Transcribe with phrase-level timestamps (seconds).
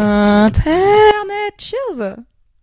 [0.00, 2.14] Internet, cheers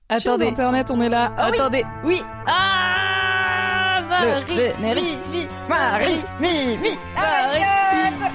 [0.08, 0.46] Attendez.
[0.46, 1.34] Cheers, Internet, on est là.
[1.38, 1.58] Ah oui.
[1.60, 2.22] Attendez, oui.
[2.48, 5.18] Ah Marie, Le générique.
[5.32, 7.62] mi, mi, Marie, mi, mi, Marie,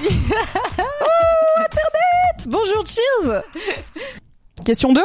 [0.01, 0.15] mi, mi.
[2.47, 3.41] Bonjour, cheers
[4.65, 5.01] Question 2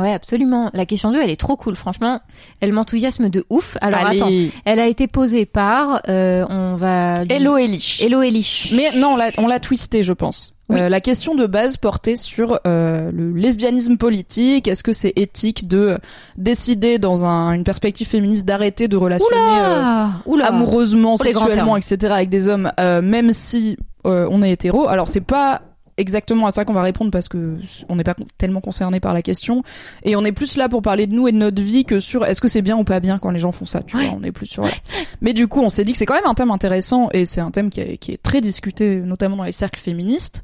[0.00, 0.70] Ouais, absolument.
[0.74, 1.74] La question 2, elle est trop cool.
[1.76, 2.20] Franchement,
[2.60, 3.76] elle m'enthousiasme de ouf.
[3.80, 4.20] Alors Allez.
[4.20, 4.30] attends,
[4.64, 7.22] elle a été posée par, euh, on va...
[7.24, 8.02] lui- Hello Elish.
[8.02, 8.72] Hello Elish.
[8.76, 10.52] Mais non, on l'a- on l'a twisté, je pense.
[10.68, 10.80] Oui.
[10.80, 14.66] Euh, la question de base portait sur euh, le lesbianisme politique.
[14.66, 15.98] Est-ce que c'est éthique de
[16.36, 22.12] décider dans un- une perspective féministe d'arrêter de relationner euh, Oula, amoureusement, sexuellement, etc.
[22.12, 24.88] avec des hommes, euh, même si euh, on est hétéro?
[24.88, 25.62] Alors c'est pas
[25.98, 27.56] exactement à ça qu'on va répondre parce que
[27.88, 29.62] on n'est pas tellement concerné par la question
[30.04, 32.24] et on est plus là pour parler de nous et de notre vie que sur
[32.24, 33.82] est-ce que c'est bien ou pas bien quand les gens font ça.
[33.82, 34.06] Tu Ouais.
[34.08, 34.62] vois, on est plus sur.
[34.62, 34.76] voilà.
[35.20, 37.40] Mais du coup, on s'est dit que c'est quand même un thème intéressant et c'est
[37.40, 40.42] un thème qui est, qui est très discuté, notamment dans les cercles féministes.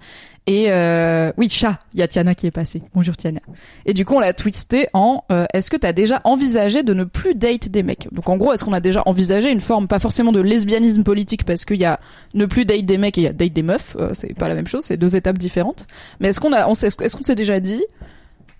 [0.49, 2.83] Et euh, oui, chat, il y a Tiana qui est passée.
[2.95, 3.39] Bonjour Tiana.
[3.87, 7.05] Et du coup, on l'a twisté en euh, est-ce que t'as déjà envisagé de ne
[7.05, 8.09] plus date des mecs?
[8.13, 11.45] Donc en gros, est-ce qu'on a déjà envisagé une forme pas forcément de lesbianisme politique
[11.45, 12.01] parce qu'il y a
[12.35, 14.49] ne plus date des mecs et il y a date des meufs, euh, c'est pas
[14.49, 15.87] la même chose, c'est deux étapes différentes.
[16.19, 17.85] Mais est-ce qu'on s'est- est-ce déjà dit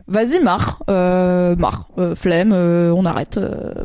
[0.07, 3.41] Vas-y, marre, euh, marre, euh, flemme, euh, on arrête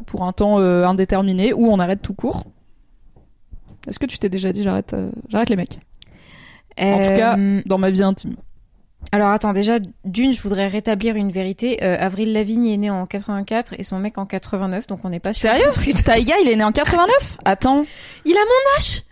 [0.06, 2.44] pour un temps indéterminé ou on arrête tout court?
[3.88, 4.96] Est-ce que tu t'es déjà dit j'arrête,
[5.30, 5.80] j'arrête les mecs?
[6.80, 8.36] En tout cas, Euh, dans ma vie intime.
[9.12, 11.84] Alors attends, déjà, d'une, je voudrais rétablir une vérité.
[11.84, 15.20] Euh, Avril Lavigne est née en 84 et son mec en 89, donc on n'est
[15.20, 17.86] pas sur Sérieux Taiga, il est né en 89 Attends,
[18.26, 19.04] Il a mon âge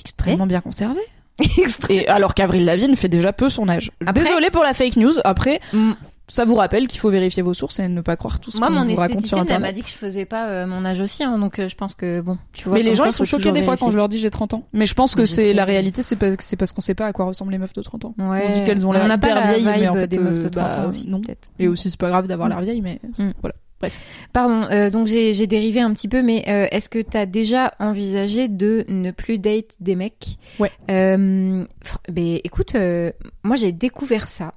[0.00, 1.00] extrêmement bien conservé.
[1.88, 3.90] Et alors qu'Avril Lavigne fait déjà peu son âge.
[4.06, 5.12] Après- Désolé pour la fake news.
[5.24, 5.92] Après, Mm.
[6.28, 8.68] Ça vous rappelle qu'il faut vérifier vos sources et ne pas croire tout ce Moi,
[8.68, 9.74] qu'on vous raconte sur esthéticienne, elle m'a Internet.
[9.76, 12.20] dit que je faisais pas euh, mon âge aussi, hein, donc euh, je pense que
[12.20, 12.74] bon, tu vois.
[12.78, 14.64] Mais les gens ils sont choqués des fois quand je leur dis j'ai 30 ans.
[14.72, 17.12] Mais je pense que c'est la réalité, c'est parce, c'est parce qu'on sait pas à
[17.12, 18.14] quoi ressemblent les meufs de 30 ans.
[18.18, 18.42] Ouais.
[18.44, 20.18] On se dit qu'elles ont l'air n'a pas hyper la vieilles, mais en fait, des
[20.18, 21.20] meufs de euh, 30 bah, ans aussi, non.
[21.58, 22.52] Et aussi c'est pas grave d'avoir Mm.
[22.52, 23.30] l'air vieille, mais Mm.
[23.40, 23.54] voilà.
[23.80, 24.00] Bref.
[24.32, 28.48] Pardon, euh, donc j'ai dérivé un petit peu, mais euh, est-ce que t'as déjà envisagé
[28.48, 30.36] de ne plus date des mecs?
[30.58, 30.72] Ouais.
[30.90, 31.62] Euh,
[32.10, 33.12] ben écoute, euh,
[33.44, 34.52] moi j'ai découvert ça,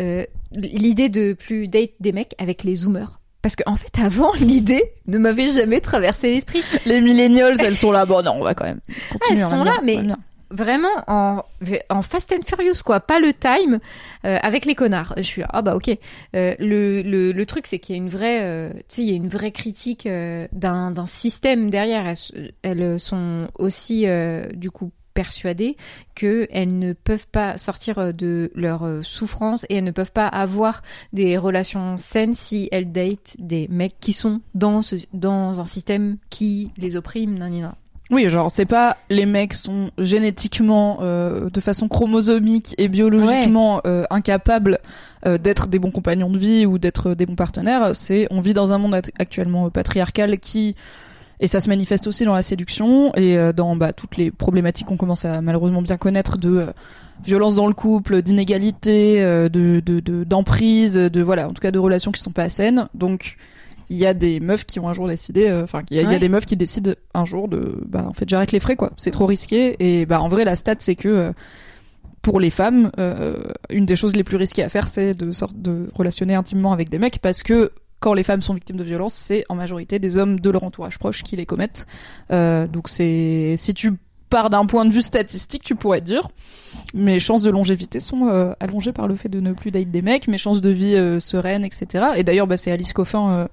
[0.00, 3.20] euh, l'idée de plus date des mecs avec les zoomers.
[3.42, 6.62] Parce qu'en fait, avant, l'idée ne m'avait jamais traversé l'esprit.
[6.86, 8.06] Les millennials, elles sont là.
[8.06, 8.80] Bon non, on va quand même
[9.12, 9.40] continuer.
[9.40, 9.98] elles sont là, mais-.
[10.50, 11.42] Vraiment en,
[11.90, 13.00] en Fast and Furious, quoi.
[13.00, 13.80] Pas le time
[14.24, 15.12] euh, avec les connards.
[15.16, 15.88] Je suis là, ah bah ok.
[16.36, 19.16] Euh, le, le, le truc, c'est qu'il y a une vraie, euh, il y a
[19.16, 22.06] une vraie critique d'un d'un système derrière.
[22.06, 24.06] Elles, elles sont aussi,
[24.54, 25.76] du coup, persuadées
[26.14, 30.26] qu'elles ne peuvent pas sortir euh, de leur euh, souffrance et elles ne peuvent pas
[30.26, 30.82] avoir
[31.12, 36.18] des relations saines si elles datent des mecs qui sont dans, ce, dans un système
[36.30, 37.72] qui les opprime, nan.
[38.10, 44.04] Oui, genre c'est pas les mecs sont génétiquement euh, de façon chromosomique et biologiquement euh,
[44.10, 44.78] incapables
[45.26, 48.52] euh, d'être des bons compagnons de vie ou d'être des bons partenaires, c'est on vit
[48.52, 50.76] dans un monde act- actuellement patriarcal qui
[51.44, 54.86] et ça se manifeste aussi dans la séduction et euh, dans bah, toutes les problématiques
[54.86, 56.66] qu'on commence à malheureusement bien connaître de euh,
[57.22, 61.70] violence dans le couple, d'inégalité, euh, de de- de- d'emprise, de, voilà, en tout cas
[61.70, 62.88] de relations qui sont pas saines.
[62.94, 63.36] Donc
[63.90, 66.10] il y a des meufs qui ont un jour décidé, euh, enfin, il y, a-
[66.14, 68.92] y des meufs qui décident un jour de, bah, en fait, j'arrête les frais, quoi.
[68.96, 69.76] C'est trop risqué.
[69.78, 71.32] Et bah, en vrai, la stat, c'est que euh,
[72.22, 73.36] pour les femmes, euh,
[73.68, 76.88] une des choses les plus risquées à faire, c'est de sorte de relationner intimement avec
[76.88, 77.70] des mecs, parce que
[78.04, 80.98] quand les femmes sont victimes de violences, c'est en majorité des hommes de leur entourage
[80.98, 81.86] proche qui les commettent.
[82.30, 83.94] Euh, donc c'est, si tu
[84.28, 86.28] pars d'un point de vue statistique, tu pourrais dire,
[86.92, 90.02] mes chances de longévité sont euh, allongées par le fait de ne plus date des
[90.02, 92.08] mecs, mes chances de vie euh, sereines, etc.
[92.16, 93.48] Et d'ailleurs, bah, c'est Alice Coffin, euh,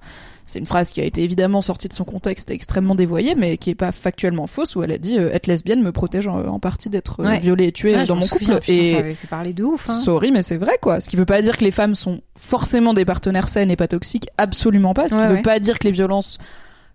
[0.52, 3.56] c'est une phrase qui a été évidemment sortie de son contexte et extrêmement dévoyée, mais
[3.56, 6.38] qui est pas factuellement fausse, où elle a dit euh, être lesbienne me protège en,
[6.46, 7.38] en partie d'être euh, Ouais.
[7.40, 8.66] violée et tuée Ouais, dans mon souviens, couple.
[8.66, 9.88] putain, et ça avait fait parler de ouf.
[9.88, 9.92] Hein.
[9.92, 11.00] Sorry, mais c'est vrai, quoi.
[11.00, 13.88] Ce qui veut pas dire que les femmes sont forcément des partenaires saines et pas
[13.88, 15.08] toxiques, absolument pas.
[15.08, 16.38] Ce qui Ouais, veut pas dire que les violences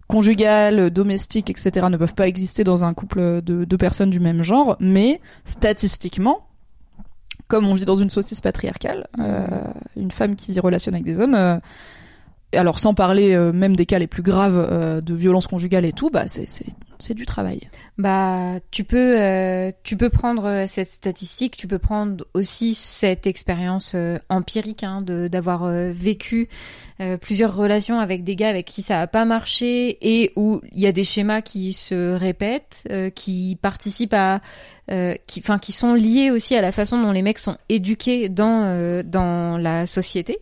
[0.08, 1.88] conjugales, domestiques, etc.
[1.90, 6.46] ne peuvent pas exister dans un couple de deux personnes du même genre, mais statistiquement,
[7.48, 9.46] comme on vit dans une saucisse patriarcale, euh,
[9.96, 11.58] une femme qui relationne avec des hommes, euh,
[12.54, 15.92] alors sans parler euh, même des cas les plus graves euh, de violence conjugale et
[15.92, 17.62] tout, bah c'est du travail.
[17.98, 23.96] Bah, tu peux, euh, tu peux prendre cette statistique, tu peux prendre aussi cette expérience
[24.30, 26.50] empirique hein, de d'avoir vécu
[27.00, 30.80] euh, plusieurs relations avec des gars avec qui ça a pas marché et où il
[30.80, 34.42] y a des schémas qui se répètent, euh, qui participent à,
[34.90, 38.30] euh, qui, enfin, qui sont liés aussi à la façon dont les mecs sont éduqués
[38.30, 40.40] dans dans la société.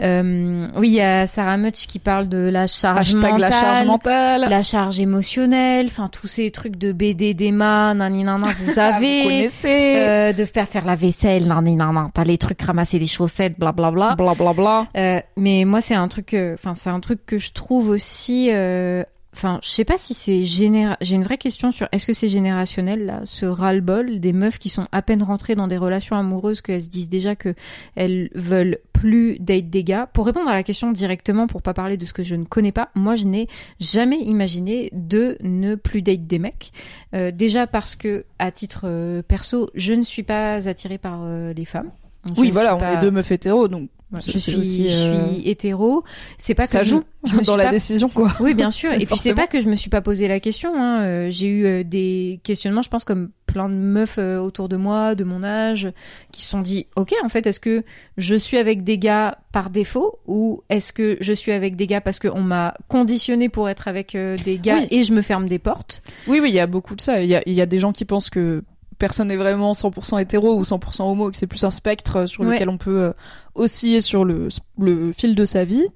[0.00, 3.86] Oui, il y a Sarah Much qui parle de la charge Hashtag mentale, la charge
[3.86, 4.46] mentale.
[4.48, 8.96] la charge émotionnelle, enfin tous ces trucs de BD, d'Emma, nani nana, vous Ah, vous
[8.96, 9.22] avez.
[9.24, 10.32] connaissez.
[10.36, 14.16] de faire faire la vaisselle, nani nana, t'as les trucs ramasser les chaussettes, blablabla.
[14.16, 14.86] Bla bla bla.
[15.36, 18.48] Mais moi, c'est un truc, euh, enfin, c'est un truc que je trouve aussi.
[18.50, 20.98] euh, Enfin, je sais pas si c'est généra...
[21.00, 24.68] J'ai une vraie question sur est-ce que c'est générationnel là, ce ras-le-bol des meufs qui
[24.68, 27.54] sont à peine rentrées dans des relations amoureuses qu'elles se disent déjà que
[27.94, 30.06] elles veulent plus date des gars?
[30.12, 32.72] Pour répondre à la question directement, pour pas parler de ce que je ne connais
[32.72, 33.48] pas, moi je n'ai
[33.80, 36.70] jamais imaginé de ne plus date des mecs.
[37.14, 41.54] Euh, déjà parce que à titre euh, perso, je ne suis pas attirée par euh,
[41.54, 41.90] les femmes.
[42.36, 45.32] Oui, voilà, on pas- est deux meufs hétéros, donc voilà, je suis, aussi, je euh,
[45.34, 46.04] suis hétéro.
[46.38, 48.30] C'est pas que ça je- joue je me dans la pas- décision, quoi.
[48.40, 48.92] Oui, bien sûr.
[48.92, 50.72] Et puis c'est pas que je me suis pas posé la question.
[50.76, 51.02] Hein.
[51.02, 55.14] Euh, J'ai eu euh, des questionnements, je pense, comme plein de meufs autour de moi,
[55.14, 55.90] de mon âge,
[56.32, 57.82] qui se sont dit, ok, en fait, est-ce que
[58.16, 62.00] je suis avec des gars par défaut ou est-ce que je suis avec des gars
[62.00, 64.88] parce qu'on m'a conditionné pour être avec des gars Oui.
[64.90, 66.02] et je me ferme des portes?
[66.26, 67.22] Oui, oui, il y a beaucoup de ça.
[67.22, 68.62] Il y a, il y a des gens qui pensent que
[68.98, 72.26] personne n'est vraiment 100% hétéro ou 100% homo, et que c'est plus un spectre euh,
[72.26, 72.54] sur Ouais.
[72.54, 73.12] lequel on peut euh,
[73.54, 74.48] osciller sur le,
[74.78, 75.86] le fil de sa vie.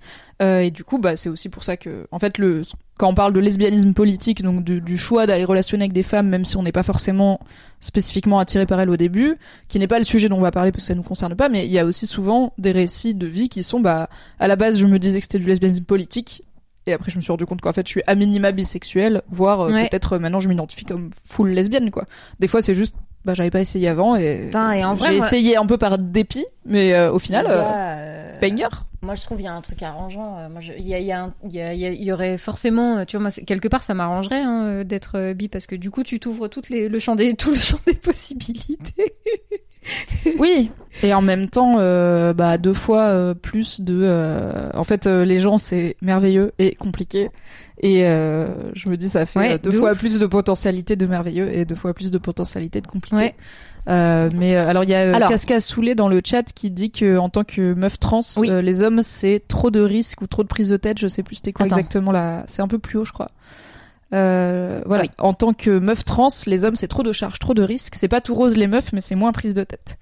[0.42, 2.60] Euh, et du coup, bah, c'est aussi pour ça que, en fait, le,
[2.98, 6.28] quand on parle de lesbianisme politique, donc du, du choix d'aller relationner avec des femmes,
[6.28, 7.40] même si on n'est pas forcément
[7.80, 9.36] spécifiquement attiré par elles au début,
[9.68, 11.48] qui n'est pas le sujet dont on va parler parce que ça nous concerne pas,
[11.48, 14.08] mais il y a aussi souvent des récits de vie qui sont, bah,
[14.38, 16.42] à la base, je me disais que c'était du lesbianisme politique.
[16.86, 19.62] Et après, je me suis rendu compte qu'en fait, je suis à minima bisexuelle, voire
[19.62, 19.88] euh, Ouais.
[19.88, 22.04] peut-être euh, maintenant, je m'identifie comme full lesbienne, quoi.
[22.38, 25.56] Des fois, c'est juste, bah, j'avais pas essayé avant et, et en vrai, j'ai essayé
[25.56, 28.68] un peu par dépit, mais euh, au final, Les euh, euh, banger.
[29.02, 30.48] Moi, je trouve il y a un truc arrangeant.
[30.48, 33.16] Moi, il y a, y, a un- y, a- y a- y aurait forcément, tu
[33.16, 36.46] vois, moi, quelque part, ça m'arrangerait hein, d'être bi parce que du coup, tu t'ouvres
[36.48, 39.12] toutes les le champ des tout le champ des possibilités.
[40.38, 40.70] Oui.
[41.02, 44.00] Et en même temps, euh, bah, deux fois euh, plus de.
[44.02, 47.28] euh, En fait, euh, les gens, c'est merveilleux et compliqué.
[47.82, 49.98] Et euh, je me dis, ça fait Ouais, deux de fois ouf.
[49.98, 53.16] plus de potentialité de merveilleux et deux fois plus de potentialité de compliqué.
[53.16, 53.34] Ouais.
[53.88, 56.90] Euh, mais euh, alors il y a Alors- Casca Soulé dans le chat qui dit
[56.90, 58.50] que en tant que meuf trans, Oui.
[58.62, 60.98] les hommes c'est trop de risques ou trop de prise de tête.
[60.98, 61.76] Je sais plus c'était quoi Attends.
[61.76, 62.42] exactement là.
[62.46, 63.28] C'est un peu plus haut, je crois.
[64.14, 65.04] Euh, voilà.
[65.04, 65.10] Oui.
[65.18, 67.94] En tant que meuf trans, les hommes c'est trop de charges, trop de risques.
[67.96, 69.98] C'est pas tout rose les meufs, mais c'est moins prise de tête.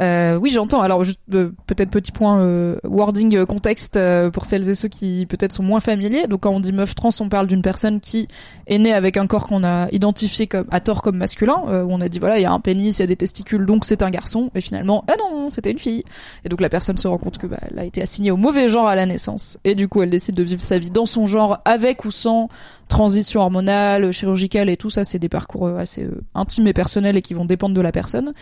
[0.00, 0.80] Euh, oui, j'entends.
[0.80, 4.88] Alors, juste euh, peut-être petit point euh, wording euh, contexte euh, pour celles et ceux
[4.88, 6.28] qui peut-être sont moins familiers.
[6.28, 8.28] Donc, quand on dit meuf trans, on parle d'une personne qui
[8.68, 11.88] est née avec un corps qu'on a identifié comme à tort comme masculin, euh, où
[11.90, 13.84] on a dit voilà, il y a un pénis, il y a des testicules, donc
[13.84, 14.50] c'est un garçon.
[14.54, 16.04] Et finalement, ah non, c'était une fille.
[16.44, 18.68] Et donc la personne se rend compte que bah, elle a été assignée au mauvais
[18.68, 19.58] genre à la naissance.
[19.64, 22.48] Et du coup, elle décide de vivre sa vie dans son genre, avec ou sans
[22.88, 25.04] transition hormonale, chirurgicale et tout ça.
[25.04, 27.92] C'est des parcours euh, assez euh, intimes et personnels et qui vont dépendre de la
[27.92, 28.32] personne.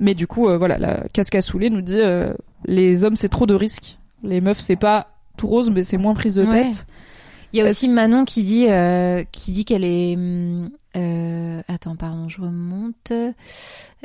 [0.00, 2.32] Mais du coup, euh, voilà, la casca Soulé nous dit euh,
[2.64, 3.98] les hommes c'est trop de risques.
[4.22, 6.64] Les meufs c'est pas tout rose, mais c'est moins prise de Ouais.
[6.70, 6.86] tête.
[7.52, 8.66] Il y a aussi Manon qui dit
[9.32, 13.12] qui dit qu'elle est hum, euh, attends pardon je remonte.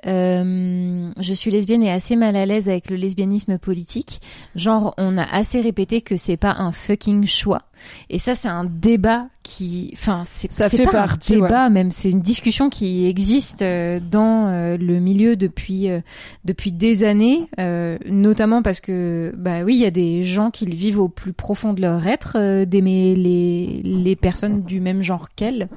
[0.08, 4.20] Euh, je suis lesbienne et assez mal à l'aise avec le lesbianisme politique.
[4.56, 7.62] Genre on a assez répété que c'est pas un fucking choix.
[8.10, 11.70] Et ça c'est un débat qui enfin c'est Ça c'est fait pas partie, un débat
[11.70, 16.02] même c'est une discussion qui existe euh, dans euh, le milieu depuis euh,
[16.46, 17.50] depuis des années,
[18.08, 21.34] notamment parce que bah oui, il y a des gens qui le vivent au plus
[21.34, 25.70] profond de leur être, d'aimer les les personnes du même genre qu'elles,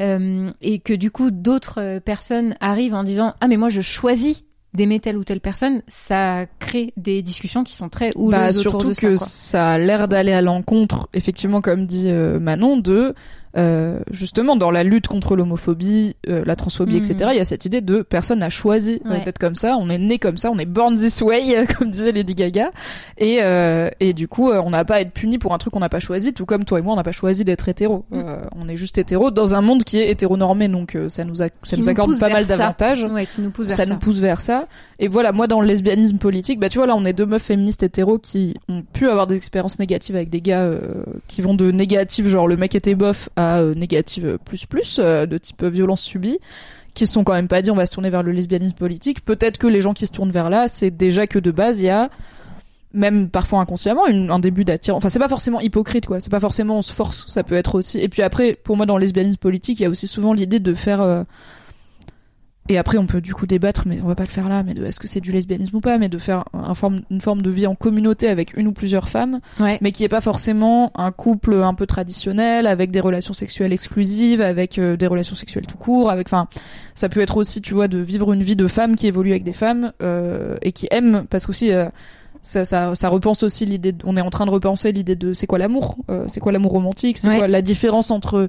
[0.00, 3.80] euh, et que du coup d'autres euh, personnes arrivent en disant ah mais moi je
[3.80, 8.48] choisis d'aimer telle ou telle personne, ça crée des discussions qui sont très houleuses Bah,
[8.60, 9.08] autour surtout que ça.
[9.08, 9.16] quoi.
[9.16, 13.16] ça a l'air d'aller à l'encontre, effectivement, comme dit euh, Manon, de
[13.56, 16.98] euh, justement dans la lutte contre l'homophobie, euh, la transphobie, Mhm.
[16.98, 17.30] etc.
[17.32, 19.24] Il y a cette idée de personne n'a choisi euh, Ouais.
[19.24, 21.90] d'être comme ça, on est né comme ça, on est born this way, euh, comme
[21.90, 22.70] disait Lady Gaga,
[23.18, 25.72] et et, et du coup, euh, on n'a pas à être puni pour un truc
[25.72, 28.04] qu'on n'a pas choisi, tout comme toi et moi, on n'a pas choisi d'être hétéro.
[28.10, 28.18] Mm.
[28.18, 31.42] Euh, on est juste hétéro dans un monde qui est hétéronormé, donc euh, ça nous,
[31.42, 33.92] a, ça nous nous accorde pas mal d'avantages Ouais, qui nous pousse vers ça ça.
[33.92, 34.66] nous pousse vers ça.
[34.98, 37.42] Et voilà, moi dans le lesbianisme politique, bah tu vois là on est deux meufs
[37.42, 40.80] féministes hétéros qui ont pu avoir des expériences négatives avec des gars euh,
[41.28, 43.28] qui vont de négatif genre le mec était bof
[43.58, 46.38] euh, négative plus plus euh, de type violence subie
[46.94, 49.24] qui se sont quand même pas dit on va se tourner vers le lesbianisme politique.
[49.24, 51.86] Peut-être que les gens qui se tournent vers là, c'est déjà que de base il
[51.86, 52.10] y a
[52.92, 54.98] même parfois inconsciemment un début d'attirance.
[54.98, 56.18] Enfin, c'est pas forcément hypocrite, quoi.
[56.18, 57.24] C'est pas forcément on se force.
[57.28, 58.00] Ça peut être aussi.
[58.00, 60.58] Et puis après, pour moi, dans le lesbianisme politique, il y a aussi souvent l'idée
[60.58, 61.00] de faire.
[61.00, 61.22] euh,
[62.70, 64.62] Et après, on peut du coup débattre, mais on va pas le faire là.
[64.62, 67.20] Mais de est-ce que c'est du lesbianisme ou pas Mais de faire un forme, une
[67.20, 69.76] forme de vie en communauté avec une ou plusieurs femmes, Ouais.
[69.80, 74.40] mais qui est pas forcément un couple un peu traditionnel avec des relations sexuelles exclusives,
[74.40, 76.28] avec euh, des relations sexuelles tout court, avec.
[76.28, 76.46] Enfin,
[76.94, 79.42] ça peut être aussi, tu vois, de vivre une vie de femme qui évolue avec
[79.42, 81.72] des femmes euh, et qui aime, parce qu'aussi.
[81.72, 81.88] euh,
[82.42, 83.94] ça, ça, ça repense aussi l'idée.
[84.04, 86.72] on est en train de repenser l'idée de c'est quoi l'amour, euh, c'est quoi l'amour
[86.72, 87.36] romantique, c'est Ouais.
[87.38, 88.48] quoi la différence entre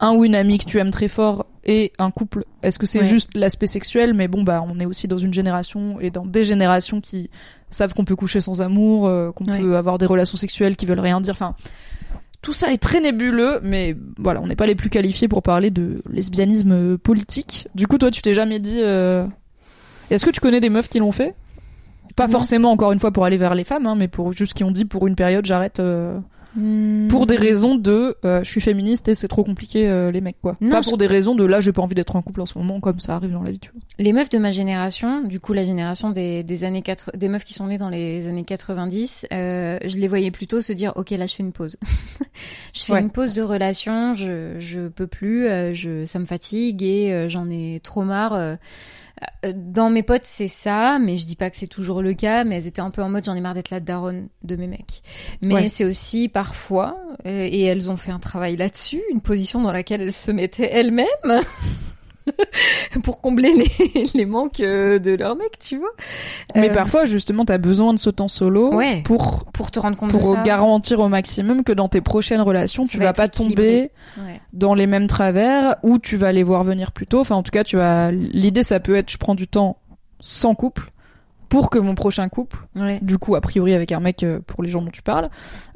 [0.00, 2.44] un ou une amie que tu aimes très fort et un couple.
[2.62, 3.04] Est-ce que c'est Ouais.
[3.04, 4.14] juste l'aspect sexuel?
[4.14, 7.30] Mais bon, bah, on est aussi dans une génération et dans des générations qui
[7.70, 9.60] savent qu'on peut coucher sans amour, euh, qu'on Ouais.
[9.60, 11.34] peut avoir des relations sexuelles qui veulent rien dire.
[11.34, 11.54] Enfin,
[12.42, 15.70] tout ça est très nébuleux, mais voilà, on n'est pas les plus qualifiés pour parler
[15.70, 17.68] de lesbianisme euh, politique.
[17.74, 18.78] Du coup, toi, tu t'es jamais dit.
[18.80, 19.26] euh,
[20.10, 21.34] Est-ce que tu connais des meufs qui l'ont fait?
[22.16, 22.32] Pas Non.
[22.32, 24.70] forcément, encore une fois, pour aller vers les femmes, hein, mais pour juste qui ont
[24.72, 25.78] dit pour une période, j'arrête.
[25.78, 26.18] euh,
[26.56, 27.06] Hmm.
[27.06, 30.40] pour des raisons de euh, je suis féministe et c'est trop compliqué euh, les mecs
[30.42, 30.56] quoi.
[30.60, 32.46] Non, pas je- pour des raisons de là j'ai pas envie d'être en couple en
[32.46, 33.80] ce moment comme ça arrive dans la vie tu vois.
[34.00, 37.44] Les meufs de ma génération, du coup la génération des, des années 4, des meufs
[37.44, 41.10] qui sont nées dans les années 90, euh, je les voyais plutôt se dire ok
[41.10, 41.76] là je fais une pause.
[42.74, 43.00] je fais Ouais.
[43.00, 47.28] une pause de relation, je je peux plus, euh, je ça me fatigue et euh,
[47.28, 48.56] j'en ai trop marre.
[49.44, 49.52] Euh.
[49.54, 52.56] Dans mes potes, c'est ça, mais je dis pas que c'est toujours le cas, mais
[52.56, 55.02] elles étaient un peu en mode j'en ai marre d'être la daronne de mes mecs.
[55.42, 55.68] Mais Ouais.
[55.68, 56.96] c'est aussi parfois,
[57.26, 60.70] euh, et elles ont fait un travail là-dessus, une position dans laquelle elles se mettaient
[60.72, 61.06] elles-mêmes
[63.02, 65.90] pour combler les, les manques euh, de leur mec, tu vois.
[66.54, 69.02] Mais Euh, parfois justement t'as besoin de ce temps solo Ouais.
[69.04, 70.42] pour pour te rendre compte de pour ça.
[70.42, 73.90] garantir au maximum que dans tes prochaines relations Ça tu va vas pas équilibré.
[74.16, 74.40] tomber Ouais.
[74.52, 77.20] dans les mêmes travers ou tu vas les voir venir plus tôt.
[77.20, 79.78] Enfin en tout cas tu vas l'idée ça peut être je prends du temps
[80.20, 80.90] sans couple
[81.50, 82.98] pour que mon prochain couple Ouais.
[83.02, 85.28] du coup a priori avec un mec euh, pour les gens dont tu parles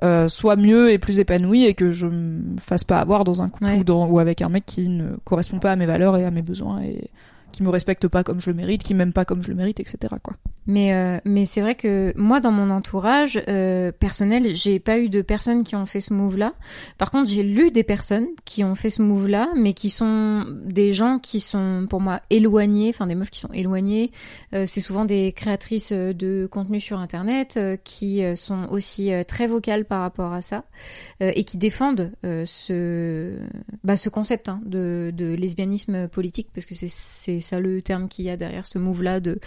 [0.03, 3.49] euh, soit mieux et plus épanoui et que je me fasse pas avoir dans un
[3.51, 3.79] couple Ouais.
[3.81, 6.31] ou, dans, ou avec un mec qui ne correspond pas à mes valeurs et à
[6.31, 7.11] mes besoins et
[7.55, 9.81] qui me respecte pas comme je le mérite qui m'aime pas comme je le mérite
[9.81, 10.15] etc
[10.67, 15.09] Mais euh, mais c'est vrai que moi dans mon entourage euh, personnel, j'ai pas eu
[15.09, 16.55] de personnes qui ont fait ce move-là.
[16.99, 20.93] Par contre, j'ai lu des personnes qui ont fait ce move-là, mais qui sont des
[20.93, 24.11] gens qui sont pour moi éloignés, enfin des meufs qui sont éloignées.
[24.55, 29.85] Euh, c'est souvent des créatrices euh, de contenu sur internet qui sont aussi très vocales
[29.85, 30.65] par rapport à ça
[31.21, 33.39] et qui défendent ce
[33.83, 36.89] bah, ce concept hein, de de lesbianisme politique parce que c'est
[37.45, 39.39] ça le terme qu'il y a derrière ce move-là de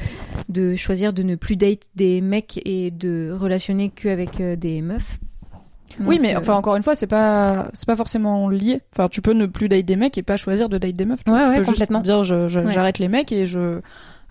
[0.49, 5.17] de choisir de ne plus date des mecs et de relationner qu'avec euh, des meufs.
[5.99, 9.21] oui mais euh, enfin encore une fois c'est pas c'est pas forcément lié enfin tu
[9.21, 11.33] peux ne plus date des mecs et pas choisir de date des meufs Ouais.
[11.33, 11.99] Tu ouais, peux juste complètement.
[12.01, 12.71] dire je- je- Ouais.
[12.71, 13.79] j'arrête les mecs et je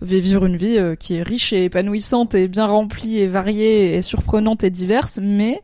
[0.02, 3.94] vais vivre une vie euh, qui est riche et épanouissante et bien remplie et variée
[3.96, 5.62] et surprenante et diverse mais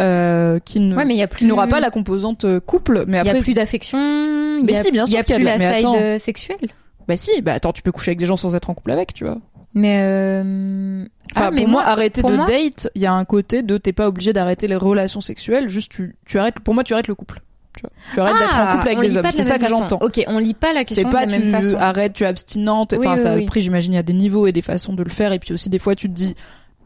[0.00, 3.14] euh, qui ne ouais, mais il y a plus n'aura pas la composante couple mais
[3.18, 3.98] il y après a plus d'affection.
[3.98, 5.78] il Mais y a- si, bien Il y a sûr qu'il y a plus la
[5.78, 6.18] side attends.
[6.18, 6.68] sexuelle.
[7.08, 9.14] Bah si bah attends tu peux coucher avec des gens sans être en couple avec
[9.14, 9.38] tu vois
[9.74, 11.04] Mais euh...
[11.34, 13.62] Enfin, ah, mais pour moi, arrêter pour de moi- date, il y a un côté
[13.62, 16.58] de t'es pas obligé d'arrêter les relations sexuelles, juste tu, tu arrêtes.
[16.60, 17.40] Pour moi, tu arrêtes le couple.
[17.76, 17.90] Tu, vois.
[18.14, 19.24] tu arrêtes d'être en Ah, couple avec des hommes.
[19.26, 19.98] de C'est ça que j'entends.
[20.00, 21.76] Ok, on lit pas la question C'est pas de la tu même façon.
[21.76, 22.92] arrêtes, tu es abstinente.
[22.92, 23.44] Oui, Enfin, oui, ça, oui.
[23.44, 25.32] après, j'imagine, il y a des niveaux et des façons de le faire.
[25.32, 26.34] Et puis aussi, des fois, tu te dis,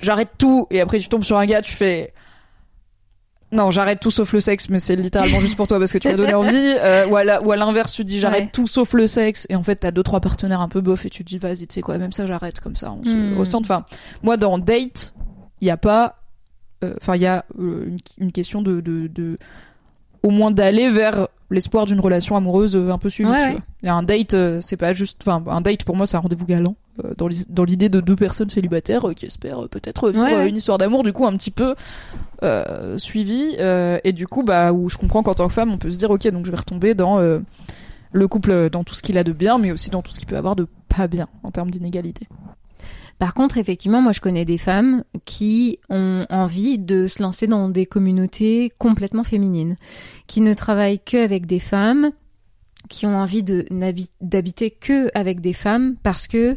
[0.00, 0.66] j'arrête tout.
[0.70, 2.12] Et après, tu tombes sur un gars, tu fais,
[3.52, 6.08] non, j'arrête tout sauf le sexe, mais c'est littéralement juste pour toi parce que tu
[6.08, 6.50] m'as donné envie.
[6.56, 8.50] Euh, ou à l'inverse, tu dis, j'arrête Ouais.
[8.52, 9.46] tout sauf le sexe.
[9.50, 11.66] Et en fait, t'as deux, trois partenaires un peu bof et tu te dis, vas-y,
[11.66, 12.92] tu sais quoi, même ça, j'arrête comme ça.
[12.92, 13.38] On se Hmm.
[13.38, 13.60] ressent.
[13.60, 13.84] Enfin,
[14.22, 15.12] moi, dans date,
[15.60, 16.16] il y a pas,
[16.82, 19.38] euh, enfin, il y a euh, une, une question de, de, de,
[20.22, 23.28] au moins d'aller vers l'espoir d'une relation amoureuse un peu suivie.
[23.30, 23.88] Ouais, ouais.
[23.88, 26.74] un date, c'est pas juste, enfin, un date pour moi, c'est un rendez-vous galant
[27.16, 30.48] dans l'idée de deux personnes célibataires qui espèrent peut-être vivre Ouais, ouais.
[30.48, 31.74] une histoire d'amour, du coup, un petit peu
[32.42, 33.56] euh, suivie.
[33.58, 35.98] euh, et du coup, bah, où je comprends qu'en tant que femme, on peut se
[35.98, 37.40] dire, ok, donc je vais retomber dans euh,
[38.12, 40.28] le couple, dans tout ce qu'il a de bien, mais aussi dans tout ce qu'il
[40.28, 42.26] peut avoir de pas bien en termes d'inégalité.
[43.18, 47.68] Par contre, effectivement, moi, je connais des femmes qui ont envie de se lancer dans
[47.68, 49.76] des communautés complètement féminines,
[50.26, 52.10] qui ne travaillent que avec des femmes,
[52.88, 53.64] qui ont envie de
[54.20, 56.56] d'habiter que avec des femmes parce que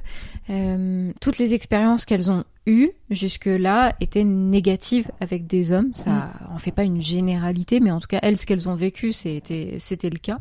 [1.22, 5.92] toutes les expériences qu'elles ont eues jusque-là étaient négatives avec des hommes.
[5.96, 9.14] Ça en fait pas une généralité, mais en tout cas, elles, ce qu'elles ont vécu,
[9.14, 10.38] c'était c'était le cas.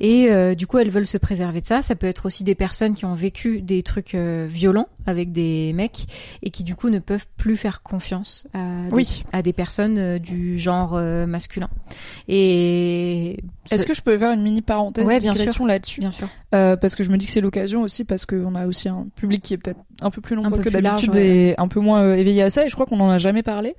[0.00, 1.80] Et euh, du coup, elles veulent se préserver de ça.
[1.82, 5.72] Ça peut être aussi des personnes qui ont vécu des trucs euh, violents avec des
[5.74, 6.06] mecs
[6.42, 9.24] et qui du coup ne peuvent plus faire confiance à des, Oui.
[9.32, 10.92] à des personnes euh, du genre
[11.26, 11.68] masculin.
[12.28, 13.38] Et
[13.70, 16.00] Est-ce que je peux faire une mini parenthèse Ouais, bien digression là-dessus?
[16.00, 16.28] Bien sûr.
[16.50, 19.42] Parce que je me dis que c'est l'occasion aussi parce qu'on a aussi un public
[19.42, 22.02] qui est peut-être un peu plus nombreux que d'habitude ouais, et un peu moins moins
[22.02, 23.74] euh, éveillé à ça et je crois qu'on en a jamais parlé.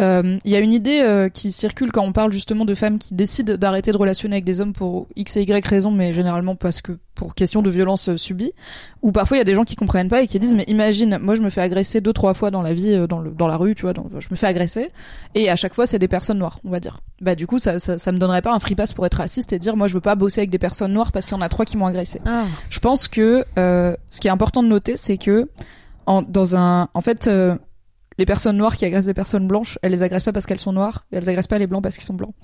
[0.00, 2.98] Euh, Il y a une idée euh, qui circule quand on parle justement de femmes
[2.98, 6.56] qui décident d'arrêter de relationner avec des hommes pour x et y raisons, mais généralement
[6.56, 8.52] parce que pour question de violence euh, subie.
[9.02, 11.18] Ou parfois il y a des gens qui comprennent pas et qui disent mais imagine,
[11.20, 13.46] moi je me fais agresser deux trois fois dans la vie, euh, dans le dans
[13.48, 14.88] la rue, tu vois, dans- je me fais agresser
[15.34, 17.00] et à chaque fois c'est des personnes noires, on va dire.
[17.20, 19.52] Bah du coup ça, ça ça me donnerait pas un free pass pour être raciste
[19.52, 21.42] et dire moi je veux pas bosser avec des personnes noires parce qu'il y en
[21.42, 22.18] a trois qui m'ont agressé.
[22.24, 22.46] Ah.
[22.70, 25.50] Je pense que euh, ce qui est important de noter, c'est que
[26.06, 27.56] en, dans un, en fait, euh,
[28.18, 30.72] les personnes noires qui agressent des personnes blanches, elles les agressent pas parce qu'elles sont
[30.72, 32.34] noires, et elles agressent pas les blancs parce qu'ils sont blancs.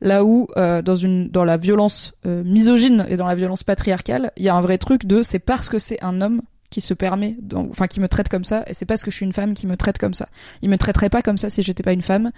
[0.00, 4.32] Là où euh, dans une, dans la violence euh, misogyne et dans la violence patriarcale,
[4.36, 6.92] il y a un vrai truc de c'est parce que c'est un homme qui se
[6.92, 7.36] permet,
[7.70, 9.66] enfin qui me traite comme ça, et c'est parce que je suis une femme qui
[9.66, 10.28] me traite comme ça.
[10.60, 12.32] Il me traiterait pas comme ça si j'étais pas une femme,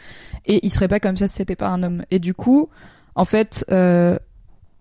[0.45, 2.04] et il serait pas comme ça si c'était pas un homme.
[2.11, 2.68] Et du coup,
[3.14, 3.64] en fait,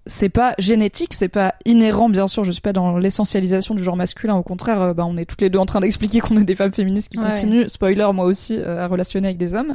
[0.08, 2.44] c'est pas génétique, c'est pas inhérent, bien sûr.
[2.44, 4.36] Je suis pas dans l'essentialisation du genre masculin.
[4.36, 6.56] Au contraire, euh, bah, on est toutes les deux en train d'expliquer qu'on est des
[6.56, 7.26] femmes féministes qui Ouais.
[7.26, 9.74] continuent, spoiler, moi aussi, euh, à relationner avec des hommes.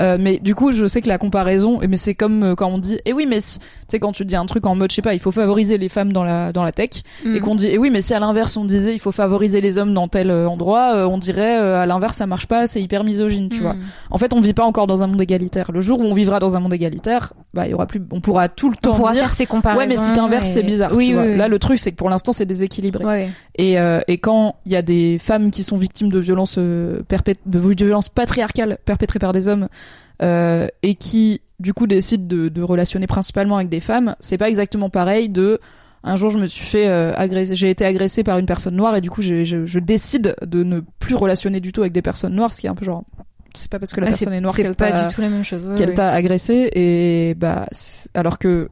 [0.00, 2.78] Euh, mais du coup, je sais que la comparaison, mais c'est comme euh, quand on
[2.78, 4.96] dit, eh oui, mais si- tu sais, quand tu dis un truc en mode, je
[4.96, 6.90] sais pas, il faut favoriser les femmes dans la dans la tech,
[7.24, 7.36] Mm.
[7.36, 9.78] et qu'on dit, eh oui, mais si à l'inverse on disait, il faut favoriser les
[9.78, 12.82] hommes dans tel euh, endroit, euh, on dirait, euh, à l'inverse, ça marche pas, c'est
[12.82, 13.62] hyper misogyne, tu Mm.
[13.62, 13.76] vois.
[14.10, 15.70] En fait, on vit pas encore dans un monde égalitaire.
[15.72, 18.20] Le jour où on vivra dans un monde égalitaire, bah, il y aura plus, on
[18.20, 19.22] pourra tout le On temps pourra dire.
[19.22, 19.69] faire ces comparaisons.
[19.76, 20.90] Ouais, mais si t'inverses, et- c'est bizarre.
[20.94, 21.22] Oui, tu vois.
[21.24, 21.36] oui, oui.
[21.36, 23.04] Là, le truc, c'est que pour l'instant, c'est déséquilibré.
[23.04, 23.28] Ouais.
[23.56, 27.02] Et, euh, et quand il y a des femmes qui sont victimes de violences, euh,
[27.08, 29.68] perpét- de violences patriarcales perpétrées par des hommes
[30.22, 34.48] euh, et qui, du coup, décident de, de relationner principalement avec des femmes, c'est pas
[34.48, 35.58] exactement pareil de.
[36.02, 38.96] Un jour, je me suis fait euh, agresser, j'ai été agressée par une personne noire
[38.96, 42.34] et du coup, je, je décide de ne plus relationner du tout avec des personnes
[42.34, 43.04] noires, ce qui est un peu genre.
[43.52, 45.94] C'est pas parce que la Ouais, personne c'est- est noire qu'elle t'a ouais, qu'elle ouais.
[45.94, 47.66] t'a agressé et bah
[48.14, 48.68] alors que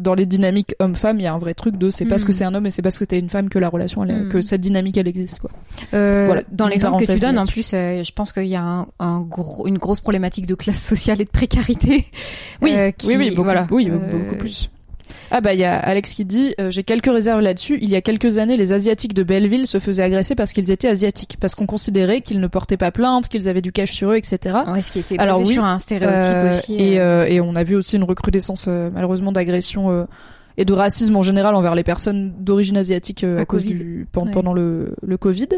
[0.00, 2.26] dans les dynamiques homme-femme, il y a un vrai truc de c'est parce Mm.
[2.26, 4.26] que c'est un homme et c'est parce que t'es une femme que la relation elle
[4.26, 4.28] Mm.
[4.30, 5.50] que cette dynamique elle existe quoi.
[5.94, 8.62] Euh, Voilà, dans l'exemple que tu donnes, en plus, euh, je pense qu'il y a
[8.62, 12.06] un, un gros, une grosse problématique de classe sociale et de précarité.
[12.62, 13.66] Oui, euh, qui- oui, oui, beaucoup, voilà.
[13.70, 14.70] oui, Euh, beaucoup plus.
[15.30, 17.78] Ah bah il y a Alex qui dit euh, j'ai quelques réserves là-dessus.
[17.80, 20.88] Il y a quelques années, les asiatiques de Belleville se faisaient agresser parce qu'ils étaient
[20.88, 24.16] asiatiques, parce qu'on considérait qu'ils ne portaient pas plainte, qu'ils avaient du cash sur eux,
[24.16, 24.56] etc.
[24.66, 26.74] Ouais, ce qui était Alors basé oui, sur un stéréotype Euh, aussi.
[26.76, 30.04] Et, euh, euh, et on a vu aussi une recrudescence euh, malheureusement d'agressions euh,
[30.60, 33.74] et de racisme en général envers les personnes d'origine asiatique euh, à cause Covid.
[33.74, 34.30] du Ouais.
[34.32, 35.48] pendant le, le Covid,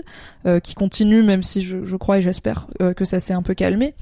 [0.46, 3.42] euh, qui continue même si je, je crois et j'espère euh, que ça s'est un
[3.42, 3.94] peu calmé.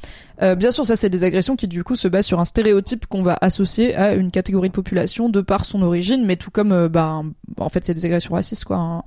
[0.56, 3.22] Bien sûr, ça c'est des agressions qui du coup se basent sur un stéréotype qu'on
[3.22, 7.04] va associer à une catégorie de population de par son origine, mais tout comme bah,
[7.22, 8.76] un- en fait c'est des agressions racistes quoi.
[8.76, 9.02] Un,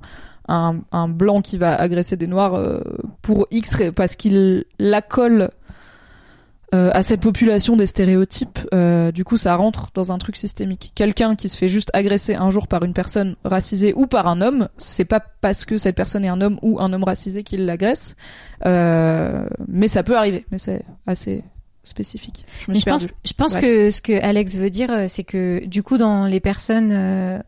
[0.48, 2.82] un, un blanc qui va agresser des noirs euh,
[3.22, 5.50] pour X parce qu'il l'accole
[6.74, 10.92] euh, à cette population des stéréotypes, euh, du coup, ça rentre dans un truc systémique.
[10.96, 14.42] Quelqu'un qui se fait juste agresser un jour par une personne racisée ou par un
[14.42, 17.66] homme, c'est pas parce que cette personne est un homme ou un homme racisé qu'il
[17.66, 18.16] l'agresse,
[18.66, 20.46] euh, mais ça peut arriver.
[20.52, 21.44] Mais c'est assez
[21.84, 22.46] spécifique.
[22.66, 23.20] Je me Mais suis je pense, perdue.
[23.26, 23.64] je pense Bref.
[23.64, 27.44] que ce que Alex veut dire, c'est que du coup, dans les personnes,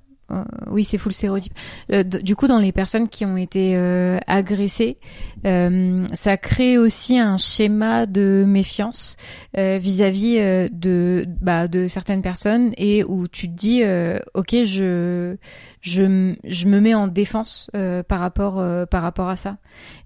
[0.68, 1.54] oui, c'est full stéréotype.
[1.92, 4.98] Euh, du coup, dans les personnes qui ont été euh, agressées,
[5.46, 9.18] euh, ça crée aussi un schéma de méfiance
[9.58, 14.64] euh, vis-à-vis euh, de bah, de certaines personnes et où tu te dis, euh, ok,
[14.64, 15.36] je
[15.86, 19.58] je je me mets en défense euh, par rapport euh, par rapport à ça.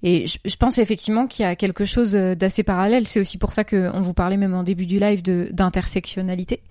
[0.04, 3.08] Et je, je pense effectivement qu'il y a quelque chose euh, d'assez parallèle.
[3.08, 6.62] C'est aussi pour ça que on vous parlait même en début du live de d'intersectionnalité,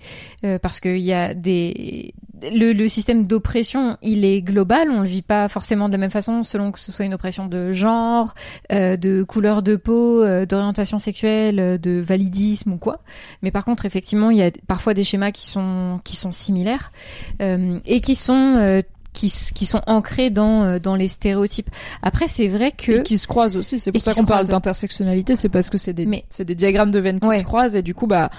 [0.44, 2.12] euh, parce qu'il y a des
[2.53, 4.90] le, le système d'oppression, il est global.
[4.90, 7.47] On le vit pas forcément de la même façon selon que ce soit une oppression
[7.47, 8.35] de genre,
[8.73, 13.01] euh, de couleur de peau, euh, d'orientation sexuelle, de validisme ou quoi.
[13.42, 16.92] Mais par contre, effectivement, il y a parfois des schémas qui sont qui sont similaires
[17.40, 18.83] et qui sont
[19.18, 21.70] qui, qui sont ancrés dans euh, dans les stéréotypes.
[22.02, 23.78] Après, c'est vrai que Et qui se croisent aussi.
[23.78, 26.54] C'est Et pour ça qu'on parle d'intersectionnalité, c'est parce que c'est des, Mais- c'est des
[26.54, 27.38] diagrammes de veines qui Ouais.
[27.38, 28.31] se croisent et du coup, bah,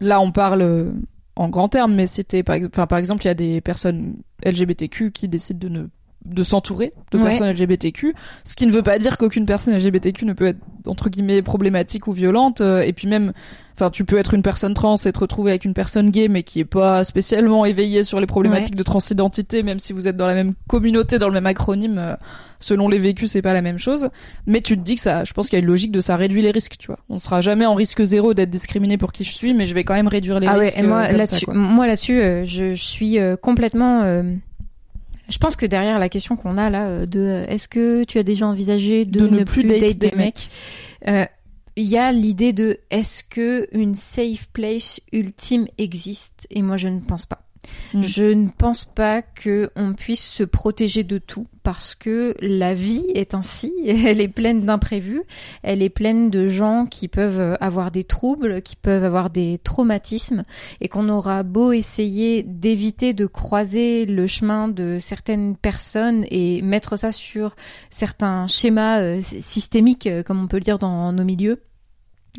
[0.00, 0.92] là, on parle euh,
[1.36, 5.12] en grand termes, mais c'était par enfin, par exemple, il y a des personnes LGBTQ
[5.12, 5.86] qui décident de ne
[6.24, 7.24] de s'entourer de Ouais.
[7.24, 11.08] personnes LGBTQ, ce qui ne veut pas dire qu'aucune personne LGBTQ ne peut être entre
[11.08, 12.60] guillemets problématique ou violente.
[12.60, 13.32] euh, et puis même,
[13.74, 16.42] enfin, tu peux être une personne trans et te retrouver avec une personne gay, mais
[16.42, 20.26] qui est pas spécialement éveillée sur les problématiques de transidentité, même si vous êtes dans
[20.26, 21.98] la même communauté, dans le même acronyme.
[21.98, 22.14] euh,
[22.62, 24.10] selon les vécus, c'est pas la même chose.
[24.46, 26.16] Mais tu te dis que ça, je pense qu'il y a une logique de ça
[26.16, 26.98] réduit les risques, tu vois.
[27.08, 29.82] On sera jamais en risque zéro d'être discriminé pour qui je suis, mais je vais
[29.84, 30.78] quand même réduire les ah ouais, risques.
[30.78, 31.54] et moi euh, là-dessus, quoi.
[31.54, 34.22] moi là-dessus, euh, je, je suis euh, complètement.
[35.30, 38.18] Je pense que derrière la question qu'on a là euh, de euh, est-ce que tu
[38.18, 40.48] as déjà envisagé de, ne, plus date, des mecs,
[41.08, 41.24] euh,
[41.76, 46.46] il y a l'idée de est-ce que une safe place ultime existe?
[46.50, 47.49] Et moi, je ne pense pas.
[47.94, 48.02] Mm.
[48.02, 53.06] Je ne pense pas que on puisse se protéger de tout parce que la vie
[53.14, 55.22] est ainsi, elle est pleine d'imprévus,
[55.62, 60.42] elle est pleine de gens qui peuvent avoir des troubles, qui peuvent avoir des traumatismes
[60.80, 66.96] et qu'on aura beau essayer d'éviter de croiser le chemin de certaines personnes et mettre
[66.96, 67.56] ça sur
[67.90, 71.60] certains schémas euh, systémiques euh, comme on peut le dire dans nos milieux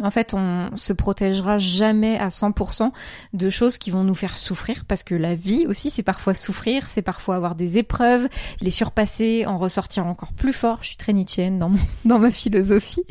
[0.01, 2.91] en fait, on se protégera jamais à 100%
[3.33, 6.87] de choses qui vont nous faire souffrir parce que la vie aussi, c'est parfois souffrir,
[6.87, 8.27] c'est parfois avoir des épreuves,
[8.61, 10.79] les surpasser, en ressortir encore plus fort.
[10.81, 11.59] Je suis très Nietzscheenne
[12.05, 13.03] dans, ma philosophie.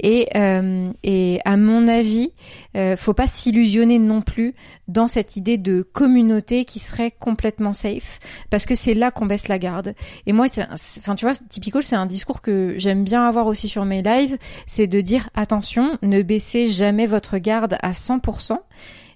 [0.00, 2.32] Et, euh, et à mon avis,
[2.76, 4.54] euh, faut pas s'illusionner non plus
[4.88, 8.18] dans cette idée de communauté qui serait complètement safe
[8.50, 9.94] parce que c'est là qu'on baisse la garde.
[10.26, 13.84] Et moi, enfin, tu vois, typical, c'est un discours que j'aime bien avoir aussi sur
[13.84, 18.58] mes lives, c'est de dire attention, ne baissez jamais votre garde à 100%.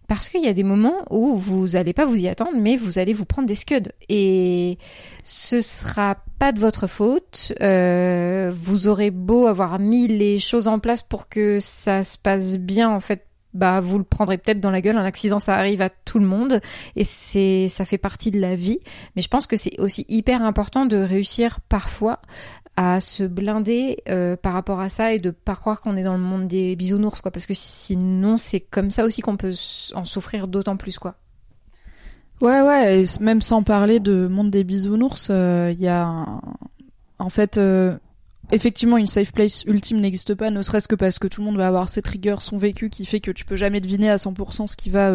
[0.08, 2.98] Parce qu'il y a des moments où vous allez pas vous y attendre, mais vous
[2.98, 3.92] allez vous prendre des scuds.
[4.08, 4.78] Et
[5.22, 7.52] ce sera pas de votre faute.
[7.60, 12.56] Euh, vous aurez beau avoir mis les choses en place pour que ça se passe
[12.56, 13.27] bien, en fait,
[13.58, 14.96] bah vous le prendrez peut-être dans la gueule.
[14.96, 16.60] Un accident, ça arrive à tout le monde
[16.96, 18.80] et c'est ça fait partie de la vie.
[19.16, 22.20] Mais je pense que c'est aussi hyper important de réussir parfois
[22.76, 26.12] à se blinder euh, par rapport à ça et de pas croire qu'on est dans
[26.12, 29.52] le monde des bisounours quoi parce que sinon c'est comme ça aussi qu'on peut
[29.94, 31.16] en souffrir d'autant plus quoi.
[32.40, 36.24] Ouais ouais, et même sans parler de monde des bisounours, il euh, y a
[37.18, 37.98] en fait euh,
[38.52, 41.56] effectivement une safe place ultime n'existe pas ne serait-ce que parce que tout le monde
[41.56, 44.66] va avoir ses triggers, son vécu qui fait que tu peux jamais deviner à 100%
[44.66, 45.10] ce qui va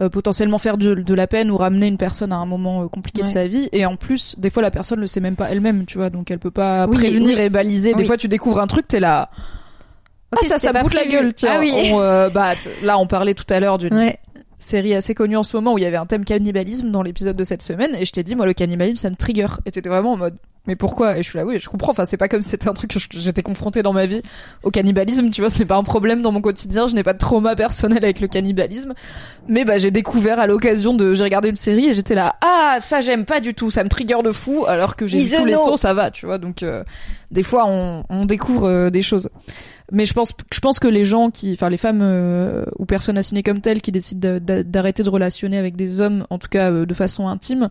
[0.00, 2.86] euh, potentiellement faire de, de, la peine ou ramener une personne à un moment euh,
[2.86, 3.68] compliqué de sa vie.
[3.72, 6.08] Et en plus des fois la personne le sait même pas elle-même tu vois.
[6.08, 7.94] Donc elle peut pas prévenir et baliser.
[7.94, 9.30] Des fois tu découvres un truc t'es là
[10.30, 11.60] ah ça ça boute la gueule tiens.
[11.60, 14.12] Ah, on, euh, bah là on parlait tout à l'heure d'une
[14.58, 17.36] série assez connue en ce moment où il y avait un thème cannibalisme dans l'épisode
[17.36, 17.94] de cette semaine.
[17.94, 19.48] Et je t'ai dit moi le cannibalisme ça me trigger.
[19.66, 20.36] Et t'étais vraiment en mode
[20.68, 21.16] mais pourquoi?
[21.16, 21.92] Et je suis là, oui, je comprends.
[21.92, 24.22] Enfin, c'est pas comme si c'était un truc que j'étais confronté dans ma vie
[24.62, 25.30] au cannibalisme.
[25.30, 26.86] Tu vois, ce n'est pas un problème dans mon quotidien.
[26.86, 28.92] Je n'ai pas de trauma personnel avec le cannibalisme.
[29.48, 32.76] Mais bah, j'ai découvert à l'occasion de, j'ai regardé une série et j'étais là, ah,
[32.80, 33.70] ça j'aime pas du tout.
[33.70, 34.66] Ça me trigger de fou.
[34.68, 36.10] Alors que j'ai tous les sons, ça va.
[36.10, 36.84] Tu vois, donc euh,
[37.30, 39.30] des fois on, on découvre euh, des choses
[39.92, 43.18] mais je pense je pense que les gens qui enfin les femmes euh, ou personnes
[43.18, 46.86] assignées comme telles qui décident d'arrêter de relationner avec des hommes en tout cas euh,
[46.86, 47.68] de façon intime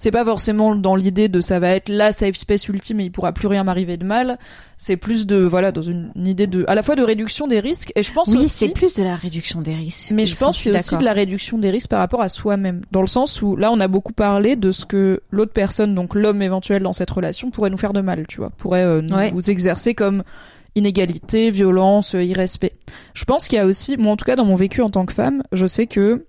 [0.00, 3.12] c'est pas forcément dans l'idée de ça va être la safe space ultime et il
[3.12, 4.38] pourra plus rien m'arriver de mal.
[4.78, 7.92] C'est plus de voilà dans une, idée de à la fois de réduction des risques
[7.94, 10.12] et je pense oui, aussi c'est plus de la réduction des risques.
[10.12, 13.02] Mais je pense c'est aussi de la réduction des risques par rapport à soi-même dans
[13.02, 16.40] le sens où là on a beaucoup parlé de ce que l'autre personne donc l'homme
[16.40, 19.94] éventuel dans cette relation pourrait nous faire de mal tu vois pourrait euh, nous exercer
[19.94, 20.22] comme
[20.74, 22.72] inégalité, violence, euh, irrespect.
[23.14, 25.06] Je pense qu'il y a aussi, moi en tout cas dans mon vécu en tant
[25.06, 26.26] que femme, je sais que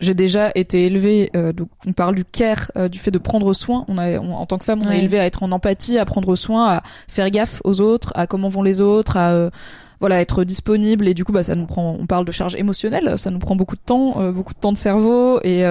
[0.00, 3.54] j'ai déjà été élevée, euh, donc on parle du care, euh, du fait de prendre
[3.54, 3.84] soin.
[3.88, 6.34] On a, en tant que femme, on est élevé à être en empathie, à prendre
[6.36, 9.50] soin, à faire gaffe aux autres, à comment vont les autres, à
[10.00, 11.06] voilà être disponible.
[11.06, 11.96] Et du coup, bah ça nous prend.
[11.98, 14.76] On parle de charge émotionnelle, ça nous prend beaucoup de temps, beaucoup de temps de
[14.76, 15.40] cerveau.
[15.44, 15.62] Et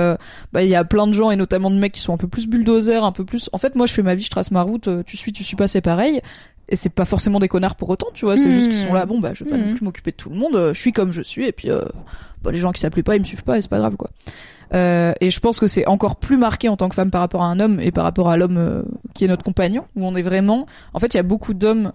[0.53, 2.29] bah il y a plein de gens et notamment de mecs qui sont un peu
[2.29, 3.49] plus bulldozers, un peu plus.
[3.51, 4.89] En fait, moi je fais ma vie, je trace ma route.
[5.05, 6.21] tu suis, tu suis pas, c'est pareil
[6.69, 9.05] et c'est pas forcément des connards pour autant, tu vois, c'est juste qu'ils sont là,
[9.05, 9.09] mmh.
[9.09, 9.75] bon bah je vais pas non mmh.
[9.75, 11.81] plus m'occuper de tout le monde, euh, je suis comme je suis et puis euh,
[12.41, 14.09] bah, les gens qui s'appelaient pas, ils me suivent pas et c'est pas grave quoi.
[14.73, 17.43] Euh, et je pense que c'est encore plus marqué en tant que femme par rapport
[17.43, 18.81] à un homme et par rapport à l'homme euh,
[19.13, 21.91] qui est notre compagnon, où on est vraiment, en fait il y a beaucoup d'hommes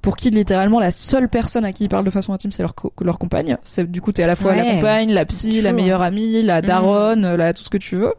[0.00, 2.74] pour qui littéralement la seule personne à qui ils parlent de façon intime c'est leur
[3.00, 3.56] leur compagne.
[3.62, 6.60] C'est du coup t'es à la fois la compagne, la psy, la meilleure amie, la
[6.60, 6.66] mmh.
[6.66, 8.12] daronne, la tout ce que tu veux.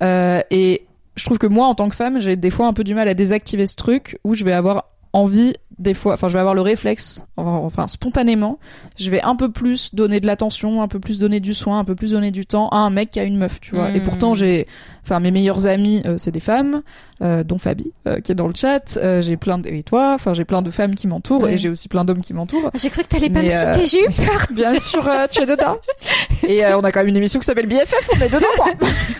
[0.00, 2.94] et je trouve que moi en tant que femme j'ai des fois un peu du
[2.94, 6.38] mal à désactiver ce truc où je vais avoir envie des fois, enfin je vais
[6.38, 8.58] avoir le réflexe, enfin spontanément,
[8.96, 11.84] je vais un peu plus donner de l'attention, un peu plus donner du soin, un
[11.84, 13.90] peu plus donner du temps à un mec qui a une meuf, tu vois.
[13.90, 14.02] Et hmm.
[14.02, 14.66] pourtant j'ai,
[15.02, 16.82] enfin mes meilleures amies, euh, c'est des femmes,
[17.22, 18.98] euh, dont Fabi euh, qui est dans le chat.
[19.20, 21.88] j'ai plein de, et toi, enfin j'ai plein de femmes qui m'entourent et j'ai aussi
[21.88, 22.70] plein d'hommes qui m'entourent.
[22.74, 24.46] J'ai cru que t'allais pas me citer, j'ai eu peur.
[24.54, 25.76] Bien sûr, tu es dedans.
[26.48, 28.72] et on a quand même une émission qui s'appelle BFF, on est dedans quoi.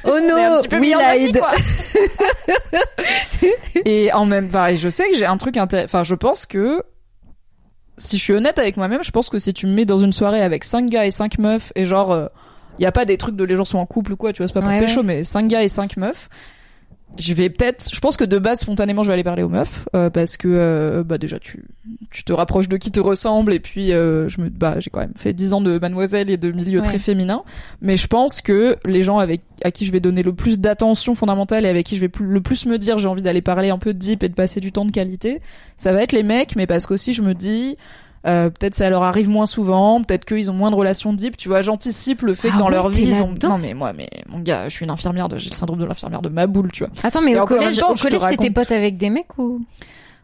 [0.04, 0.94] Oh non, oui
[3.84, 5.84] et en même, enfin, je sais que j'ai un truc intéressant.
[5.84, 6.82] Enfin, je pense que
[7.96, 10.12] si je suis honnête avec moi-même, je pense que si tu me mets dans une
[10.12, 12.28] soirée avec 5 gars et 5 meufs et genre il euh,
[12.80, 14.48] y a pas des trucs de les gens sont en couple ou quoi, tu vois,
[14.48, 16.28] c'est pas pour pécho mais 5 gars et 5 meufs,
[17.18, 19.86] je vais peut-être je pense que de base spontanément je vais aller parler aux meufs
[19.94, 21.64] euh, parce que euh, bah déjà tu
[22.10, 25.00] tu te rapproches de qui te ressemble et puis euh, je me bah j'ai quand
[25.00, 27.42] même fait 10 ans de mademoiselle et de milieu très féminin.
[27.80, 31.14] Mais je pense que les gens avec à qui je vais donner le plus d'attention
[31.14, 33.78] fondamentale et avec qui je vais le plus me dire j'ai envie d'aller parler un
[33.78, 35.38] peu de deep et de passer du temps de qualité
[35.76, 37.76] ça va être les mecs mais parce qu'aussi je me dis
[38.26, 41.36] Euh, peut-être ça leur arrive moins souvent, peut-être qu'ils ont moins de relations deep.
[41.36, 43.34] Tu vois, j'anticipe le fait que Ah dans leur vie ils ont.
[43.42, 45.36] Non mais moi, mais mon gars, je suis une infirmière, de...
[45.36, 46.92] j'ai le syndrome de l'infirmière de ma boule, tu vois.
[47.02, 49.60] Attends, mais Et au collège, temps, au collège, t'étais pote avec des mecs ou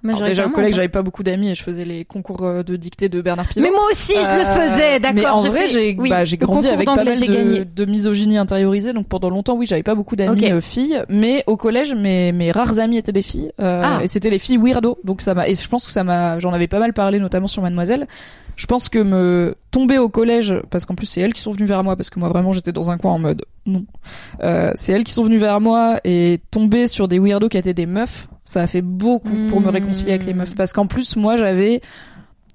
[0.08, 0.76] Alors déjà au collège, pas.
[0.76, 3.60] j'avais pas beaucoup d'amis et je faisais les concours euh, de dictée de Bernard Pivot.
[3.64, 5.14] Mais moi aussi, je le Euh, faisais, d'accord.
[5.14, 9.28] Mais en vrai, j'ai oui, bah, grandi avec pas mal de, misogynie intériorisée, donc pendant
[9.30, 12.96] longtemps, oui, j'avais pas beaucoup d'amis euh, filles, mais au collège, mes, mes rares amis
[12.96, 14.00] étaient des filles, euh, Ah.
[14.02, 16.52] et c'était les filles weirdo, donc ça m'a, et je pense que ça m'a, j'en
[16.52, 18.06] avais pas mal parlé, notamment sur Mademoiselle.
[18.56, 21.64] Je pense que me tomber au collège, parce qu'en plus c'est elles qui sont venues
[21.66, 23.84] vers moi, parce que moi vraiment j'étais dans un coin en mode non.
[24.42, 27.72] Euh, c'est elles qui sont venues vers moi et tomber sur des weirdos qui étaient
[27.74, 29.74] des meufs, ça a fait beaucoup pour me Hmm.
[29.74, 31.80] réconcilier avec les meufs, parce qu'en plus moi j'avais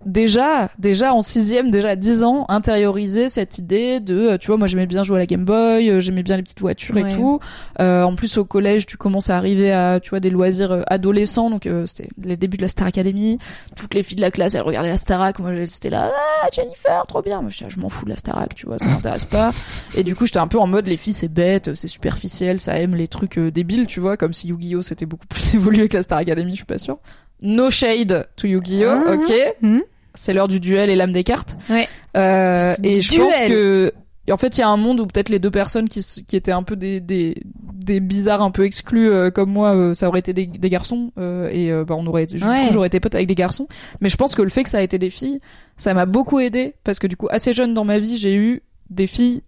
[0.05, 4.57] déjà, déjà en sixième, déjà à 10 ans, intériorisé cette idée de, euh, tu vois,
[4.57, 7.11] moi j'aimais bien jouer à la Game Boy, euh, j'aimais bien les petites voitures Ouais.
[7.11, 7.39] et tout.
[7.79, 10.81] Euh, en plus au collège, tu commences à arriver à, tu vois, des loisirs euh,
[10.87, 13.37] adolescents, donc euh, c'était les débuts de la Star Academy.
[13.75, 16.11] Toutes les filles de la classe, elles regardaient la Starac, moi c'était là,
[16.43, 17.41] ah, Jennifer, trop bien.
[17.41, 19.51] Moi je, je m'en fous de la Starac, tu vois, ça m'intéresse pas.
[19.97, 22.79] Et du coup j'étais un peu en mode, les filles c'est bête, c'est superficiel, ça
[22.79, 26.03] aime les trucs débiles, tu vois, comme si Yu-Gi-Oh c'était beaucoup plus évolué que la
[26.03, 26.97] Star Academy, je suis pas sûre.
[27.41, 29.13] No shade to Yu-Gi-Oh, Mhm.
[29.19, 29.33] ok.
[29.61, 29.81] Mhm.
[30.15, 31.57] C'est l'heure du duel et l'âme des cartes.
[31.69, 31.87] Ouais.
[32.17, 33.21] Euh, et je Duel.
[33.21, 33.93] pense que
[34.31, 36.01] en fait il y a un monde où peut-être les deux personnes qui,
[36.33, 37.35] étaient un peu des, des,
[37.73, 41.11] des bizarres un peu exclus euh, comme moi, euh, ça aurait été des, des garçons
[41.19, 42.65] euh, et euh, bah, on aurait Ouais.
[42.67, 43.67] coup j'aurais été pote avec des garçons.
[44.01, 45.39] Mais je pense que le fait que ça a été des filles,
[45.77, 48.63] ça m'a beaucoup aidé parce que du coup assez jeune dans ma vie j'ai eu
[48.89, 49.41] des filles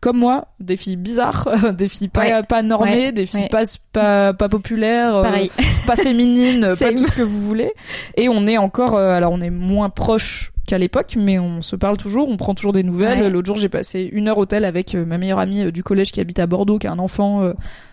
[0.00, 2.42] comme moi, des filles bizarres, des filles pas, Ouais.
[2.42, 3.12] pas normées, Ouais.
[3.12, 3.48] des filles Ouais.
[3.48, 5.24] pas, pas, pas populaires, euh,
[5.86, 7.72] pas féminine, pas tout ce que vous voulez.
[8.16, 11.76] Et on est encore, euh, alors on est moins proche qu'à l'époque, mais on se
[11.76, 13.30] parle toujours, on prend toujours des nouvelles.
[13.30, 16.12] L'autre jour, j'ai passé une heure au tel avec euh, ma meilleure amie du collège
[16.12, 17.42] qui habite à Bordeaux, qui a un enfant.
[17.42, 17.52] euh,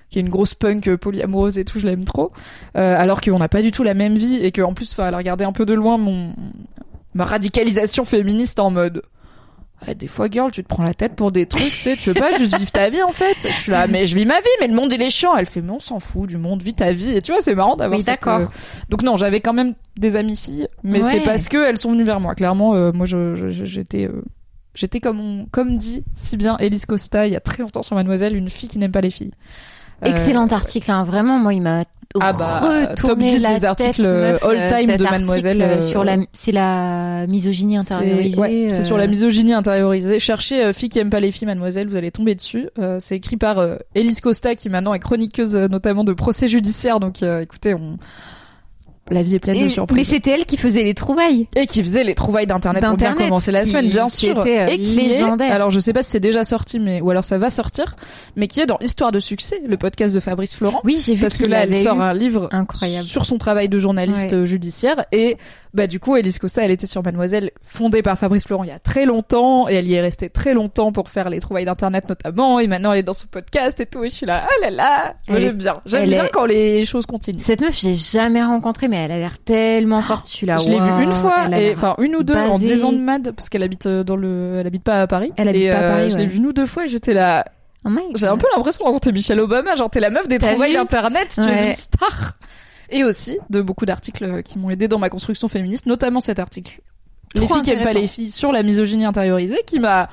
[0.10, 2.32] qui est une grosse punk polyamoureuse et tout, je l'aime trop.
[2.76, 5.18] Alors qu'on n'a pas du tout la même vie et qu'en plus, enfin, elle a
[5.18, 6.32] regardé un peu de loin mon
[7.14, 9.02] ma radicalisation féministe en mode
[9.86, 12.10] Ouais, des fois, girl, tu te prends la tête pour des trucs, tu sais, tu
[12.10, 13.36] veux pas juste vivre ta vie, en fait.
[13.42, 15.36] Je suis là, mais je vis ma vie, mais le monde, il est chiant.
[15.38, 17.12] Elle fait, mais on s'en fout du monde, vis ta vie.
[17.12, 18.40] Et tu vois, c'est marrant d'avoir Oui, cette, d'accord.
[18.40, 18.46] euh,
[18.90, 21.12] Donc non, j'avais quand même des amies filles, mais Ouais.
[21.12, 22.34] c'est parce que elles sont venues vers moi.
[22.34, 24.24] Clairement, euh, moi, je, je- je- j'étais, euh,
[24.74, 27.96] j'étais comme on, comme dit si bien Elise Costa il y a très longtemps sur
[27.96, 29.32] Mademoiselle, une fille qui n'aime pas les filles.
[30.06, 31.04] Euh, Excellent article, hein.
[31.04, 31.84] vraiment, moi, il m'a
[32.22, 35.82] Ah bah, top retourné 10 la des articles tête, meuf, all euh, de Mademoiselle, euh,
[35.82, 38.40] sur la, c'est la misogynie C'est intériorisée.
[38.40, 40.20] ouais, c'est euh, sur la misogynie intériorisée.
[40.20, 42.70] Cherchez euh, fille qui aime pas les filles, mademoiselle, vous allez tomber dessus.
[42.80, 43.58] Euh, c'est écrit par
[43.96, 47.00] Elise Costa qui maintenant est chroniqueuse notamment de procès judiciaires.
[47.00, 47.98] Donc écoutez, on
[49.12, 50.08] la vie est pleine de Et- mais surprises.
[50.08, 51.48] c'était elle qui faisait les trouvailles.
[51.56, 54.40] Et qui faisait les trouvailles d'internet pour bien commencer la qui- semaine, bien qui sûr.
[54.42, 55.52] était, euh, et qui est- légendaire.
[55.54, 57.96] alors je sais pas si c'est déjà sorti, mais ou alors ça va sortir,
[58.36, 60.82] mais qui est dans Histoire de succès, le podcast de Fabrice Florent.
[60.84, 63.06] Oui, j'ai vu Parce que là, elle sort eu- un livre Incroyable.
[63.06, 64.46] sur son travail de journaliste Ouais.
[64.46, 65.38] judiciaire et
[65.74, 68.72] bah du coup Elise Costa elle était sur Mademoiselle fondée par Fabrice Florent il y
[68.74, 72.08] a très longtemps et elle y est restée très longtemps pour faire les trouvailles d'internet
[72.10, 74.62] notamment et maintenant elle est dans son podcast et tout et je suis là ah
[74.62, 77.94] là là moi j'aime bien j'aime bien est- quand les choses continuent Cette meuf, j'ai
[77.96, 80.28] jamais rencontré, mais elle a l'air tellement forte.
[80.28, 80.58] Je suis là.
[80.58, 82.68] je l'ai vue waouh, une fois et enfin une ou deux en basée.
[82.68, 85.32] 10 ans de mad parce qu'elle habite euh, dans le elle habite pas à Paris
[85.38, 86.30] Elle habite et pas à euh, Paris, je l'ai ouais.
[86.30, 87.46] vue une ou deux fois et j'étais là
[87.86, 90.72] Oh J'ai un peu l'impression de rencontrer Michelle Obama, genre t'es la meuf des trouvailles
[90.72, 92.34] vu d'internet, tu es une star.
[92.90, 96.40] Et aussi de beaucoup d'articles euh, qui m'ont aidé dans ma construction féministe, notamment cet
[96.40, 96.82] article.
[97.36, 100.10] les filles qui aiment pas les filles sur la misogynie intériorisée, qui m'a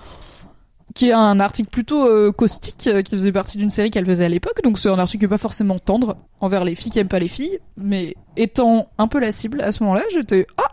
[0.95, 4.25] qui est un article plutôt euh, caustique euh, qui faisait partie d'une série qu'elle faisait
[4.25, 4.63] à l'époque.
[4.63, 7.29] Donc c'est un article qui pas forcément tendre envers les filles qui aiment pas les
[7.29, 7.59] filles.
[7.77, 10.69] Mais étant un peu la cible à ce moment-là j'étais ah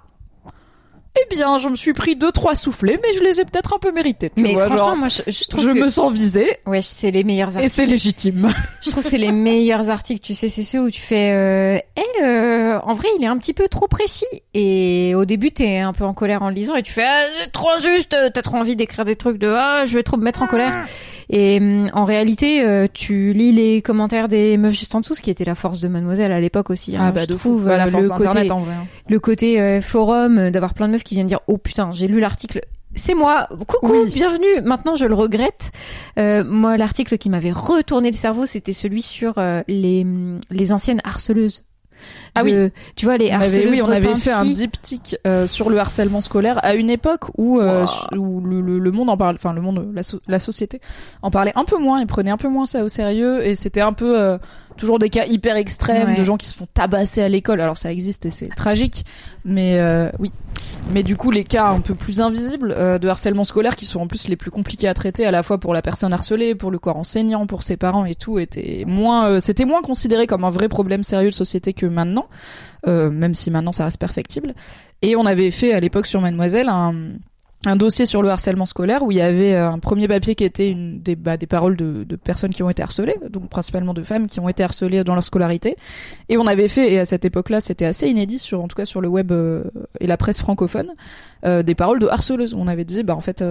[1.19, 3.79] eh bien je me suis pris deux trois soufflets mais je les ai peut-être un
[3.79, 6.11] peu mérités tu Mais vois, franchement, genre, moi, je, je trouve je que me sens
[6.13, 7.73] visée ouais, c'est les meilleurs et articles.
[7.73, 8.49] c'est légitime
[8.81, 10.21] Je trouve que c'est les meilleurs articles.
[10.21, 11.31] Tu sais, c'est ceux où tu fais.
[11.33, 14.25] Euh, Eh, euh, en vrai, il est un petit peu trop précis.
[14.55, 17.23] Et au début, t'es un peu en colère en le lisant et tu fais ah,
[17.43, 18.15] c'est trop injuste.
[18.33, 20.83] T'as trop envie d'écrire des trucs de ah, je vais trop me mettre en colère.
[21.33, 25.21] Et hum, en réalité, euh, tu lis les commentaires des meufs juste en dessous, ce
[25.21, 26.95] qui était la force de Mademoiselle à l'époque aussi.
[26.97, 28.75] hein, Ah bah je de fou, trouve Bah, la force le côté d'internet en vrai.
[29.07, 32.07] le côté euh, forum, euh, d'avoir plein de meufs qui viennent dire oh putain j'ai
[32.07, 32.61] lu l'article.
[32.93, 34.11] C'est moi, coucou, Oui.
[34.13, 34.61] bienvenue.
[34.65, 35.71] Maintenant, je le regrette.
[36.19, 40.05] Euh, moi, l'article qui m'avait retourné le cerveau, c'était celui sur euh, les
[40.49, 41.63] les anciennes harceleuses.
[42.35, 45.47] Ah De- tu vois les On avait, harceleuses oui, on avait fait un diptyque euh,
[45.47, 47.87] sur le harcèlement scolaire à une époque où, euh, Wow.
[47.87, 50.79] su- où le, le- le monde en parle, enfin le monde, la, so- la société
[51.21, 53.81] en parlait un peu moins, et prenait un peu moins ça au sérieux, et c'était
[53.81, 54.37] un peu euh,
[54.77, 56.15] toujours des cas hyper extrêmes Ouais.
[56.15, 57.59] de gens qui se font tabasser à l'école.
[57.61, 59.05] Alors ça existe et c'est tragique,
[59.45, 60.31] mais euh, oui.
[60.91, 63.99] Mais du coup, les cas un peu plus invisibles euh, de harcèlement scolaire, qui sont
[63.99, 66.71] en plus les plus compliqués à traiter, à la fois pour la personne harcelée, pour
[66.71, 70.43] le corps enseignant, pour ses parents et tout, étaient moins, euh, c'était moins considéré comme
[70.43, 72.27] un vrai problème sérieux de société que maintenant,
[72.87, 74.53] euh, même si maintenant ça reste perfectible.
[75.01, 77.13] Et on avait fait à l'époque sur Mademoiselle un
[77.65, 80.43] un dossier sur le harcèlement scolaire où il y avait euh, un premier papier qui
[80.43, 84.03] était une des, bah, des paroles de, personnes qui ont été harcelées, donc principalement de
[84.03, 85.75] femmes qui ont été harcelées dans leur scolarité.
[86.29, 88.85] Et on avait fait, et à cette époque-là, c'était assez inédit, sur, en tout cas
[88.85, 89.63] sur le web euh,
[89.99, 90.93] et la presse francophone,
[91.45, 92.55] euh, des paroles de harceleuses.
[92.55, 93.43] On avait dit, bah en fait,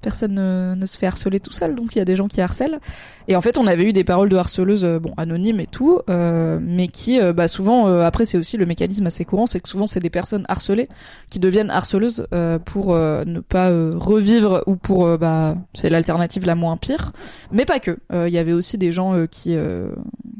[0.00, 0.34] personne
[0.78, 2.78] ne, se fait harceler tout seul, donc il y a des gens qui harcèlent.
[3.26, 6.00] Et en fait, on avait eu des paroles de harceleuses, euh, bon, anonymes et tout,
[6.08, 9.60] euh, mais qui, euh, bah, souvent, euh, après, c'est aussi le mécanisme assez courant, c'est
[9.60, 10.88] que souvent, c'est des personnes harcelées
[11.30, 16.76] qui deviennent harceleuses euh, pour ne pas revivre ou pour, bah, c'est l'alternative la moins
[16.76, 17.12] pire,
[17.52, 17.98] mais pas que.
[18.12, 19.56] Il y avait aussi des gens qui,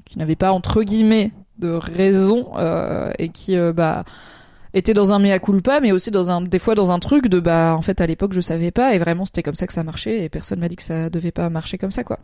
[0.04, 2.48] qui n'avaient pas entre guillemets de raison
[3.18, 4.04] et qui, bah
[4.74, 7.40] était dans un mea culpa mais aussi dans un des fois dans un truc de
[7.40, 9.84] bah en fait à l'époque je savais pas et vraiment c'était comme ça que ça
[9.84, 12.18] marchait et personne m'a dit que ça devait pas marcher comme ça quoi.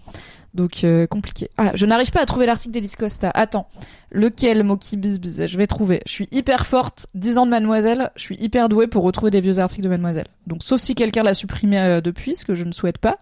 [0.55, 1.51] Donc euh, compliqué.
[1.57, 3.31] Ah je n'arrive pas à trouver l'article d'Elise Costa.
[3.35, 3.67] Attends.
[4.13, 6.01] Lequel Moki Bisbis je vais trouver.
[6.07, 8.11] Je suis hyper forte 10 ans de Mademoiselle.
[8.15, 10.29] Je suis hyper douée pour retrouver des vieux articles de Mademoiselle.
[10.47, 13.17] Donc sauf si quelqu'un l'a supprimé euh, depuis ce que je ne souhaite pas.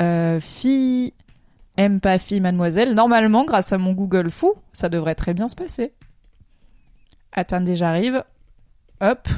[0.00, 1.12] Euh, fille
[1.76, 2.94] aime pas fille Mademoiselle.
[2.94, 5.92] Normalement grâce à mon Google fou ça devrait très bien se passer
[7.32, 8.24] Attendez, j'arrive.
[9.00, 9.28] Hop.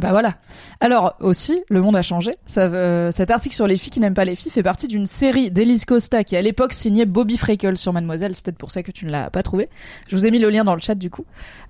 [0.00, 0.36] Bah voilà.
[0.80, 2.32] Alors aussi, le monde a changé.
[2.46, 5.06] Ça, euh, cet article sur les filles qui n'aiment pas les filles fait partie d'une
[5.06, 8.34] série d'Elise Costa qui à l'époque signait Bobby Freckle sur Mademoiselle.
[8.34, 9.68] C'est peut-être pour ça que tu ne l'as pas trouvé.
[10.08, 11.24] Je vous ai mis le lien dans le chat du coup.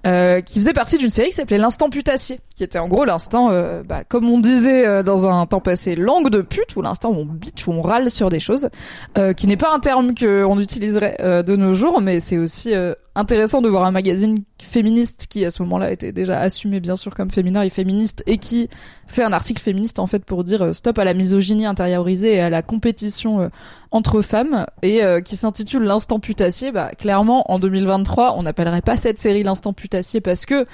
[0.06, 3.50] Euh, qui faisait partie d'une série qui s'appelait l'instant putassier, qui était en gros l'instant,
[3.50, 7.11] euh, bah, comme on disait euh, dans un temps passé, langue de pute, ou l'instant
[7.11, 8.68] où on bitch, où on râle sur des choses,
[9.16, 12.72] euh, qui n'est pas un terme qu'on utiliserait euh, de nos jours, mais c'est aussi
[13.18, 17.14] intéressant de voir un magazine féministe qui à ce moment-là était déjà assumé bien sûr
[17.14, 18.68] comme féminin et féministe et qui
[19.07, 22.40] fait un article féministe en fait pour dire euh, stop à la misogynie intériorisée et
[22.40, 23.48] à la compétition euh,
[23.90, 26.72] entre femmes et euh, qui s'intitule l'instant putassier.
[26.72, 30.66] Bah clairement en 2023 on n'appellerait pas cette série l'instant putassier parce que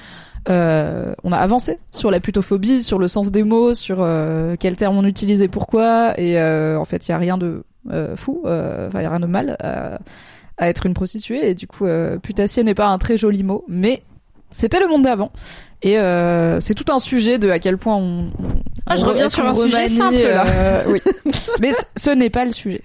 [0.49, 4.77] euh, on a avancé sur la putophobie, sur le sens des mots, sur euh, quel
[4.77, 7.65] terme on utilisait pourquoi, et euh, en fait, il y a rien de
[8.17, 9.57] fou, il y a rien de mal
[10.57, 11.87] à, être une prostituée, et du coup,
[12.23, 14.03] putassier n'est pas un très joli mot, mais
[14.53, 15.33] c'était le monde d'avant.
[15.85, 18.31] Et euh, c'est tout un sujet de à quel point on.
[18.39, 18.49] on
[18.87, 20.47] ah, je reviens sur un sujet simple là.
[20.47, 21.01] Euh, oui.
[21.61, 22.81] Mais ce n'est pas le sujet.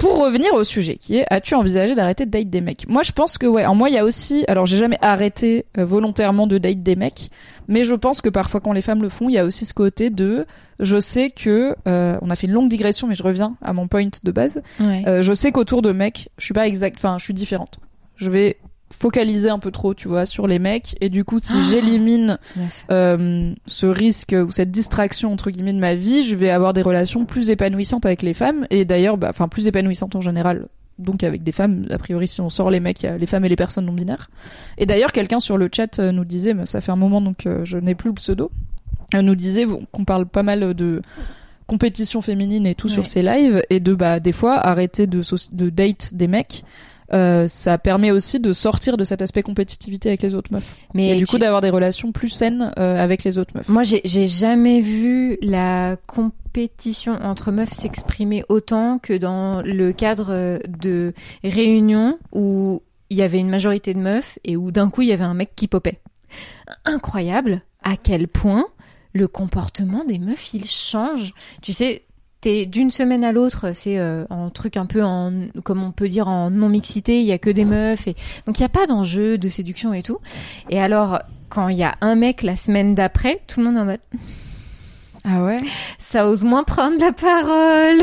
[0.00, 2.88] Pour revenir au sujet, qui est as-tu envisagé d'arrêter de date des mecs?
[2.88, 3.64] Moi, je pense que ouais.
[3.64, 4.44] En moi, il y a aussi.
[4.48, 7.30] Alors, j'ai jamais arrêté euh, volontairement de date des mecs,
[7.68, 9.72] mais je pense que parfois, quand les femmes le font, il y a aussi ce
[9.72, 10.46] côté de.
[10.80, 13.86] Je sais que euh, on a fait une longue digression, mais je reviens à mon
[13.86, 14.62] point de base.
[14.80, 15.04] Ouais.
[15.22, 16.96] Je sais qu'autour de mecs, je suis pas exact.
[16.98, 17.78] Enfin, je suis différente.
[18.16, 18.56] Je vais
[18.92, 20.96] focaliser un peu trop, tu vois, sur les mecs.
[21.00, 22.86] Et du coup, si j'élimine Meuf.
[22.90, 26.82] euh, ce risque ou cette distraction entre guillemets de ma vie, je vais avoir des
[26.82, 28.66] relations plus épanouissantes avec les femmes.
[28.70, 30.66] Et d'ailleurs, bah, enfin plus épanouissantes en général.
[30.98, 33.26] Donc avec des femmes, a priori si on sort les mecs, il y a les
[33.26, 34.28] femmes et les personnes non binaires.
[34.76, 37.46] Et d'ailleurs, quelqu'un sur le chat euh, nous disait, mais ça fait un moment donc
[37.46, 38.50] euh, je n'ai plus le pseudo,
[39.14, 41.00] euh, nous disait qu'on parle pas mal de
[41.66, 42.92] compétition féminine et tout Ouais.
[42.92, 45.22] sur ses lives et de bah des fois arrêter de
[45.70, 46.64] date des mecs.
[47.12, 51.08] Euh, ça permet aussi de sortir de cet aspect compétitivité avec les autres meufs Mais
[51.10, 53.68] et du tu- coup d'avoir des relations plus saines euh, avec les autres meufs.
[53.68, 60.30] Moi, j'ai j'ai jamais vu la compétition entre meufs s'exprimer autant que dans le cadre
[60.32, 65.02] euh, de réunions où il y avait une majorité de meufs et où d'un coup
[65.02, 65.98] il y avait un mec qui popait.
[66.84, 68.66] Incroyable à quel point
[69.12, 71.32] le comportement des meufs il change.
[71.62, 72.02] Tu sais,
[72.40, 76.08] t'es d'une semaine à l'autre, c'est euh, un truc un peu en, comme on peut
[76.08, 78.14] dire en non mixité, il y a que des meufs et
[78.46, 80.18] donc il y a pas d'enjeu de séduction et tout.
[80.70, 83.80] Et alors quand il y a un mec la semaine d'après, tout le monde est
[83.80, 84.00] en mode
[85.24, 85.58] Ah ouais?
[85.98, 88.00] ça ose moins prendre la parole.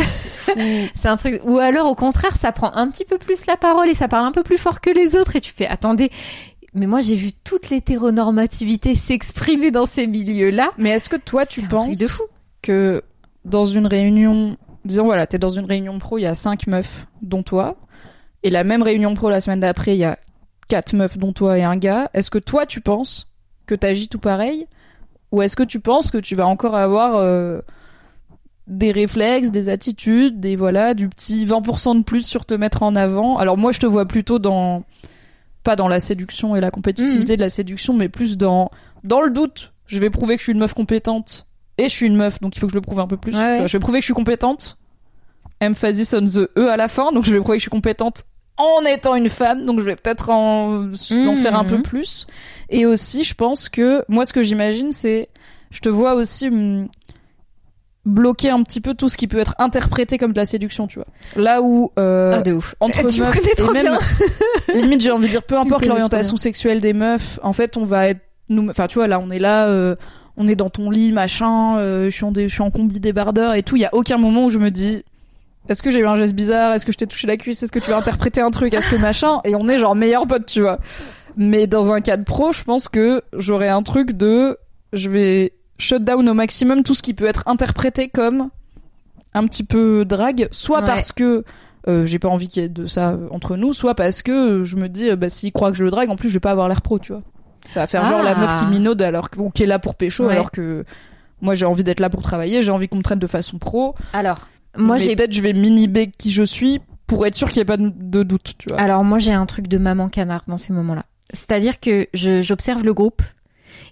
[0.94, 3.90] C'est un truc ou alors au contraire, ça prend un petit peu plus la parole
[3.90, 6.12] et ça parle un peu plus fort que les autres et tu fais attendez
[6.74, 10.74] mais moi j'ai vu toute l'hétéronormativité s'exprimer dans ces milieux-là.
[10.78, 12.24] Mais est-ce que toi tu penses de fou.
[12.62, 13.02] que
[13.48, 17.08] dans une réunion, disons voilà, t'es dans une réunion pro, il y a cinq meufs
[17.22, 17.78] dont toi,
[18.44, 20.20] et la même réunion pro la semaine d'après, il y a
[20.68, 22.10] quatre meufs dont toi et un gars.
[22.14, 23.28] Est-ce que toi tu penses
[23.66, 24.68] que t'agis tout pareil,
[25.32, 27.62] ou est-ce que tu penses que tu vas encore avoir euh,
[28.68, 32.96] des réflexes, des attitudes, des voilà, du petit 20% de plus sur te mettre en
[32.96, 33.38] avant?
[33.38, 34.84] Alors moi je te vois plutôt dans
[35.64, 38.72] pas dans la séduction et la compétitivité de la séduction, mais plus dans
[39.04, 39.74] dans le doute.
[39.86, 41.47] Je vais prouver que je suis une meuf compétente
[41.78, 43.36] et je suis une meuf, donc il faut que je le prouve un peu plus.
[43.36, 43.52] Ouais, ouais.
[43.54, 44.78] Tu vois, Je vais prouver que je suis compétente.
[45.62, 48.24] Emphasis on the E à la fin, donc je vais prouver que je suis compétente
[48.58, 52.26] en étant une femme, donc je vais peut-être en, en faire un peu plus.
[52.70, 55.30] Et aussi, je pense que moi, ce que j'imagine, c'est,
[55.72, 56.88] je te vois aussi hum,
[58.06, 60.98] bloquer un petit peu tout ce qui peut être interprété comme de la séduction, tu
[61.00, 61.08] vois.
[61.36, 62.74] Là où euh, Ah, de ouf.
[62.80, 64.00] entre tu me meufs et trop même- bien.
[64.82, 67.84] limite j'ai envie de dire peu Tu importe l'orientation sexuelle des meufs en fait on
[67.84, 69.96] va être nous enfin tu vois là on est là euh,
[70.38, 73.00] on est dans ton lit machin euh, je suis en dé- je suis en combi
[73.00, 73.76] débardeur et tout.
[73.76, 75.04] Il y a aucun moment où je me dis
[75.70, 76.74] est-ce que j'ai eu un geste bizarre?
[76.74, 77.62] Est-ce que je t'ai touché la cuisse?
[77.62, 78.74] Est-ce que tu as interprété un truc?
[78.74, 79.42] Est-ce que machin?
[79.44, 80.80] Et on est genre meilleurs potes tu vois.
[81.36, 84.58] Mais dans un cadre pro je pense que j'aurais un truc de
[84.94, 88.50] je vais shut down au maximum tout ce qui peut être interprété comme
[89.34, 90.48] un petit peu drague.
[90.52, 90.86] Soit Ouais.
[90.86, 91.44] parce que
[91.88, 94.76] euh, j'ai pas envie qu'il y ait de ça entre nous, soit parce que je
[94.76, 96.52] me dis, euh, bah, s'il croit que je le drague, en plus, je vais pas
[96.52, 97.22] avoir l'air pro, tu vois.
[97.68, 98.40] Ça va faire genre la Ah.
[98.40, 100.34] meuf qui minaude alors que- ou qui est là pour pécho, Ouais.
[100.34, 100.86] alors que
[101.42, 103.94] moi j'ai envie d'être là pour travailler, j'ai envie qu'on me traite de façon pro.
[104.14, 104.48] Alors,
[104.78, 107.66] moi j'ai peut-être je vais mini-bé qui je suis pour être sûr qu'il y ait
[107.66, 108.80] pas de, doute, tu vois.
[108.80, 111.04] Alors moi j'ai un truc de maman canard dans ces moments-là.
[111.34, 113.22] C'est-à-dire que j'observe le groupe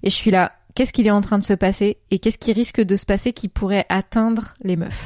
[0.03, 2.53] et je suis là, qu'est-ce qu'il est en train de se passer et qu'est-ce qui
[2.53, 5.05] risque de se passer qui pourrait atteindre les meufs?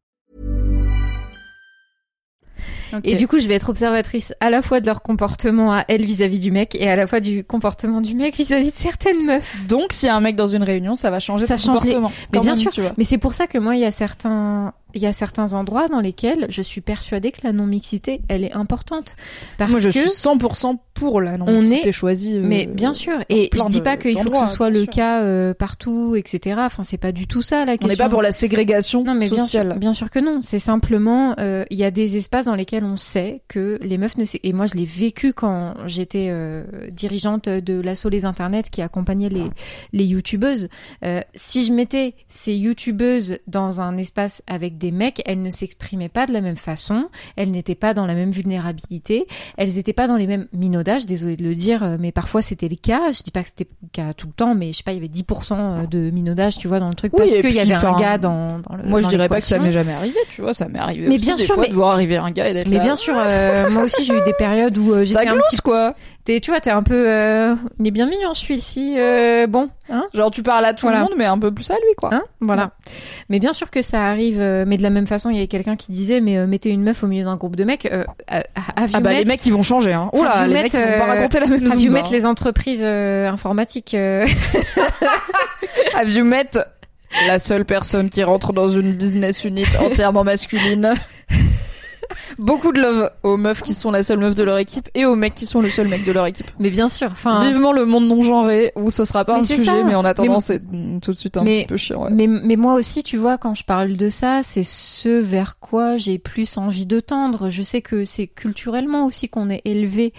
[3.03, 6.03] Et du coup, je vais être observatrice à la fois de leur comportement à elles
[6.05, 9.67] vis-à-vis du mec et à la fois du comportement du mec vis-à-vis de certaines meufs.
[9.67, 11.83] Donc s'il y a un mec dans une réunion, ça va changer Ça ton change
[11.83, 12.11] les- comportement.
[12.33, 12.93] Mais bien même, sûr, tu vois.
[12.97, 15.87] mais c'est pour ça que moi, il y a certains, il y a certains endroits
[15.87, 19.15] dans lesquels je suis persuadée que la non-mixité, elle est importante.
[19.57, 22.33] Parce Moi je que suis 100% pour la non on si est- t'es choisi.
[22.35, 24.85] euh, Mais bien sûr, et je dis pas qu'il faut que ce soit bien le
[24.85, 24.93] sûr.
[24.93, 26.57] cas euh, partout, etc.
[26.59, 27.87] Enfin, c'est pas du tout ça la On question.
[27.87, 29.71] n'est pas pour la ségrégation Non, mais bien sociale.
[29.71, 30.39] sûr, bien sûr que non.
[30.43, 34.17] C'est simplement, euh, il y a des espaces dans lesquels on sait que les meufs
[34.17, 34.25] ne.
[34.43, 39.29] Et moi, je l'ai vécu quand j'étais euh, dirigeante de l'assaut Les Internets qui accompagnait
[39.29, 39.45] les
[39.93, 40.69] les youtubeuses.
[41.05, 46.09] Euh, si je mettais ces youtubeuses dans un espace avec des mecs, elles ne s'exprimaient
[46.09, 47.05] pas de la même façon.
[47.37, 49.27] Elles n'étaient pas dans la même vulnérabilité.
[49.57, 51.05] Elles n'étaient pas dans les mêmes minaudages.
[51.05, 53.11] Désolée de le dire, euh, mais parfois c'était le cas.
[53.11, 54.95] Je dis pas que c'était le cas tout le temps, mais je sais pas, il
[54.95, 57.73] y avait 10% de minaudages, tu vois, dans le truc Oui, parce qu'il y avait
[57.73, 58.83] un gars dans, dans le.
[58.83, 61.07] Moi, je dans dirais pas que ça m'est jamais arrivé, tu vois, ça m'est arrivé
[61.07, 62.77] Mais aussi bien des sûr, fois mais- de voir arriver un gars et d'être Mais
[62.77, 62.83] là.
[62.83, 65.57] bien sûr, euh, moi aussi j'ai eu des périodes où euh, ça j'étais un petit.
[65.57, 65.95] quoi.
[66.23, 67.09] T'es, tu vois, t'es un peu.
[67.09, 68.95] euh, Il est bien mignon celui-ci.
[68.99, 70.99] euh, bon, hein, Genre, tu parles à tout Voilà.
[70.99, 72.13] le monde, mais un peu plus à lui, quoi.
[72.13, 72.71] hein, voilà.
[73.29, 74.39] Mais bien sûr que ça arrive.
[74.39, 76.69] euh, mais de la même façon, il y avait quelqu'un qui disait, mais euh, mettez
[76.69, 77.87] une meuf au milieu d'un groupe de mecs.
[77.91, 78.43] Euh, ah
[78.93, 80.09] bah, met- les mecs, ils vont changer, hein.
[80.13, 82.25] You les met, mecs, ils vont pas euh, raconter la même have you met les
[82.27, 84.25] entreprises euh, informatiques euh,
[85.95, 86.49] Have you met
[87.27, 90.93] la seule personne qui rentre dans une business unit entièrement masculine
[92.37, 95.15] Beaucoup de love aux meufs qui sont la seule meuf de leur équipe et aux
[95.15, 96.49] mecs qui sont le seul mec de leur équipe.
[96.59, 97.09] Mais bien sûr.
[97.11, 97.47] Enfin.
[97.47, 99.83] Vivement le monde non genré où ce sera pas un sujet, ça.
[99.83, 100.61] mais en attendant, c'est
[101.01, 102.03] tout de suite un Mais- petit peu chiant.
[102.03, 102.09] ouais.
[102.11, 105.97] Mais, mais moi aussi, tu vois, quand je parle de ça, c'est ce vers quoi
[105.97, 107.49] j'ai plus envie de tendre.
[107.49, 110.13] Je sais que c'est culturellement aussi qu'on est élevé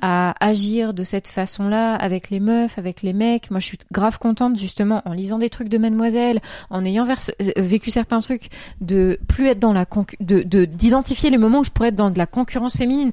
[0.00, 3.50] à agir de cette façon-là avec les meufs, avec les mecs.
[3.50, 6.40] Moi, je suis grave contente justement en lisant des trucs de Mademoiselle,
[6.70, 7.14] en ayant euh,
[7.56, 8.48] vécu certains trucs,
[8.80, 9.86] de plus être dans la
[10.20, 13.12] de- d'identifier les moments où je pourrais être dans de la concurrence féminine.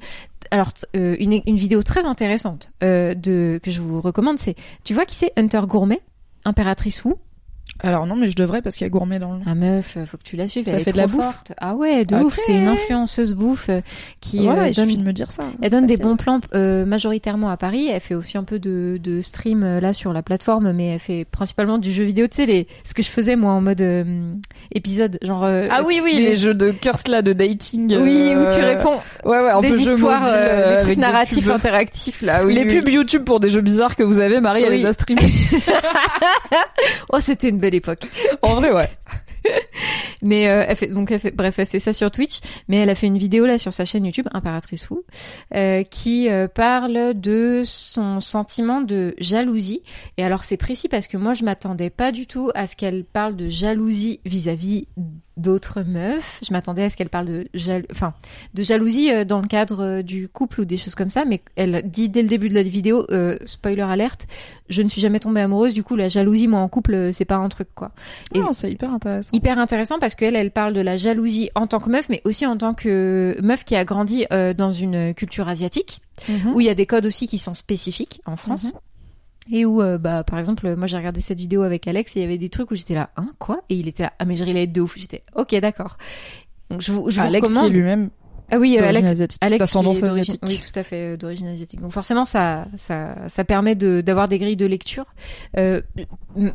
[0.51, 4.93] Alors euh, une, une vidéo très intéressante euh, de que je vous recommande, c'est tu
[4.93, 6.01] vois qui c'est Hunter Gourmet,
[6.45, 7.13] Impératrice Wu.
[7.83, 9.43] Alors non, mais je devrais parce qu'il y a gourmet dans le nom.
[9.45, 10.65] Ah meuf, euh, faut que tu la suives.
[10.65, 11.51] Ça elle fait est de la bouffe forte.
[11.59, 12.27] Ah ouais, de Ok.
[12.27, 12.37] ouf.
[12.39, 13.81] C'est une influenceuse bouffe euh,
[14.21, 15.43] qui voilà, euh, il donne, suffit de me dire ça.
[15.61, 17.89] elle donne des bons plans euh, majoritairement à Paris.
[17.91, 21.25] Elle fait aussi un peu de, de stream là sur la plateforme, mais elle fait
[21.25, 22.27] principalement du jeu vidéo.
[22.27, 24.33] Tu sais, les, ce que je faisais moi en mode euh,
[24.73, 25.43] épisode, genre.
[25.43, 27.93] euh, Ah oui, oui, les- les, jeux de curse là, de dating.
[27.97, 30.97] Oui, euh, où tu réponds Ouais, ouais, un peu des jeu histoires, mobile, des trucs
[30.97, 32.45] narratifs interactifs là.
[32.45, 32.79] Oui, les oui.
[32.81, 35.21] pubs YouTube pour des jeux bizarres que vous avez, Marie, elle les a streamés.
[37.11, 38.03] Oh, c'était une belle époque.
[38.41, 38.89] en vrai, ouais.
[40.21, 42.89] Mais euh, elle fait donc elle fait bref elle fait ça sur Twitch, mais elle
[42.89, 45.01] a fait une vidéo là sur sa chaîne YouTube Impératrice Wu
[45.53, 49.83] euh, qui euh, parle de son sentiment de jalousie.
[50.17, 53.03] Et alors c'est précis parce que moi je m'attendais pas du tout à ce qu'elle
[53.03, 54.87] parle de jalousie vis-à-vis
[55.37, 56.39] d'autres meufs.
[56.45, 57.85] Je m'attendais à ce qu'elle parle de, jal...
[57.91, 58.13] enfin,
[58.53, 61.41] de jalousie euh, dans le cadre euh, du couple ou des choses comme ça, mais
[61.55, 64.27] elle dit dès le début de la vidéo, euh, spoiler alerte,
[64.69, 67.35] je ne suis jamais tombée amoureuse, du coup la jalousie moi en couple c'est pas
[67.35, 67.91] un truc quoi.
[68.33, 69.31] Et c'est hyper intéressant.
[69.33, 72.45] hyper intéressant parce qu'elle elle parle de la jalousie en tant que meuf, mais aussi
[72.45, 76.53] en tant que meuf qui a grandi euh, dans une culture asiatique Mhm.
[76.55, 78.71] où il y a des codes aussi qui sont spécifiques en France.
[79.51, 82.23] Et où, euh, bah, par exemple, moi j'ai regardé cette vidéo avec Alex et il
[82.23, 83.61] y avait des trucs où j'étais là, hein, quoi?
[83.69, 84.97] Et il était là, ah mais je relate de ouf.
[84.97, 85.97] J'étais, ok, d'accord.
[86.69, 87.71] Donc je vous, je vous qui recommande.
[87.71, 88.09] lui-même
[88.49, 90.41] Ah oui, euh, Alex, asiatique, Alex d'ascendance asiatique.
[90.47, 91.79] Oui, tout à fait, euh, d'origine asiatique.
[91.81, 95.05] Donc forcément, ça, ça, ça permet de d'avoir des grilles de lecture.
[95.57, 95.81] Euh,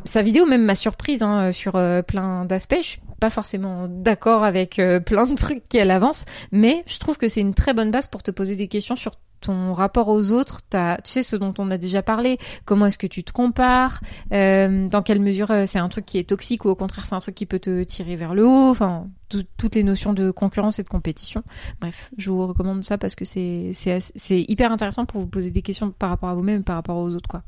[0.03, 2.77] sa vidéo même m'a surprise hein, sur euh, plein d'aspects.
[2.81, 7.17] Je suis pas forcément d'accord avec euh, plein de trucs qu'elle avance, mais je trouve
[7.17, 10.31] que c'est une très bonne base pour te poser des questions sur ton rapport aux
[10.31, 13.99] autres, tu sais ce dont on a déjà parlé, comment est-ce que tu te compares,
[14.33, 17.15] euh, dans quelle mesure euh, c'est un truc qui est toxique ou au contraire c'est
[17.15, 20.31] un truc qui peut te tirer vers le haut, enfin tout- toutes les notions de
[20.31, 21.43] concurrence et de compétition.
[21.81, 23.71] Bref, je vous recommande ça parce que c'est
[24.29, 27.09] hyper intéressant pour vous poser des questions par rapport à vous-même et par rapport aux
[27.09, 27.43] autres quoi.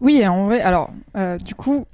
[0.00, 1.86] Oui, en vrai, alors, euh, du coup,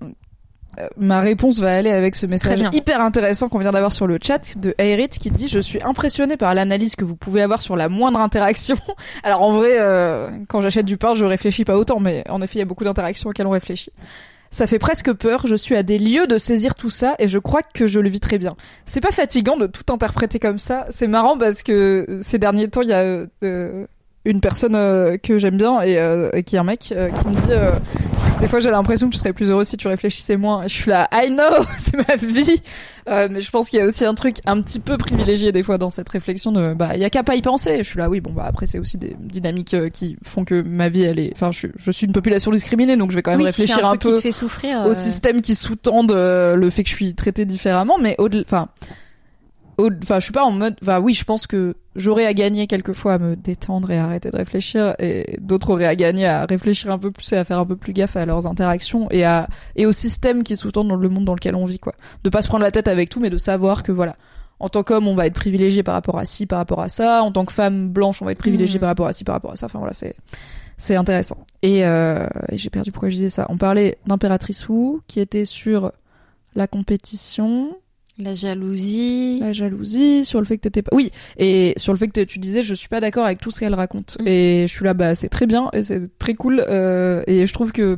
[0.96, 4.58] ma réponse va aller avec ce message hyper intéressant qu'on vient d'avoir sur le chat
[4.58, 7.88] de Ayrit qui dit Je suis impressionné par l'analyse que vous pouvez avoir sur la
[7.88, 8.76] moindre interaction.
[9.22, 12.56] Alors, en vrai, euh, quand j'achète du pain, je réfléchis pas autant, mais en effet,
[12.56, 13.92] il y a beaucoup d'interactions auxquelles on réfléchit.
[14.50, 17.38] Ça fait presque peur, je suis à des lieux de saisir tout ça et je
[17.38, 18.56] crois que je le vis très bien.
[18.86, 22.82] C'est pas fatigant de tout interpréter comme ça, c'est marrant parce que ces derniers temps,
[22.82, 23.86] il y a euh,
[24.24, 27.34] une personne euh, que j'aime bien et, euh, et qui est un mec qui me
[27.34, 27.78] dit
[28.40, 30.62] des fois j'ai l'impression que tu serais plus heureux si tu réfléchissais moins.
[30.62, 32.60] Je suis là, I know, c'est ma vie.
[33.08, 35.62] Euh, mais je pense qu'il y a aussi un truc un petit peu privilégié des
[35.62, 37.78] fois dans cette réflexion de bah il y a qu'à pas y penser.
[37.78, 40.60] Je suis là, oui bon bah après c'est aussi des dynamiques euh, qui font que
[40.62, 43.30] ma vie elle est, enfin je, je suis une population discriminée donc je vais quand
[43.32, 44.80] même oui, si c'est réfléchir un, peu qui te fait souffrir.
[44.86, 48.28] au euh, système qui sous-tendent euh, le fait que je suis traitée différemment, mais au
[48.44, 48.68] enfin,
[49.78, 52.66] au- enfin, je suis pas en mode, enfin, oui, je pense que j'aurais à gagner
[52.66, 56.46] quelquefois à me détendre et à arrêter de réfléchir, et d'autres auraient à gagner à
[56.46, 59.24] réfléchir un peu plus et à faire un peu plus gaffe à leurs interactions et
[59.24, 59.46] à
[59.76, 61.92] et au système qui sous-tendent dans le monde dans lequel on vit, quoi.
[62.24, 64.16] De pas se prendre la tête avec tout, mais de savoir que voilà.
[64.60, 67.22] En tant qu'homme, on va être privilégié par rapport à ci, par rapport à ça.
[67.22, 68.80] En tant que femme blanche, on va être privilégié Mhm.
[68.80, 69.66] par rapport à ci, par rapport à ça.
[69.66, 70.14] Enfin voilà, c'est
[70.76, 71.38] c'est intéressant.
[71.62, 73.46] Et, euh, et j'ai perdu pourquoi je disais ça.
[73.50, 75.92] On parlait d'impératrice Wu qui était sur
[76.54, 77.76] la compétition,
[78.18, 79.38] la jalousie.
[79.40, 80.94] la jalousie, sur le fait que t'étais pas.
[80.94, 83.60] Oui, et sur le fait que tu disais je suis pas d'accord avec tout ce
[83.60, 84.16] qu'elle raconte.
[84.20, 84.26] Mm.
[84.26, 86.64] Et je suis là, bah c'est très bien et c'est très cool.
[86.68, 87.96] euh, et je trouve que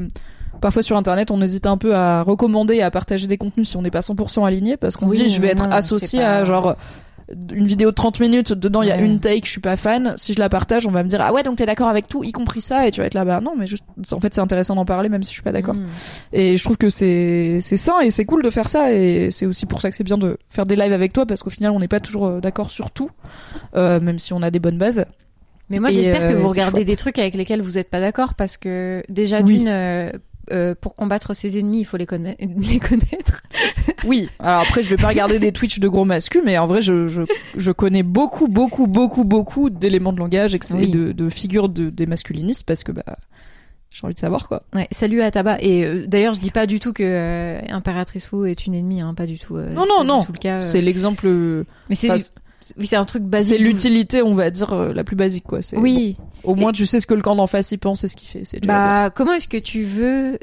[0.60, 3.76] parfois sur internet on hésite un peu à recommander et à partager des contenus si
[3.78, 6.38] on n'est pas 100% aligné parce qu'on Oui, se dit je vais être associé pas-
[6.38, 6.76] à genre
[7.52, 9.04] une vidéo de 30 minutes dedans il y a Ouais.
[9.04, 11.32] une take je suis pas fan si je la partage on va me dire ah
[11.32, 13.40] ouais donc t'es d'accord avec tout y compris ça et tu vas être là bah
[13.40, 15.74] non mais juste en fait c'est intéressant d'en parler même si je suis pas d'accord
[15.74, 15.86] Mm.
[16.32, 19.46] et je trouve que c'est c'est sain et c'est cool de faire ça et c'est
[19.46, 21.70] aussi pour ça que c'est bien de faire des lives avec toi parce qu'au final
[21.72, 23.10] on n'est pas toujours euh, d'accord sur tout
[23.76, 25.04] euh, même si on a des bonnes bases
[25.68, 28.34] Mais moi, j'espère que euh, vous regardez des trucs avec lesquels vous n'êtes pas d'accord
[28.34, 29.58] parce que déjà Oui.
[29.58, 30.10] d'une, euh,
[30.53, 33.42] euh, pour combattre ses ennemis, il faut les, conna- les connaître.
[34.05, 36.80] oui alors après je vais pas regarder des Twitch de gros masculins mais en vrai
[36.82, 37.22] je, je,
[37.57, 40.90] je connais beaucoup beaucoup beaucoup beaucoup d'éléments de langage et que c'est Oui.
[40.90, 43.05] de, de figures de, des masculinistes parce que bah
[43.92, 45.59] j'ai envie de savoir quoi Ouais, salut à Tabac.
[45.62, 49.01] Et euh, d'ailleurs, je dis pas du tout que euh, Impératrice Wu est une ennemie,
[49.01, 49.57] hein, pas du tout.
[49.57, 50.22] euh, Non, non, pas du non.
[50.22, 51.26] tout le cas, c'est l'exemple
[51.88, 52.09] Mais c'est,
[52.76, 53.56] oui, c'est un truc basique.
[53.56, 56.16] c'est l'utilité on va dire euh, la plus basique quoi Oui.
[56.44, 58.16] bon, au moins tu sais ce que le camp d'en face y pense et ce
[58.16, 58.66] qu'il fait déjà.
[58.66, 60.38] Bah, comment est-ce que tu veux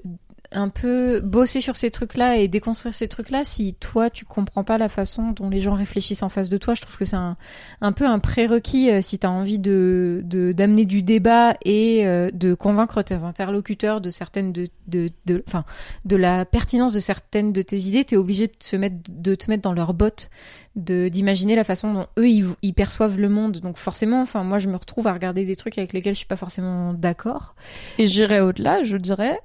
[0.51, 4.77] un peu bosser sur ces trucs-là et déconstruire ces trucs-là si toi tu comprends pas
[4.77, 7.37] la façon dont les gens réfléchissent en face de toi Je trouve que c'est un,
[7.81, 12.07] un peu un prérequis euh, si tu as envie de de- d'amener du débat et
[12.07, 15.65] euh, de convaincre tes interlocuteurs de certaines de de de enfin
[16.05, 19.35] de la pertinence de certaines de tes idées, tu es obligé de se mettre de
[19.35, 20.29] te mettre dans leurs bottes
[20.75, 23.57] de d'imaginer la façon dont eux ils, ils perçoivent le monde.
[23.59, 26.27] Donc forcément, enfin moi je me retrouve à regarder des trucs avec lesquels je suis
[26.27, 27.55] pas forcément d'accord.
[27.97, 29.39] Et j'irai au-delà, je dirais,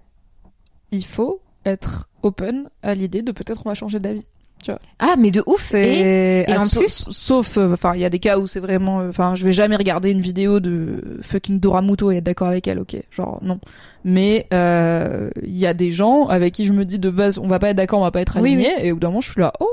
[0.92, 4.26] il faut être open à l'idée de peut-être on va changer d'avis.
[5.00, 5.74] Ah, mais de ouf.
[5.74, 9.00] Et en sa- plus- sauf, euh, enfin, il y a des cas où c'est vraiment,
[9.00, 12.68] euh, enfin, je vais jamais regarder une vidéo de fucking Doramuto et être d'accord avec
[12.68, 13.58] elle, ok, genre non.
[14.04, 17.48] Mais euh, il y a des gens avec qui je me dis de base, on
[17.48, 19.20] va pas être d'accord, on va pas être Oui, alignés, et au bout d'un moment,
[19.20, 19.68] je suis là, oh.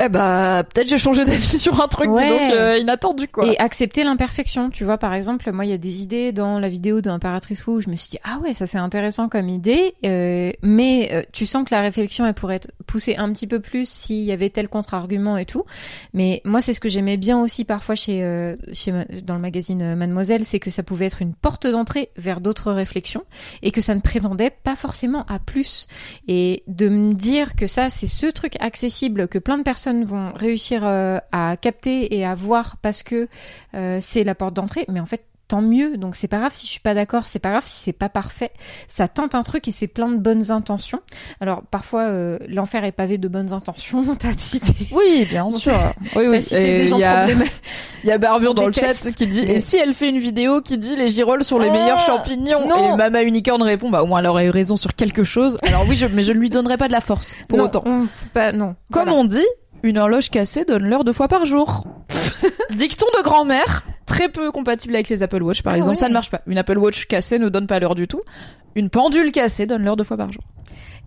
[0.00, 2.28] Eh bah, peut-être j'ai changé d'avis sur un truc, Ouais.
[2.28, 3.46] donc euh, inattendu quoi.
[3.46, 4.70] Et accepter l'imperfection.
[4.70, 7.74] Tu vois, par exemple, moi, il y a des idées dans la vidéo d'Impératrice Wu
[7.74, 11.22] où je me suis dit, ah ouais, ça c'est intéressant comme idée, euh, mais euh,
[11.32, 14.32] tu sens que la réflexion, elle pourrait être poussée un petit peu plus s'il y
[14.32, 15.64] avait tel contre-argument et tout.
[16.14, 18.92] Mais moi, c'est ce que j'aimais bien aussi parfois chez, euh, chez
[19.24, 22.72] dans le magazine euh, Mademoiselle, c'est que ça pouvait être une porte d'entrée vers d'autres
[22.72, 23.24] réflexions
[23.62, 25.86] et que ça ne prétendait pas forcément à plus.
[26.28, 30.32] Et de me dire que ça, c'est ce truc accessible que plein de personnes vont
[30.34, 33.28] réussir euh, à capter et à voir parce que
[33.74, 35.96] euh, c'est la porte d'entrée, mais en fait, tant mieux.
[35.96, 38.10] Donc c'est pas grave si je suis pas d'accord, c'est pas grave si c'est pas
[38.10, 38.50] parfait.
[38.86, 41.00] Ça tente un truc et c'est plein de bonnes intentions.
[41.40, 44.04] Alors parfois, euh, l'enfer est pavé de bonnes intentions.
[44.18, 44.74] T'as cité.
[44.92, 45.72] Oui, bien sûr.
[46.16, 46.46] Oui, oui.
[46.52, 47.28] Il y a,
[48.04, 50.60] y a Barbure dans le chat qui dit Mais- Et si elle fait une vidéo
[50.60, 52.92] qui dit les girolles sont les meilleurs champignons non.
[52.92, 55.56] Et Mama Unicorn répond Bah, au moins elle aurait eu raison sur quelque chose.
[55.66, 57.84] Alors oui, je, mais je ne lui donnerai pas de la force pour non, autant.
[57.86, 58.06] on-
[58.52, 58.74] non.
[58.92, 59.12] Comme Voilà.
[59.14, 59.46] on dit,
[59.82, 61.84] une horloge cassée donne l'heure deux fois par jour.
[62.70, 66.00] Dicton de grand-mère, très peu compatible avec les Apple Watch par Ah exemple, ouais.
[66.00, 66.40] ça ne marche pas.
[66.46, 68.20] Une Apple Watch cassée ne donne pas l'heure du tout.
[68.74, 70.42] Une pendule cassée donne l'heure deux fois par jour.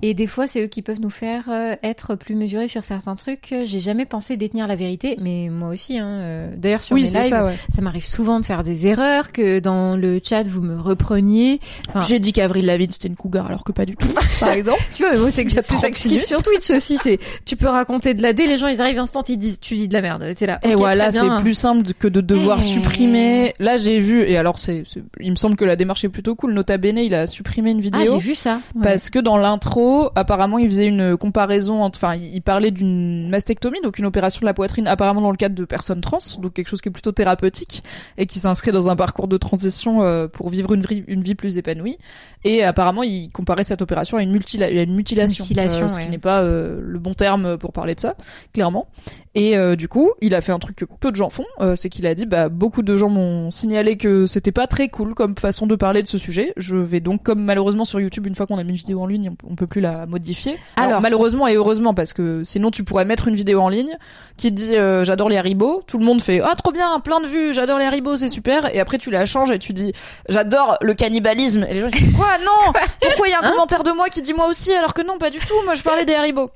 [0.02, 3.16] Et des fois, c'est eux qui peuvent nous faire euh, être plus mesurés sur certains
[3.16, 3.54] trucs.
[3.66, 5.98] J'ai jamais pensé détenir la vérité, mais moi aussi.
[6.00, 7.56] Hein, euh, D'ailleurs, sur oui, mes lives, ça, ouais.
[7.70, 11.60] ça m'arrive souvent de faire des erreurs, que dans le chat, vous me repreniez.
[11.90, 14.08] Enfin, J'ai dit qu'Avril Lavigne c'était une cougar alors que pas du tout,
[14.40, 14.82] par exemple.
[14.94, 16.98] Tu vois, mais moi, c'est que ça que 30 je kiffe sur Twitch aussi.
[17.02, 19.76] C'est, tu peux raconter de la D, les gens, ils arrivent instant, ils disent, tu
[19.76, 20.26] dis de la merde.
[20.36, 20.60] T'es là.
[20.64, 22.64] Et voilà, c'est plus simple que de devoir Eh.
[22.64, 23.54] supprimer.
[23.60, 24.84] Là, j'ai vu, et alors c'est,
[25.20, 26.54] il me semble que la démarche est plutôt cool.
[26.54, 28.14] Nota Bene, il a supprimé une Ah, vidéo.
[28.20, 28.56] j'ai vu ça.
[28.76, 28.82] Ouais.
[28.84, 33.80] Parce que dans l'intro, apparemment, il faisait une comparaison entre, enfin, il parlait d'une mastectomie,
[33.82, 36.68] donc une opération de la poitrine, apparemment dans le cadre de personnes trans, donc quelque
[36.68, 37.84] chose qui est plutôt thérapeutique
[38.18, 41.36] et qui s'inscrit dans un parcours de transition euh, pour vivre une vie, une vie
[41.36, 41.98] plus épanouie.
[42.44, 46.00] Et apparemment, il comparait cette opération à une, mutila- à une mutilation, Mutilation, euh, ce
[46.00, 48.16] qui n'est pas euh, le bon terme pour parler de ça,
[48.54, 48.88] clairement.
[49.34, 51.76] Et euh, du coup, il a fait un truc que peu de gens font, euh,
[51.76, 55.14] c'est qu'il a dit, bah, beaucoup de gens m'ont signalé que c'était pas très cool
[55.14, 56.54] comme façon de parler de ce sujet.
[56.58, 59.06] Je vais donc, comme malheureusement sur YouTube, une fois qu'on a mis une vidéo en
[59.06, 60.58] ligne, on peut plus la modifier.
[60.78, 63.98] Alors, Alors- malheureusement et heureusement, parce que sinon tu pourrais mettre une vidéo en ligne
[64.38, 67.28] qui dit euh, j'adore les Haribo, tout le monde fait ah trop bien, plein de
[67.28, 69.92] vues, j'adore les Haribo, c'est super, et après tu la changes et tu dis
[70.30, 72.72] j'adore le cannibalisme, et les gens disent quoi non,
[73.02, 73.52] pourquoi il y a un Hein?
[73.52, 75.84] commentaire de moi qui dit moi aussi alors que non pas du tout, moi je
[75.84, 76.52] parlais des Haribo.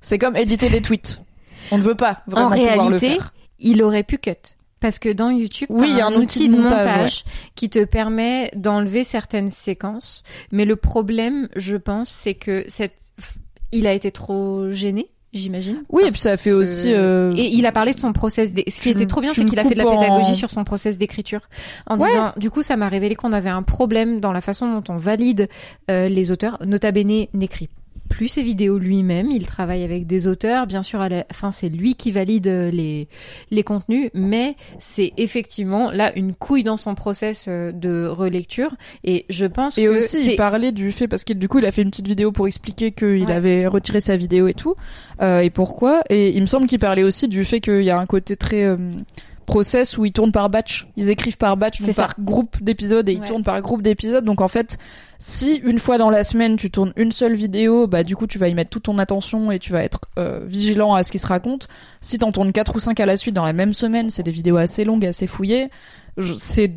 [0.00, 1.20] C'est comme éditer les tweets.
[1.72, 3.32] On ne veut pas vraiment en pouvoir le réalité, faire.
[3.58, 4.32] il aurait pu cut.
[4.86, 7.24] Parce que dans YouTube, Oui, il y a un, un outil de montage,
[7.56, 10.22] qui te permet d'enlever certaines séquences.
[10.52, 12.94] Mais le problème, je pense, c'est que cette...
[13.72, 15.82] il a été trop gêné, j'imagine.
[15.88, 16.92] Oui, et puis ça fait Parce aussi.
[16.94, 18.50] euh, Et il a parlé de son process.
[18.50, 20.50] Ce qui Tu était trop bien, c'est qu'il a fait de la en- pédagogie sur
[20.50, 21.48] son process d'écriture.
[21.88, 22.06] En Ouais.
[22.08, 24.96] disant, du coup, ça m'a révélé qu'on avait un problème dans la façon dont on
[24.96, 25.48] valide
[25.90, 26.58] euh, les auteurs.
[26.64, 27.68] Nota Bene n'écrit
[28.06, 29.30] plus ses vidéos lui-même.
[29.30, 30.66] Il travaille avec des auteurs.
[30.66, 33.08] Bien sûr, à la fin, c'est lui qui valide euh, les,
[33.50, 38.74] les contenus, mais c'est effectivement là une couille dans son process euh, de relecture.
[39.04, 41.58] Et je pense Et que aussi, c'est il parlait du fait parce que du coup,
[41.58, 43.32] il a fait une petite vidéo pour expliquer qu'il Ouais.
[43.32, 44.74] avait retiré sa vidéo et tout,
[45.20, 46.02] euh, et pourquoi.
[46.10, 48.64] Et il me semble qu'il parlait aussi du fait qu'il y a un côté très
[48.64, 48.76] euh,
[49.46, 50.86] process où ils tournent par batch.
[50.96, 53.26] Ils écrivent par batch, donc par groupe d'épisodes, et ils Ouais.
[53.26, 54.24] tournent par groupe d'épisodes.
[54.24, 54.76] Donc en fait,
[55.18, 58.38] si une fois dans la semaine tu tournes une seule vidéo, bah du coup tu
[58.38, 61.18] vas y mettre toute ton attention et tu vas être euh, vigilant à ce qui
[61.18, 61.68] se raconte.
[62.02, 64.30] Si t'en tournes quatre ou cinq à la suite dans la même semaine, c'est des
[64.30, 65.70] vidéos assez longues, assez fouillées.
[66.38, 66.72] C'est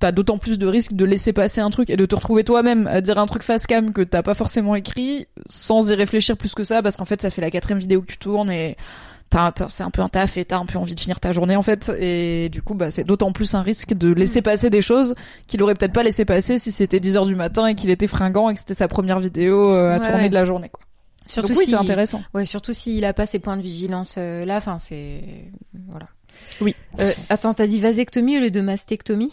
[0.00, 2.86] t'as d'autant plus de risques de laisser passer un truc et de te retrouver toi-même
[2.88, 6.54] à dire un truc face cam que t'as pas forcément écrit sans y réfléchir plus
[6.54, 8.76] que ça parce qu'en fait ça fait la quatrième vidéo que tu tournes et
[9.68, 11.62] c'est un peu un taf et t'as un peu envie de finir ta journée en
[11.62, 15.14] fait et du coup bah c'est d'autant plus un risque de laisser passer des choses
[15.46, 18.06] qu'il aurait peut-être pas laissé passer si c'était 10 heures du matin et qu'il était
[18.06, 20.28] fringant et que c'était sa première vidéo euh, à Ouais, tourner ouais.
[20.28, 20.84] de la journée quoi.
[21.26, 22.22] surtout Donc oui si- c'est intéressant.
[22.34, 25.22] Ouais, surtout s'il a pas ses points de vigilance euh, là, enfin c'est
[25.88, 26.06] voilà.
[26.60, 26.74] Oui.
[27.00, 29.30] Euh, attends, t'as dit vasectomie au lieu de mastectomie?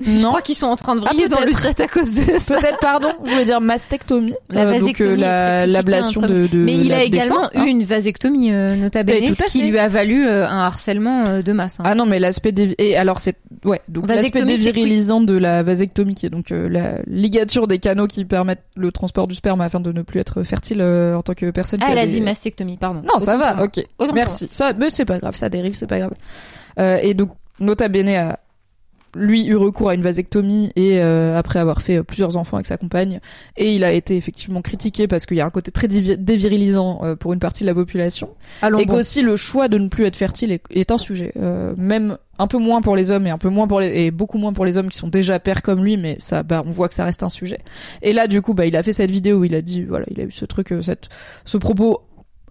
[0.00, 0.30] Je Non.
[0.30, 2.56] crois qu'ils sont en train de Ah, vriller dans le chat à cause de ça.
[2.56, 4.34] Peut-être pardon, je voulais dire mastectomie.
[4.50, 7.04] La Euh, donc vasectomie euh, est la, l'ablation entre- de, de Mais il a des
[7.04, 7.64] également hein.
[7.64, 11.26] eu une vasectomie euh, nota bene, à ce qui lui a valu euh, un harcèlement
[11.26, 11.78] euh, de masse.
[11.78, 11.84] hein.
[11.86, 15.62] Ah non, mais l'aspect dévi- et alors c'est ouais donc l'aspect Vasectomie, dévirilisant de la
[15.62, 19.60] vasectomie qui est donc euh, la ligature des canaux qui permettent le transport du sperme
[19.60, 21.78] afin de ne plus être fertile en tant que personne.
[21.82, 23.00] Ah, qui elle a a des- dit mastectomie, pardon.
[23.02, 23.66] Non, ça Autant va, pour moi.
[23.66, 23.84] ok.
[24.00, 24.48] Autant Merci.
[24.50, 26.14] Ça, mais c'est pas grave, ça dérive, c'est pas grave.
[27.02, 27.30] Et donc
[27.60, 28.38] Nota Bene a
[29.14, 32.66] lui eu recours à une vasectomie et euh, après avoir fait euh, plusieurs enfants avec
[32.66, 33.20] sa compagne.
[33.56, 37.16] Et il a été effectivement critiqué parce qu'il y a un côté très dévirilisant euh,
[37.16, 38.30] pour une partie de la population.
[38.62, 38.94] Allons et bon.
[38.94, 41.32] qu'aussi le choix de ne plus être fertile est, est un sujet.
[41.36, 44.10] Euh, même un peu moins pour les hommes et un peu moins pour les et
[44.10, 46.70] beaucoup moins pour les hommes qui sont déjà pères comme lui mais ça bah on
[46.70, 47.60] voit que ça reste un sujet.
[48.02, 50.06] Et là du coup bah il a fait cette vidéo où il a dit voilà
[50.10, 51.08] il a eu ce truc euh, cette
[51.44, 52.02] ce propos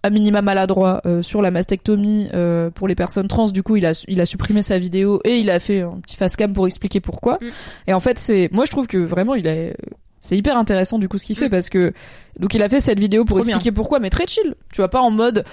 [0.04, 3.46] à minima maladroit euh, sur la mastectomie euh, pour les personnes trans.
[3.46, 6.14] Du coup, il a il a supprimé sa vidéo et il a fait un petit
[6.16, 7.38] face cam pour expliquer pourquoi.
[7.40, 7.46] Mm.
[7.88, 9.74] Et en fait, c'est moi je trouve que vraiment il est
[10.20, 11.50] c'est hyper intéressant du coup ce qu'il fait Mm.
[11.50, 11.92] parce que
[12.38, 13.56] donc il a fait cette vidéo pour Trop bien.
[13.56, 14.54] expliquer pourquoi, mais très chill.
[14.72, 15.44] Tu vois pas en mode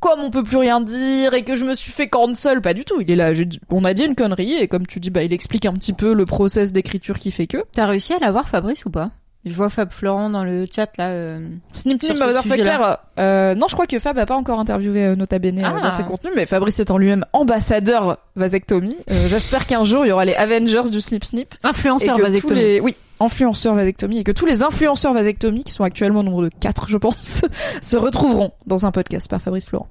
[0.00, 2.84] comme on peut plus rien dire et que je me suis fait cancel, pas du
[2.84, 3.00] tout.
[3.00, 3.32] Il est là,
[3.70, 6.14] on a dit une connerie et comme tu dis, bah il explique un petit peu
[6.14, 7.58] le process d'écriture qui fait que.
[7.72, 9.10] T'as réussi à l'avoir, Fabrice, ou pas?
[9.46, 11.08] Je vois Fab Florent dans le chat là.
[11.10, 12.96] euh, Snip Sur Snip Motherfucker.
[13.18, 15.80] Euh, non, je crois que Fab a pas encore interviewé euh, Nota Bene euh, Ah.
[15.82, 20.12] dans ses contenus, mais Fabrice étant lui-même ambassadeur vasectomie, euh, j'espère qu'un jour il y
[20.12, 21.54] aura les Avengers du Snip Snip.
[21.62, 22.60] Influenceur vasectomie.
[22.60, 26.42] les, oui, influenceurs vasectomie et que tous les influenceurs vasectomie qui sont actuellement au nombre
[26.44, 27.42] de 4 je pense
[27.82, 29.88] se retrouveront dans un podcast par Fabrice Florent.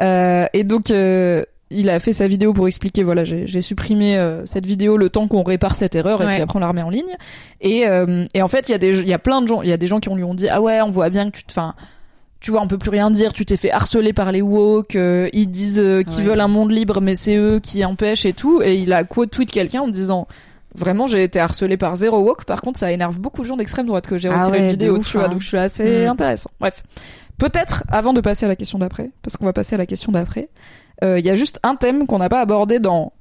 [0.00, 4.46] Euh, et donc euh, il a fait sa vidéo pour expliquer voilà j'ai supprimé euh,
[4.46, 6.90] cette vidéo le temps qu'on répare cette erreur et puis après on la remet en
[6.90, 7.14] ligne
[7.60, 9.60] et euh, et en fait il y a des il y a plein de gens
[9.62, 11.36] il y a des gens qui lui ont dit ah ouais on voit bien que
[11.36, 11.74] tu te enfin
[12.40, 15.28] tu vois on peut plus rien dire tu t'es fait harceler par les woke euh,
[15.32, 16.30] ils disent euh, qu'ils Ouais.
[16.30, 19.30] veulent un monde libre mais c'est eux qui empêchent et tout et il a quote
[19.30, 20.26] tweet quelqu'un en disant
[20.74, 22.44] Vraiment, j'ai été harcelé par zéro woke.
[22.44, 24.70] Par contre, ça énerve beaucoup de gens d'extrême droite que j'ai Ah retiré ouais, une
[24.70, 25.26] vidéo, ouf, tu vois.
[25.26, 25.30] hein.
[25.30, 26.10] Donc, je suis assez Mm.
[26.10, 26.50] intéressant.
[26.60, 26.82] Bref.
[27.38, 30.12] Peut-être, avant de passer à la question d'après, parce qu'on va passer à la question
[30.12, 30.50] d'après,
[31.02, 33.12] il y a juste un thème qu'on n'a pas abordé dans.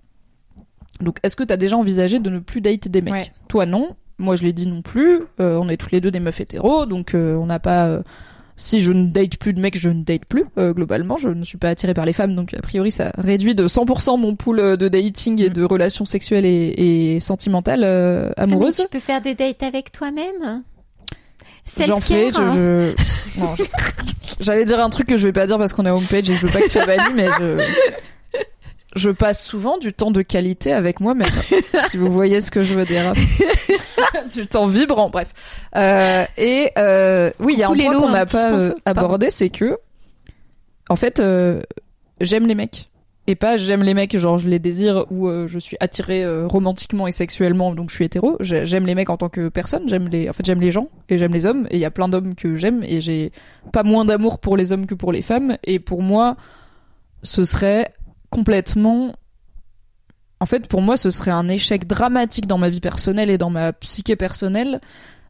[1.01, 3.32] Donc, est-ce que t'as déjà envisagé de ne plus date des mecs Ouais.
[3.47, 3.89] Toi, non.
[4.17, 5.21] Moi, je l'ai dit non plus.
[5.39, 7.86] Euh, on est tous les deux des meufs hétéros, donc euh, on n'a pas.
[7.86, 8.01] euh,
[8.55, 10.45] si je ne date plus de mecs, je ne date plus.
[10.57, 13.53] euh, globalement, je ne suis pas attirée par les femmes, donc a priori, ça réduit
[13.53, 15.53] de 100% mon pool euh, de dating et Mm.
[15.53, 18.88] de relations sexuelles et, et sentimentales euh, amoureuses.
[18.89, 20.63] peux faire des dates avec toi-même?
[21.88, 23.39] J'en fais, je, je...
[23.39, 23.63] non, je-
[24.39, 26.45] J'allais dire un truc que je vais pas dire parce qu'on est homepage et je
[26.45, 27.65] veux pas que tu sois banni, mais je...
[28.95, 31.28] Je passe souvent du temps de qualité avec moi-même.
[31.89, 33.13] si vous voyez ce que je veux dire.
[34.34, 35.28] du temps vibrant, bref.
[35.76, 39.49] Euh, et euh, oui, il y a un point qu'on n'a pas euh, abordé, c'est
[39.49, 39.78] que,
[40.89, 41.61] en fait, euh,
[42.22, 42.89] j'aime les mecs.
[43.30, 46.47] Et pas j'aime les mecs, genre je les désire ou euh, je suis attirée euh,
[46.47, 48.38] romantiquement et sexuellement, donc je suis hétéro.
[48.39, 49.89] J'ai- J'aime les mecs en tant que personne.
[49.89, 51.67] J'aime les, en fait, j'aime les gens et j'aime les hommes.
[51.69, 53.32] Et il y a plein d'hommes que j'aime et j'ai
[53.73, 55.57] pas moins d'amour pour les hommes que pour les femmes.
[55.65, 56.38] Et pour moi,
[57.21, 57.91] ce serait
[58.30, 59.13] complètement.
[60.39, 63.49] En fait, pour moi, ce serait un échec dramatique dans ma vie personnelle et dans
[63.49, 64.80] ma psyché personnelle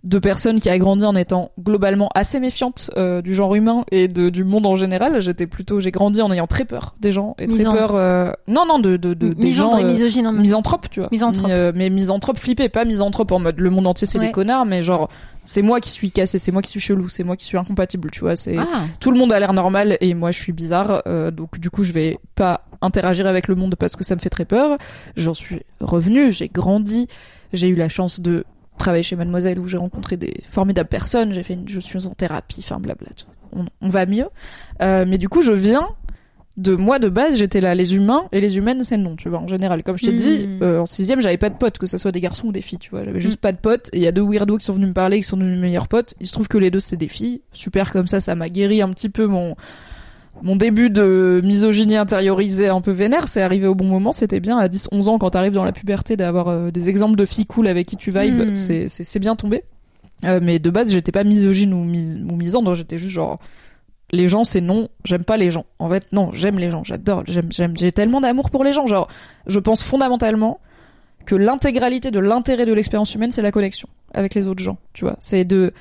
[0.04, 4.08] de personnes qui a grandi en étant globalement assez méfiante euh, du genre humain et
[4.08, 5.20] de, du monde en général.
[5.22, 7.96] J'étais plutôt, j'ai grandi en ayant très peur des gens et très peur.
[7.96, 9.66] euh, Non, non, de, de, de des gens.
[9.68, 10.42] Misandre et euh, misogyne en même temps.
[10.44, 11.10] misanthrope, tu vois.
[11.12, 11.48] Misanthrope.
[11.48, 14.28] Mi- euh, mais misanthrope flippé, pas misanthrope en mode le monde entier c'est Ouais.
[14.28, 15.10] des connards, mais genre
[15.44, 18.10] c'est moi qui suis cassé, c'est moi qui suis chelou, c'est moi qui suis incompatible,
[18.12, 18.36] tu vois.
[18.36, 18.66] C'est Ah,
[19.00, 21.84] tout le monde a l'air normal et moi je suis bizarre, euh, donc du coup
[21.84, 24.78] je vais pas interagir avec le monde parce que ça me fait très peur.
[25.16, 27.08] J'en suis revenue, j'ai grandi,
[27.54, 28.44] j'ai eu la chance de
[28.78, 32.12] travailler chez Mademoiselle où j'ai rencontré des formidables personnes, j'ai fait une, je suis en
[32.12, 33.08] thérapie, enfin blabla,
[33.54, 34.28] on, on va mieux.
[34.82, 35.88] Euh, mais du coup je viens
[36.58, 39.38] de moi de base j'étais là les humains et les humaines c'est non tu vois
[39.40, 39.84] en général.
[39.84, 42.20] Comme je t'ai dit euh, en sixième j'avais pas de potes que ce soit des
[42.20, 43.04] garçons ou des filles tu vois.
[43.04, 43.42] J'avais juste Mm.
[43.42, 45.24] pas de potes et il y a deux weirdos qui sont venus me parler qui
[45.28, 46.16] sont devenus mes meilleurs potes.
[46.20, 47.42] Il se trouve que les deux c'est des filles.
[47.54, 49.56] Super comme ça ça m'a guéri un petit peu mon
[50.42, 54.58] mon début de misogynie intériorisée un peu vénère, c'est arrivé au bon moment, c'était bien
[54.58, 57.46] à 10 11 ans quand t'arrives dans la puberté d'avoir euh, des exemples de filles
[57.46, 58.56] cool avec qui tu vibes, Mm.
[58.88, 59.64] c'est bien tombé.
[60.26, 63.40] Euh, mais de base, j'étais pas misogyne ou, mis, ou misandre, j'étais juste genre
[64.12, 65.66] les gens c'est non, j'aime pas les gens.
[65.80, 68.88] En fait, non, j'aime les gens, j'adore, j'aime j'aime j'ai tellement d'amour pour les gens,
[68.88, 69.08] genre
[69.48, 70.60] je pense fondamentalement
[71.26, 75.04] que l'intégralité de l'intérêt de l'expérience humaine, c'est la connexion avec les autres gens, tu
[75.04, 75.18] vois.
[75.20, 75.74] C'est de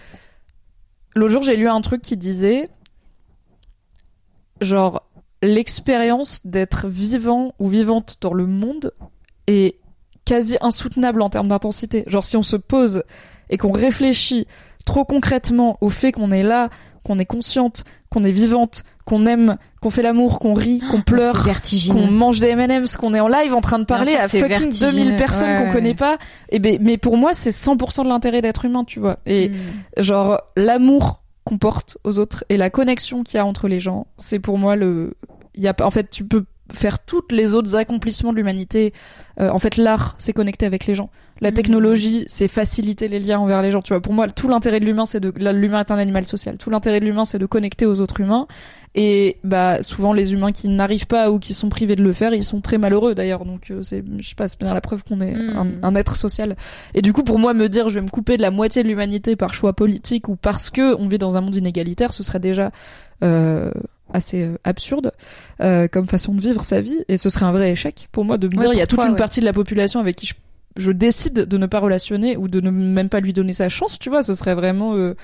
[1.14, 2.68] L'autre jour, j'ai lu un truc qui disait
[4.60, 5.02] genre
[5.42, 8.92] l'expérience d'être vivant ou vivante dans le monde
[9.46, 9.76] est
[10.24, 12.04] quasi insoutenable en termes d'intensité.
[12.06, 13.02] Genre si on se pose
[13.50, 14.46] et qu'on réfléchit
[14.84, 16.68] trop concrètement au fait qu'on est là,
[17.04, 21.04] qu'on est consciente, qu'on est vivante, qu'on aime, qu'on fait l'amour, qu'on rit, qu'on c'est
[21.04, 21.46] pleure,
[21.92, 24.48] qu'on mange des M&M's, qu'on est en live en train de parler sûr, à fucking
[24.48, 24.92] vertigineux.
[25.04, 25.72] 2000 personnes Ouais, qu'on ouais.
[25.72, 26.18] connaît pas.
[26.48, 29.16] Et ben, mais pour moi, c'est 100% de l'intérêt d'être humain, tu vois.
[29.26, 30.02] Et Mm.
[30.02, 34.06] genre l'amour qu'on porte aux autres et la connexion qu'il y a entre les gens,
[34.18, 35.14] c'est pour moi le
[35.80, 38.92] en fait tu peux faire toutes les autres accomplissements de l'humanité.
[39.40, 41.10] Euh, en fait, l'art, c'est connecter avec les gens.
[41.42, 41.54] La Mhm.
[41.54, 43.82] technologie, c'est faciliter les liens envers les gens.
[43.82, 46.56] Tu vois, pour moi, tout l'intérêt de l'humain, c'est de l'humain est un animal social.
[46.56, 48.46] Tout l'intérêt de l'humain, c'est de connecter aux autres humains.
[48.94, 52.32] Et bah souvent, les humains qui n'arrivent pas ou qui sont privés de le faire,
[52.32, 53.44] ils sont très malheureux d'ailleurs.
[53.44, 55.78] Donc euh, c'est, je sais pas, c'est bien la preuve qu'on est Mhm.
[55.82, 56.56] un, un être social.
[56.94, 58.88] Et du coup, pour moi, me dire je vais me couper de la moitié de
[58.88, 62.40] l'humanité par choix politique ou parce que on vit dans un monde inégalitaire, ce serait
[62.40, 62.70] déjà
[63.22, 63.70] euh,
[64.14, 65.12] assez euh, absurde
[65.60, 66.96] euh, comme façon de vivre sa vie.
[67.08, 68.86] Et ce serait un vrai échec pour moi de me Ouais, dire il y a
[68.86, 69.18] toute toi, une ouais.
[69.18, 70.32] partie de la population avec qui je,
[70.76, 73.98] je décide de ne pas relationner ou de ne même pas lui donner sa chance.
[73.98, 75.14] Tu vois, ce serait vraiment euh,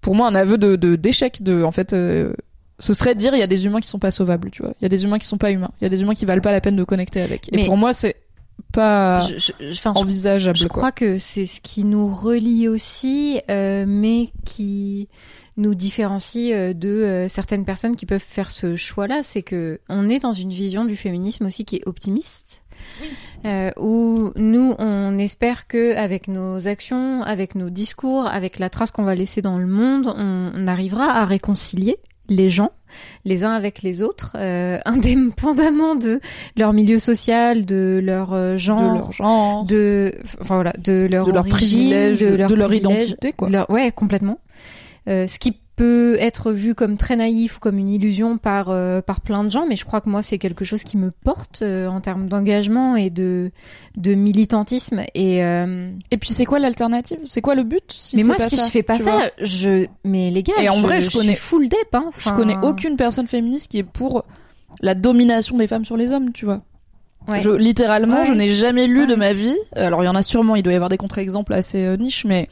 [0.00, 1.42] pour moi un aveu de d'échec.
[1.42, 2.32] De, en fait, euh,
[2.78, 4.72] ce serait dire il y a des humains qui sont pas sauvables, tu vois.
[4.80, 5.70] Il y a des humains qui sont pas humains.
[5.80, 7.48] Il y a des humains qui valent pas la peine de connecter avec.
[7.52, 8.16] Et Mais- pour moi, c'est
[8.72, 10.56] pas Je, je- je- enfin, je- envisageable.
[10.56, 10.78] Je quoi.
[10.80, 15.08] crois que c'est ce qui nous relie aussi, euh, mais qui
[15.56, 19.20] nous différencie de certaines personnes qui peuvent faire ce choix-là.
[19.22, 22.60] C'est que on est dans une vision du féminisme aussi qui est optimiste.
[23.46, 28.90] Euh, où nous on espère que avec nos actions, avec nos discours, avec la trace
[28.90, 31.96] qu'on va laisser dans le monde, on, on arrivera à réconcilier
[32.28, 32.70] les gens
[33.24, 36.20] les uns avec les autres, euh, indépendamment de
[36.56, 41.26] leur milieu social, de leur euh, genre, de leur genre, de enfin voilà de leur
[41.26, 43.48] de leur origine, privilège, de leur, de leur privilège, identité, quoi.
[43.48, 44.38] leur- ouais complètement.
[45.08, 49.00] Euh, ce qui peut être vu comme très naïf ou comme une illusion par euh,
[49.00, 51.62] par plein de gens mais je crois que moi c'est quelque chose qui me porte
[51.62, 53.50] euh, en termes d'engagement et de
[53.96, 57.18] de militantisme et euh, Et puis c'est quoi l'alternative?
[57.24, 59.86] C'est quoi le but si mais moi pas si ça, je fais pas ça je
[60.04, 62.10] mais les gars Et en vrai, je suis connais- full dep hein.
[62.18, 64.24] Je connais aucune personne féministe qui est pour
[64.82, 66.60] la domination des femmes sur les hommes, tu vois.
[67.28, 67.40] ouais.
[67.40, 68.24] Je, littéralement, Ouais.
[68.24, 69.56] je n'ai jamais lu de ma vie.
[69.74, 72.48] Alors, il y en a sûrement, il doit y avoir des contre-exemples assez niches, mais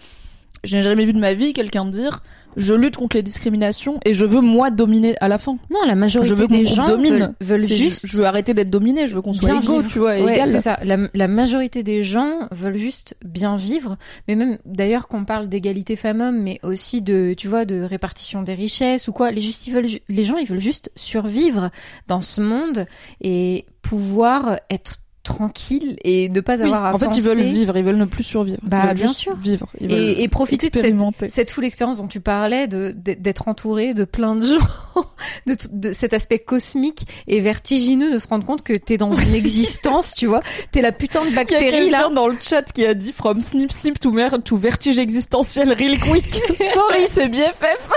[0.65, 2.21] je n'ai jamais vu de ma vie quelqu'un dire
[2.59, 5.57] je lutte contre les discriminations et je veux moi dominer à la fin.
[5.71, 7.35] non la majorité Je veux des gens domine.
[7.41, 10.45] veulent, juste je veux arrêter d'être dominé, je veux qu'on soit égaux, tu vois, Ouais,
[10.45, 10.79] c'est ça.
[10.85, 13.97] La, la majorité des gens veulent juste bien vivre,
[14.27, 18.55] mais même d'ailleurs qu'on parle d'égalité femmes-hommes, mais aussi de, tu vois, de répartition des
[18.55, 19.31] richesses ou quoi.
[19.31, 21.71] Les juste, ils veulent, les gens, ils veulent juste survivre
[22.09, 22.87] dans ce monde
[23.23, 24.97] et pouvoir être
[25.29, 28.07] tranquille et ne pas Oui, avoir à en fait, ils veulent vivre, ils veulent ne
[28.07, 28.59] plus survivre.
[28.63, 29.37] Bah, bien sûr.
[29.37, 29.67] Vivre.
[29.81, 34.05] Et, et profiter de cette, cette full expérience dont tu parlais, de d'être entouré de
[34.05, 34.59] plein de gens,
[35.47, 39.35] de, de cet aspect cosmique et vertigineux de se rendre compte que t'es dans une
[39.43, 40.41] existence, tu vois,
[40.73, 42.09] t'es la putain de Il y a bactérie quelqu'un là.
[42.15, 45.99] dans le chat qui a dit from snip snip to mer to vertige existentiel real
[46.01, 46.43] quick.
[46.55, 47.91] Sorry, c'est BFF.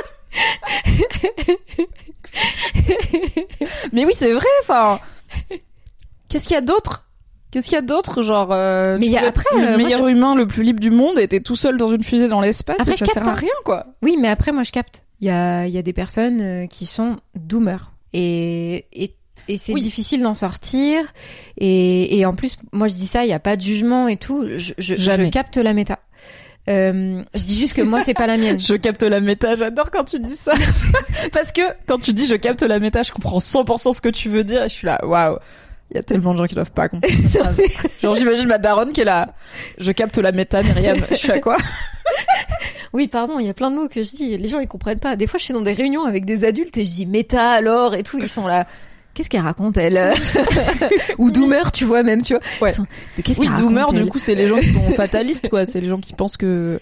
[3.94, 4.46] Mais oui, c'est vrai.
[4.64, 5.00] Enfin,
[6.30, 7.06] qu'est-ce qu'il y a d'autre?
[7.52, 10.08] Qu'est-ce qu'il y a d'autre Genre, euh, Mais y a après, le euh, moi, meilleur
[10.08, 12.94] humain le plus libre du monde t'es tout seul dans une fusée dans l'espace Après,
[12.94, 13.88] et ça je sert capte, à rien, quoi.
[14.02, 15.04] Oui, mais après moi je capte.
[15.20, 19.14] Il y a il y a des personnes euh, qui sont doomers et et
[19.48, 19.82] et c'est Oui.
[19.82, 21.04] difficile d'en sortir
[21.58, 24.18] et, et en plus moi je dis ça il y a pas de jugement et
[24.18, 26.00] tout je je, je capte la méta
[26.70, 29.90] euh, je dis juste que moi c'est pas la mienne Je capte la méta, j'adore
[29.90, 30.54] quand tu dis ça.
[31.34, 34.30] Parce que quand tu dis je capte la méta, je comprends 100% ce que tu
[34.30, 35.38] veux dire et je suis là, waouh.
[35.92, 37.62] Il y a tellement de gens qui doivent pas comprendre cette phrase.
[38.02, 39.34] Genre j'imagine ma daronne qui est là,
[39.78, 40.98] je capte la méta, Myriam.
[41.10, 41.58] Je suis à quoi
[42.94, 45.00] Oui, pardon, il y a plein de mots que je dis, les gens ils comprennent
[45.00, 45.16] pas.
[45.16, 47.96] Des fois, je suis dans des réunions avec des adultes et je dis méta alors
[47.96, 48.66] et tout, ils sont là.
[49.14, 50.14] Qu'est-ce qu'elle raconte elle
[51.18, 52.42] Ou doomer, tu vois même, tu vois.
[52.62, 52.72] Ouais.
[52.72, 52.86] Sont,
[53.24, 55.66] Qu'est-ce Oui, doomer, raconte, du coup, c'est les gens qui sont fatalistes, quoi.
[55.66, 56.80] C'est les gens qui pensent que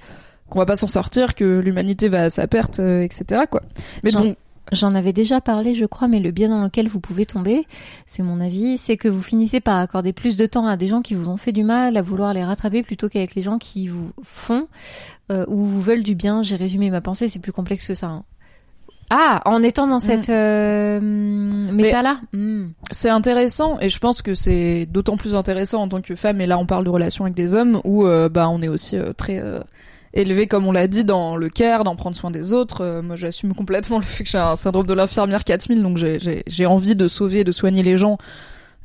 [0.50, 3.42] qu'on va pas s'en sortir, que l'humanité va à sa perte, euh, etc.
[3.52, 3.62] quoi.
[4.04, 4.36] Mais Genre- bon,
[4.72, 7.66] J'en avais déjà parlé, je crois, mais le biais dans lequel vous pouvez tomber,
[8.06, 11.02] c'est mon avis, c'est que vous finissez par accorder plus de temps à des gens
[11.02, 13.88] qui vous ont fait du mal, à vouloir les rattraper, plutôt qu'avec les gens qui
[13.88, 14.68] vous font
[15.32, 16.42] euh, ou vous veulent du bien.
[16.44, 18.08] J'ai résumé ma pensée, c'est plus complexe que ça.
[18.08, 18.24] hein.
[19.12, 22.68] Ah, en étant dans cette euh, méta-là Hmm.
[22.92, 26.42] c'est intéressant et je pense que c'est d'autant plus intéressant en tant que femme.
[26.42, 28.98] Et là, on parle de relations avec des hommes où euh, bah on est aussi
[28.98, 29.42] euh, très
[30.16, 32.82] euh, élevé, comme on l'a dit, dans le care, d'en prendre soin des autres.
[32.82, 36.66] Euh, moi, j'assume complètement le fait que j'ai un syndrome de l'infirmière 4000, donc j'ai-
[36.66, 38.18] envie de sauver, de soigner les gens.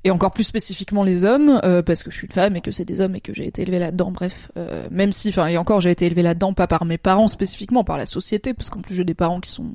[0.06, 2.70] Et encore plus spécifiquement les hommes, euh, parce que je suis une femme et que
[2.70, 4.10] c'est des hommes et que j'ai été élevée là-dedans.
[4.10, 7.26] Bref, euh, même si, enfin, et encore, j'ai été élevée là-dedans, pas par mes parents
[7.26, 9.72] spécifiquement, par la société, parce qu'en plus j'ai des parents qui sont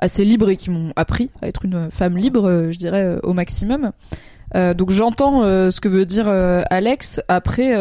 [0.00, 3.20] assez libres et qui m'ont appris à être une femme libre, euh, je dirais euh,
[3.22, 3.92] au maximum.
[4.56, 7.20] Euh, donc j'entends euh, ce que veut dire Alex.
[7.28, 7.72] Après,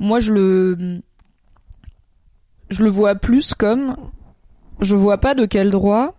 [0.00, 1.00] moi je le
[2.74, 3.96] je le vois plus comme
[4.80, 6.14] je vois pas de quel droit.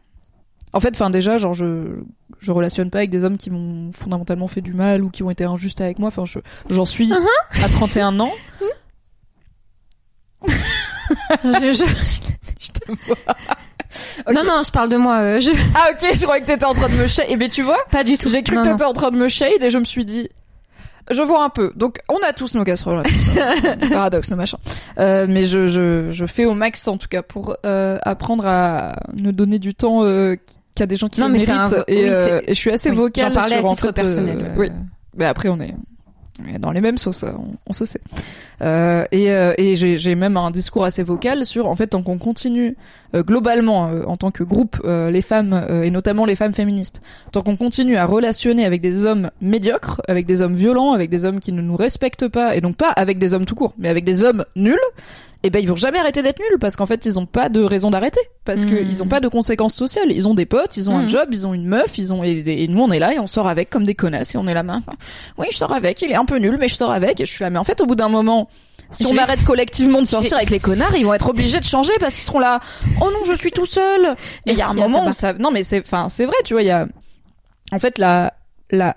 [0.73, 1.99] En fait, enfin déjà, genre je
[2.39, 5.29] je relationne pas avec des hommes qui m'ont fondamentalement fait du mal ou qui ont
[5.29, 6.07] été injustes avec moi.
[6.07, 6.39] Enfin, je-
[6.69, 7.11] j'en suis
[7.63, 8.31] à 31 ans.
[11.43, 11.85] Je- je-
[12.59, 13.17] Je te vois.
[14.33, 15.19] Non, non, je parle de moi.
[15.19, 15.51] euh, je...
[15.73, 17.27] Ah ok, je croyais que t'étais en train de me shade.
[17.29, 18.29] Et ben tu vois, Pas du tout.
[18.29, 20.27] j'ai cru Non, que t'étais en train de me shade et je me suis dit,
[21.11, 21.71] je vois un peu.
[21.75, 23.03] Donc on a tous nos casseroles,
[23.91, 24.57] paradoxe, le machin.
[24.99, 28.95] Euh, mais je, je je fais au max en tout cas pour euh, apprendre à
[29.21, 30.35] ne donner du temps euh,
[30.75, 31.51] qu'à des gens qui Non, le mais méritent.
[31.73, 33.75] un et, oui, euh, et je suis assez Oui, vocale J'en parlais sur à en
[33.75, 34.37] titre fait, personnel.
[34.41, 34.69] euh, euh, oui.
[35.17, 35.73] Mais après, on est
[36.59, 38.01] dans les mêmes sauces, on, on se sait.
[38.61, 42.17] Euh, et euh, et j'ai même un discours assez vocal sur, en fait, tant qu'on
[42.17, 42.75] continue
[43.13, 46.53] euh, globalement, euh, en tant que groupe, euh, les femmes, euh, et notamment les femmes
[46.53, 51.09] féministes, tant qu'on continue à relationner avec des hommes médiocres, avec des hommes violents, avec
[51.09, 53.73] des hommes qui ne nous respectent pas, et donc pas avec des hommes tout court,
[53.77, 54.77] mais avec des hommes nuls,
[55.45, 57.61] et ben ils vont jamais arrêter d'être nuls parce qu'en fait ils ont pas de
[57.61, 58.19] raison d'arrêter.
[58.45, 58.87] Parce que Mm.
[58.89, 60.11] ils ont pas de conséquences sociales.
[60.11, 61.09] Ils ont des potes ils ont un Mm.
[61.09, 63.27] job ils ont une meuf ils ont et, et nous on est là et on
[63.27, 64.81] sort avec comme des connasses et on est là main.
[65.37, 66.01] Oui je sors avec.
[66.01, 67.49] Il est un peu nul mais je sors avec et je suis là.
[67.49, 68.49] Mais en fait au bout d'un moment
[68.91, 71.29] si Je on vais- arrête collectivement de sortir vais- avec les connards ils vont être
[71.29, 72.59] obligés de changer parce qu'ils seront là.
[73.01, 74.15] Oh non je suis tout seul.
[74.45, 76.53] Et il y a un moment où ça non mais c'est enfin c'est vrai tu
[76.53, 76.87] vois il y a
[77.71, 78.33] en fait la
[78.71, 78.95] la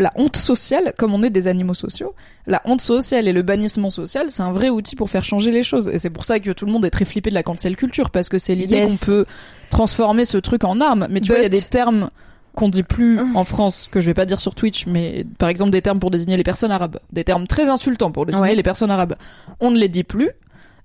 [0.00, 2.14] la honte sociale, comme on est des animaux sociaux,
[2.46, 5.62] la honte sociale et le bannissement social, c'est un vrai outil pour faire changer les
[5.62, 5.88] choses.
[5.88, 8.10] Et c'est pour ça que tout le monde est très flippé de la cancel culture,
[8.10, 8.90] parce que c'est l'idée Yes.
[9.00, 9.26] qu'on peut
[9.70, 11.06] transformer ce truc en arme.
[11.10, 12.08] Mais tu vois, il y a But- des termes
[12.56, 13.24] qu'on dit plus Ah.
[13.36, 16.10] en France, que je vais pas dire sur Twitch, mais par exemple des termes pour
[16.10, 18.54] désigner les personnes arabes, des termes très insultants pour désigner Ouais.
[18.56, 19.14] les personnes arabes.
[19.60, 20.30] On ne les dit plus.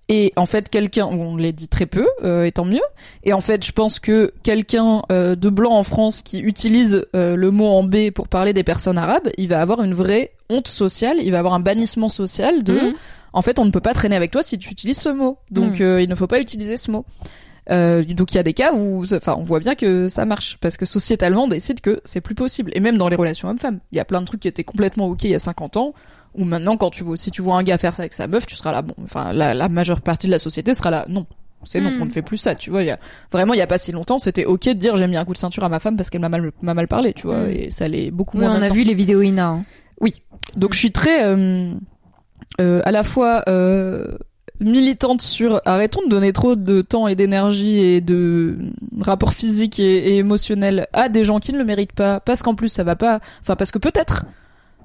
[0.07, 2.81] Et en fait, quelqu'un, on les dit très peu, euh, et tant mieux.
[3.23, 7.35] Et en fait, je pense que quelqu'un euh, de blanc en France qui utilise euh,
[7.35, 10.67] le mot en B pour parler des personnes arabes, il va avoir une vraie honte
[10.67, 12.93] sociale, il va avoir un bannissement social de, Mhm.
[13.33, 15.39] en fait, on ne peut pas traîner avec toi si tu utilises ce mot.
[15.49, 15.83] Donc, Mm.
[15.83, 17.03] euh, il ne faut pas utiliser ce mot.
[17.71, 20.57] Euh, donc il y a des cas où, enfin, on voit bien que ça marche
[20.61, 22.69] parce que sociétalement on décide que c'est plus possible.
[22.75, 25.07] Et même dans les relations hommes-femmes, il y a plein de trucs qui étaient complètement
[25.07, 25.95] ok il y a 50 ans.
[26.37, 28.45] Ou maintenant, quand tu vois, si tu vois un gars faire ça avec sa meuf,
[28.45, 28.81] tu seras là.
[28.81, 31.05] Bon, enfin, la, la majeure partie de la société sera là.
[31.07, 31.25] Non,
[31.63, 32.01] c'est non, Mm.
[32.01, 32.55] on ne fait plus ça.
[32.55, 32.97] Tu vois, il y a
[33.31, 35.33] vraiment, il y a pas si longtemps, c'était ok de dire j'ai mis un coup
[35.33, 37.13] de ceinture à ma femme parce qu'elle m'a mal, m'a mal parlé.
[37.13, 37.49] Tu vois, Mm.
[37.51, 38.57] et ça l'est beaucoup Oui, moins.
[38.57, 39.47] on a vu les vidéos Ina.
[39.49, 39.63] hein.
[40.57, 41.71] Donc je suis très euh,
[42.59, 44.17] euh, à la fois euh,
[44.59, 48.57] militante sur arrêtons de donner trop de temps et d'énergie et de
[49.01, 52.55] rapports physiques et, et émotionnels à des gens qui ne le méritent pas parce qu'en
[52.55, 54.25] plus ça va pas enfin parce que peut-être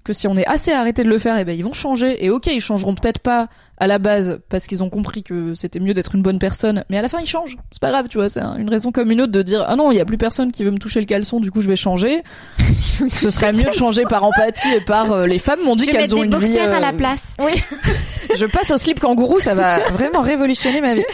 [0.05, 2.24] que si on est assez arrêté de le faire, et ben ils vont changer.
[2.24, 3.48] Et ok, ils changeront peut-être pas
[3.78, 6.98] à la base parce qu'ils ont compris que c'était mieux d'être une bonne personne, mais
[6.98, 7.57] à la fin ils changent.
[7.70, 8.28] C'est pas grave, tu vois.
[8.28, 10.18] C'est un- une raison comme une autre de dire ah non, il y a plus
[10.18, 12.22] personne qui veut me toucher le caleçon, du coup je vais changer.
[13.11, 16.14] Ce serait mieux de changer par empathie et par euh, les femmes m'ont dit qu'elles
[16.14, 16.59] ont des une vie.
[16.59, 17.36] à euh, la place.
[18.36, 21.05] je passe au slip kangourou, ça va vraiment révolutionner ma vie.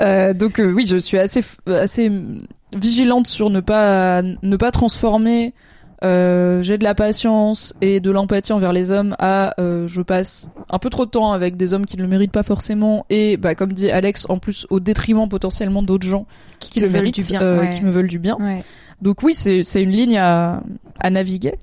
[0.00, 2.38] Euh, donc euh, oui, je suis assez assez mm,
[2.74, 5.54] vigilante sur ne pas ne pas transformer.
[6.02, 10.50] Euh, j'ai de la patience et de l'empathie envers les hommes à euh, je passe
[10.68, 13.36] un peu trop de temps avec des hommes qui ne le méritent pas forcément et
[13.36, 16.26] bah comme dit Alex en plus au détriment potentiellement d'autres gens
[16.58, 17.70] qui, le méritent bien, euh, ouais.
[17.70, 18.62] qui me veulent du bien Ouais.
[19.00, 20.62] donc oui, c'est c'est une ligne à
[21.00, 21.54] à naviguer.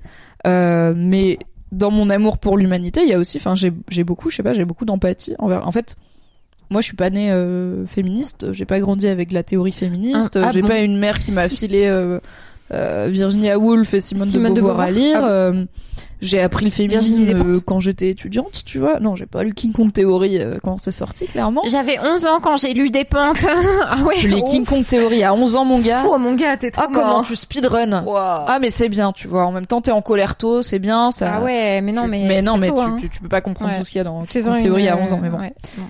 [0.46, 1.38] Euh, mais
[1.70, 4.42] dans mon amour pour l'humanité, il y a aussi, enfin, j'ai j'ai beaucoup, je sais
[4.42, 5.66] pas, j'ai beaucoup d'empathie envers.
[5.66, 5.96] En fait,
[6.70, 8.52] moi, je suis pas née euh, féministe.
[8.52, 10.36] J'ai pas grandi avec la théorie féministe.
[10.36, 12.18] Ah, ah j'ai bon pas une mère qui m'a filé euh,
[12.72, 15.20] euh, Virginia Woolf et Simone, Simone de de Beauvoir à lire.
[15.22, 15.28] Ah.
[15.28, 15.64] Euh,
[16.22, 19.00] j'ai appris le féminisme quand j'étais étudiante, tu vois.
[19.00, 21.62] Non, j'ai pas lu King Kong Theory euh, quand c'est sorti, clairement.
[21.68, 23.44] J'avais 11 ans quand j'ai lu des pentes.
[23.84, 24.14] ah ouais.
[24.28, 26.04] Les King Kong Theory à 11 ans, mon gars.
[26.08, 28.14] Oh mon gars, t'es trop Ah, comment tu speedrun Wow.
[28.16, 29.44] Ah mais c'est bien, tu vois.
[29.46, 31.10] En même temps, t'es en colère tôt, c'est bien.
[31.10, 31.38] Ça.
[31.38, 32.40] Ah ouais, mais non, tu- mais.
[32.40, 32.96] non, mais tôt, tu, hein.
[33.00, 33.78] tu, tu peux pas comprendre Ouais.
[33.78, 35.38] tout ce qu'il y a dans en une, théorie à euh, 11 ans, mais bon.
[35.40, 35.52] ouais.
[35.76, 35.84] Bon.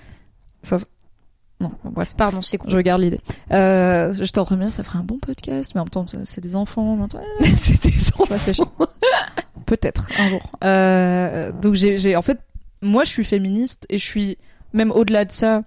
[0.62, 0.78] Ça...
[1.62, 2.14] Non, bref.
[2.16, 2.56] Pardon, je.
[2.66, 3.20] Je regarde l'idée.
[3.52, 5.90] Euh, j'étais en train de me dire, ça ferait un bon podcast, mais en même
[5.90, 6.98] temps, c'est des enfants.
[7.56, 8.62] C'est des je réfléchis.
[9.66, 10.52] Peut-être un jour.
[10.64, 12.38] Euh, donc j'ai, j'ai, en fait,
[12.82, 14.38] moi, je suis féministe et je suis
[14.72, 15.62] même au-delà de ça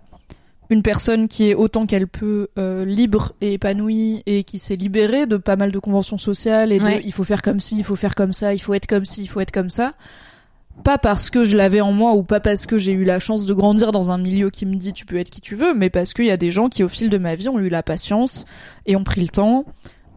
[0.69, 5.27] une personne qui est autant qu'elle peut euh, libre et épanouie et qui s'est libérée
[5.27, 7.01] de pas mal de conventions sociales et de Ouais.
[7.05, 9.23] il faut faire comme ci, il faut faire comme ça, il faut être comme ci,
[9.23, 9.93] il faut être comme ça.
[10.83, 13.45] Pas parce que je l'avais en moi ou pas parce que j'ai eu la chance
[13.45, 15.89] de grandir dans un milieu qui me dit tu peux être qui tu veux, mais
[15.89, 17.81] parce qu'il y a des gens qui au fil de ma vie ont eu la
[17.81, 18.45] patience
[18.85, 19.65] et ont pris le temps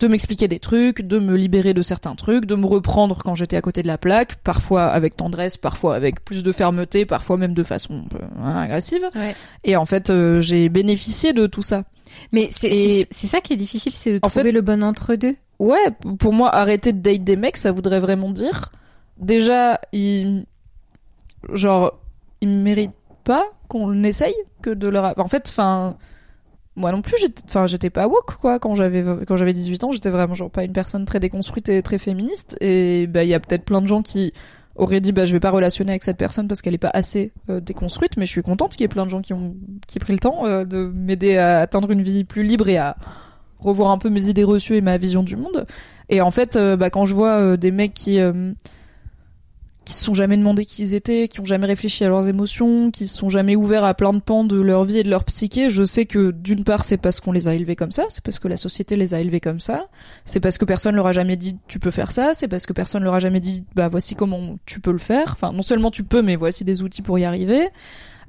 [0.01, 3.57] de m'expliquer des trucs, de me libérer de certains trucs, de me reprendre quand j'étais
[3.57, 7.53] à côté de la plaque, parfois avec tendresse, parfois avec plus de fermeté, parfois même
[7.55, 9.03] de façon un peu agressive.
[9.17, 9.35] Ouais.
[9.65, 11.83] Et en fait, euh, j'ai bénéficié de tout ça.
[12.31, 15.35] Mais c'est ça qui est difficile, c'est de trouver fait- le bon entre-deux.
[15.59, 15.77] Ouais,
[16.21, 18.71] pour moi, arrêter de date des mecs, ça voudrait vraiment dire,
[19.19, 20.47] déjà, ils,
[21.53, 21.99] genre,
[22.41, 22.93] ils méritent
[23.25, 25.53] pas qu'on essaye que de leur, en fait,
[26.77, 27.17] moi non plus,
[27.67, 30.73] j'étais, pas woke, quoi, quand j'avais, quand j'avais 18 ans, j'étais vraiment, genre, pas une
[30.73, 34.03] personne très déconstruite et très féministe, et bah, il y a peut-être plein de gens
[34.03, 34.33] qui
[34.77, 37.33] auraient dit, bah, je vais pas relationner avec cette personne parce qu'elle est pas assez
[37.51, 39.57] euh, déconstruite, mais je suis contente qu'il y ait plein de gens qui ont,
[39.89, 42.97] qui pris le temps euh, de m'aider à atteindre une vie plus libre et à
[43.59, 45.67] revoir un peu mes idées reçues et ma vision du monde.
[46.09, 48.19] Et en fait, euh, bah, quand je vois euh, des mecs qui
[49.89, 52.91] qui se sont jamais demandé qui ils étaient, qui ont jamais réfléchi à leurs émotions,
[52.91, 55.25] qui se sont jamais ouverts à plein de pans de leur vie et de leur
[55.25, 58.23] psyché, je sais que d'une part c'est parce qu'on les a élevés comme ça, c'est
[58.23, 59.87] parce que la société les a élevés comme ça,
[60.27, 62.75] c'est parce que personne leur a jamais dit tu peux faire ça, c'est parce que
[62.75, 65.31] personne leur a jamais dit bah voici comment tu peux le faire.
[65.33, 67.71] Enfin non seulement tu peux, mais voici des outils pour y arriver.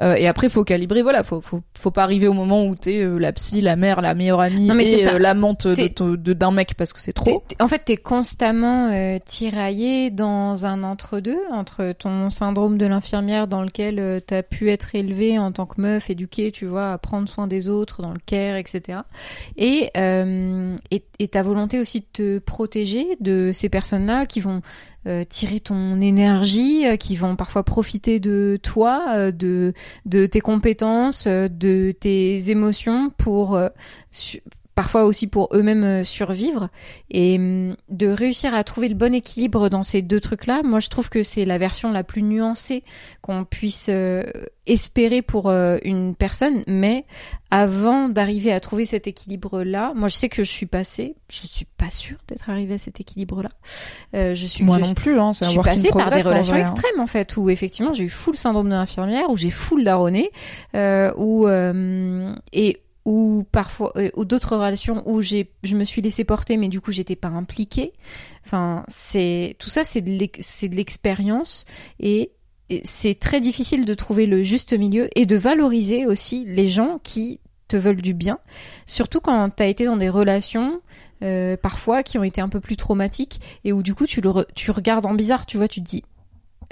[0.02, 1.02] Euh, et après, faut calibrer.
[1.02, 4.02] Voilà, faut faut faut pas arriver au moment où t'es euh, la psy, la mère,
[4.02, 7.14] la meilleure amie Non, mais c'est et euh, l'amante de d'un mec parce que c'est
[7.14, 7.26] trop.
[7.48, 12.86] T'es- t'es- en fait, t'es constamment euh, tiraillé dans un entre-deux, entre ton syndrome de
[12.86, 16.92] l'infirmière dans lequel euh, t'as pu être élevé en tant que meuf, éduquée, tu vois,
[16.94, 19.00] à prendre soin des autres, dans le care, etc.
[19.58, 19.90] Et,
[20.92, 24.62] et, et ta volonté aussi de te protéger de ces personnes-là qui vont
[25.10, 29.74] euh, tirer ton énergie, euh, qui vont parfois profiter de toi, euh, de,
[30.28, 33.60] tes compétences, de tes émotions pour...
[34.80, 36.70] parfois aussi pour eux-mêmes euh, survivre
[37.12, 40.88] et hum, de réussir à trouver le bon équilibre dans ces deux trucs-là, moi je
[40.88, 42.86] trouve que c'est la version la plus nuancée
[43.22, 44.24] qu'on puisse euh,
[44.68, 47.04] espérer pour euh, une personne, mais
[47.52, 51.66] avant d'arriver à trouver cet équilibre-là, moi je sais que je suis passée, je suis
[51.66, 53.50] pas sûre d'être arrivée à cet équilibre-là.
[54.14, 55.20] Euh, je suis, Moi je non plus.
[55.20, 56.72] Hein, c'est je suis passée par des relations vrai, hein.
[56.72, 60.32] extrêmes en fait, où effectivement j'ai eu full syndrome de l'infirmière, où j'ai full daronné,
[60.76, 62.78] euh, où euh, et
[63.10, 66.80] ou parfois euh, ou d'autres relations où j'ai je me suis laissée porter, mais du
[66.80, 67.94] coup j'étais pas impliquée.
[68.46, 71.66] Enfin c'est tout ça c'est de l'expérience
[72.00, 72.34] et
[72.84, 77.40] c'est très difficile de trouver le juste milieu et de valoriser aussi les gens qui
[77.68, 78.38] te veulent du bien,
[78.86, 80.80] surtout quand tu as été dans des relations
[81.24, 84.32] euh, parfois qui ont été un peu plus traumatiques et où du coup tu le
[84.54, 86.04] tu regardes en bizarre, tu vois, tu te dis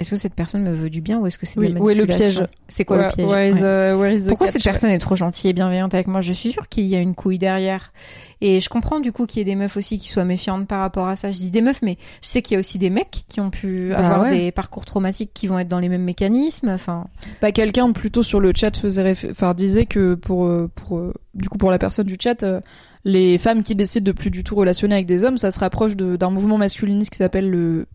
[0.00, 1.80] est-ce que cette personne me veut du bien ou est-ce que c'est de Oui, la
[1.80, 3.60] où est le piège C'est quoi Where- le piège where is, Ouais.
[3.60, 6.20] uh, where is the Pourquoi catch cette personne est trop gentille et bienveillante avec moi?
[6.20, 7.92] Je suis sûre qu'il y a une couille derrière.
[8.40, 10.78] Et je comprends du coup qu'il y ait des meufs aussi qui soient méfiantes par
[10.78, 11.32] rapport à ça.
[11.32, 13.50] Je dis des meufs, mais je sais qu'il y a aussi des mecs qui ont
[13.50, 14.38] pu Bah avoir ouais.
[14.38, 16.68] des parcours traumatiques qui vont être dans les mêmes mécanismes.
[16.68, 17.08] Enfin,
[17.40, 21.12] Pas quelqu'un plutôt sur le chat faisait réf- enfin disait que pour euh, pour euh,
[21.34, 22.60] du coup pour la personne du chat euh,
[23.04, 25.96] les femmes qui décident de plus du tout relationner avec des hommes ça se rapproche
[25.96, 27.86] d'un mouvement masculiniste qui s'appelle le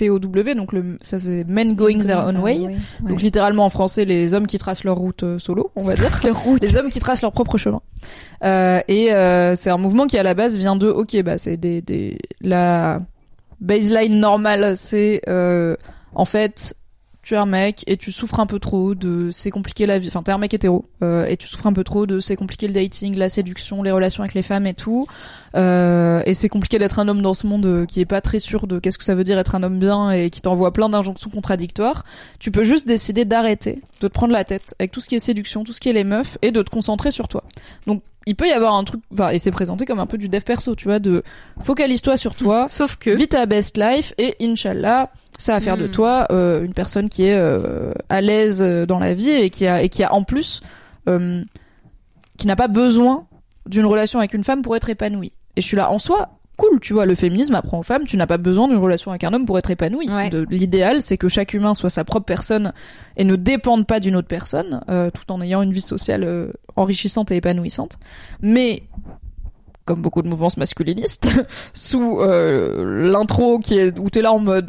[0.00, 2.58] MGTOW donc le ça c'est Men Going Their Own Way.
[2.58, 2.76] Ouais.
[3.00, 6.10] donc littéralement en français les hommes qui tracent leur route euh, solo on va dire.
[6.62, 7.80] les hommes qui tracent leur propre chemin.
[8.44, 11.56] Euh, et euh, c'est un mouvement qui à la base vient de ok bah c'est
[11.56, 13.00] des des la
[13.60, 15.76] baseline normale c'est euh,
[16.14, 16.74] en fait
[17.26, 20.06] tu es un mec et tu souffres un peu trop de c'est compliqué la vie
[20.06, 22.68] enfin t'es un mec hétéro euh, et tu souffres un peu trop de c'est compliqué
[22.68, 25.08] le dating la séduction les relations avec les femmes et tout
[25.56, 28.38] euh, et c'est compliqué d'être un homme dans ce monde euh, qui est pas très
[28.38, 30.88] sûr de qu'est-ce que ça veut dire être un homme bien et qui t'envoie plein
[30.88, 32.04] d'injonctions contradictoires.
[32.38, 35.18] Tu peux juste décider d'arrêter de te prendre la tête avec tout ce qui est
[35.18, 37.42] séduction tout ce qui est les meufs et de te concentrer sur toi.
[37.88, 40.28] Donc il peut y avoir un truc enfin et c'est présenté comme un peu du
[40.28, 41.22] dev perso tu vois de
[41.62, 45.86] focalise-toi sur toi Sauf que vis ta best life et inshallah ça va faire de
[45.86, 45.90] Mm.
[45.90, 49.66] toi euh, une personne qui est euh, à l'aise euh, dans la vie et qui
[49.66, 50.60] a et qui a en plus
[51.08, 51.42] euh,
[52.38, 53.26] qui n'a pas besoin
[53.66, 56.80] d'une relation avec une femme pour être épanouie et je suis là en soi cool
[56.80, 59.32] tu vois le féminisme apprend aux femmes tu n'as pas besoin d'une relation avec un
[59.34, 60.30] homme pour être épanoui Ouais.
[60.48, 62.72] L'idéal c'est que chaque humain soit sa propre personne
[63.18, 66.50] et ne dépende pas d'une autre personne euh, tout en ayant une vie sociale euh,
[66.76, 67.98] enrichissante et épanouissante
[68.40, 68.84] mais
[69.84, 71.28] comme beaucoup de mouvances masculinistes,
[71.72, 74.68] sous euh, l'intro qui est où t'es là en mode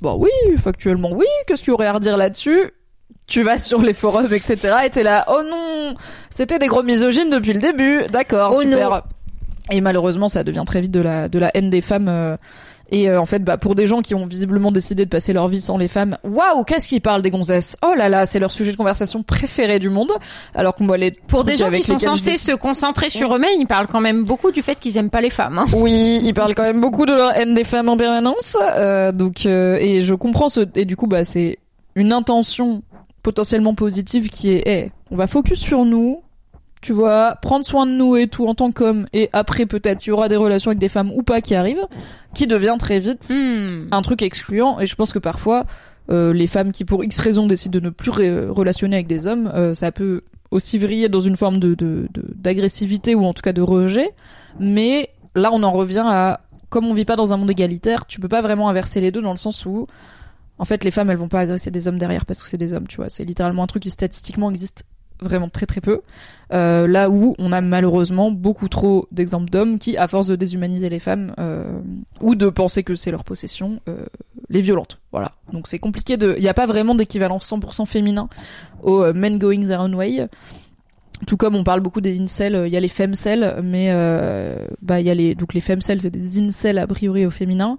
[0.00, 2.70] bah oui, factuellement oui, qu'est-ce qu'il y aurait à redire là-dessus?
[3.26, 4.56] Tu vas sur les forums, etc.
[4.84, 5.94] et t'es là, oh non,
[6.30, 9.02] c'était des gros misogynes depuis le début, d'accord, Oh super.
[9.70, 12.08] Et malheureusement, ça devient très vite de la de la haine des femmes.
[12.08, 12.36] euh,
[12.90, 15.48] et euh, en fait, bah pour des gens qui ont visiblement décidé de passer leur
[15.48, 18.52] vie sans les femmes, waouh, qu'est-ce qu'ils parlent des gonzesses Oh là là, c'est leur
[18.52, 20.12] sujet de conversation préféré du monde.
[20.54, 23.66] Alors qu'on voit les pour des gens qui sont censés se concentrer sur eux-mêmes, ils
[23.66, 25.58] parlent quand même beaucoup du fait qu'ils aiment pas les femmes.
[25.58, 25.66] hein.
[25.74, 28.56] Oui, ils parlent quand même beaucoup de leur haine des femmes en permanence.
[28.76, 31.58] Euh, donc, euh, et je comprends ce, et du coup, bah, c'est
[31.94, 32.82] une intention
[33.22, 36.23] potentiellement positive qui est, hey, on va focus sur nous,
[36.84, 40.10] tu vois, prendre soin de nous et tout en tant qu'homme, et après peut-être il
[40.10, 41.86] y aura des relations avec des femmes ou pas qui arrivent,
[42.34, 43.86] qui devient très vite Hmm.
[43.90, 44.78] un truc excluant.
[44.80, 45.64] Et je pense que parfois,
[46.10, 49.50] euh, les femmes qui pour X raisons décident de ne plus relationner avec des hommes,
[49.54, 50.20] euh, ça peut
[50.50, 54.10] aussi vriller dans une forme de de- de- d'agressivité ou en tout cas de rejet.
[54.60, 58.20] Mais là, on en revient à comme on vit pas dans un monde égalitaire, tu
[58.20, 59.86] peux pas vraiment inverser les deux dans le sens où
[60.58, 62.74] en fait les femmes elles vont pas agresser des hommes derrière parce que c'est des
[62.74, 63.08] hommes, tu vois.
[63.08, 64.84] C'est littéralement un truc qui statistiquement existe
[65.20, 66.00] vraiment très très peu.
[66.52, 70.88] Euh, là où on a malheureusement beaucoup trop d'exemples d'hommes qui, à force de déshumaniser
[70.88, 71.80] les femmes euh,
[72.20, 74.04] ou de penser que c'est leur possession, euh,
[74.50, 75.00] les violentent.
[75.10, 75.32] Voilà.
[75.52, 76.34] Donc c'est compliqué de.
[76.36, 78.28] Il n'y a pas vraiment d'équivalent 100% féminin
[78.82, 80.26] au euh, men going their own way.
[81.26, 83.90] Tout comme on parle beaucoup des incels, il y a les femcels, mais
[84.82, 87.78] bah il y a les donc les femcels c'est des incels a priori au féminin,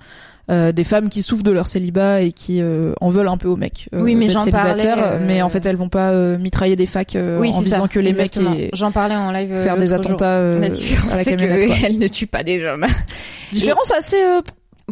[0.51, 3.47] euh, des femmes qui souffrent de leur célibat et qui euh, en veulent un peu
[3.47, 3.89] aux mecs.
[3.95, 7.17] euh, Oui, mais j'en parlais, euh, mais en fait elles vont pas mitrailler des facs
[7.39, 7.61] oui, en ça.
[7.63, 8.51] disant que les exactement.
[8.51, 9.55] mecs J'en parlais en live.
[9.61, 11.67] faire des attentats La différence, c'est camionnette.
[11.67, 11.75] quoi.
[11.77, 12.85] qu'elle ne tue pas des hommes.
[13.51, 14.17] Différence assez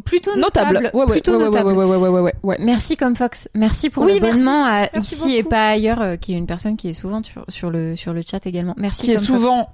[0.05, 0.89] Plutôt notable.
[0.95, 2.31] Ouais, ouais, plutôt ouais, notable.
[2.41, 2.57] ouais.
[2.59, 3.47] Merci comme Fox.
[3.53, 6.77] Merci pour Oui, l'abonnement à Merci ici et pas ailleurs, euh, qui est une personne
[6.77, 8.73] qui est souvent sur, sur le sur le chat également.
[8.77, 9.03] Merci.
[9.03, 9.27] Qui est Fox.
[9.27, 9.69] souvent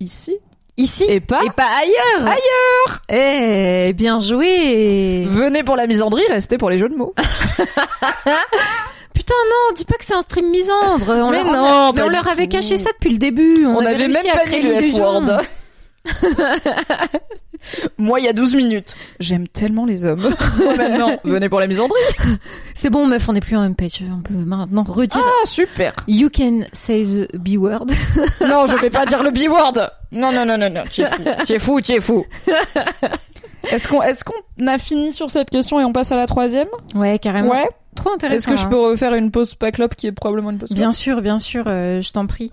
[0.00, 0.34] ici
[0.76, 1.42] ici et pas.
[1.44, 2.26] et pas ailleurs.
[2.28, 3.00] Ailleurs.
[3.88, 5.24] Eh, bien joué.
[5.26, 7.14] Venez pour la misandrie, restez pour les jeux de mots.
[9.14, 11.06] Putain non, dis pas que c'est un stream misandre.
[11.08, 13.66] On Mais leur- non, mais on leur avait caché ça depuis le début.
[13.66, 14.74] On, On avait, même à pas mis le.
[14.92, 15.42] F-word.
[17.98, 18.96] Moi, il y a 12 minutes.
[19.20, 20.28] J'aime tellement les hommes.
[20.58, 22.00] Moi, maintenant, venez pour la misandrie.
[22.74, 24.02] C'est bon, meuf, on n'est plus en même page.
[24.10, 25.22] On peut maintenant redire.
[25.24, 25.92] Ah, super.
[26.08, 27.86] You can say the B word.
[28.40, 29.90] Non, je vais pas dire le B-word.
[30.12, 30.84] Non, non, non, non, non.
[30.90, 31.22] Tu es fou.
[31.44, 32.26] Tu es fou, tu es fou.
[33.70, 36.68] Est-ce qu'on, est-ce qu'on a fini sur cette question et on passe à la troisième?
[36.94, 37.50] Ouais, carrément.
[37.50, 37.68] Ouais.
[37.96, 38.36] Trop intéressant.
[38.36, 38.70] Est-ce que je hein.
[38.70, 41.64] peux refaire une pause pas clope qui est probablement une pause Bien sûr, bien sûr,
[41.66, 42.50] euh, je t'en prie.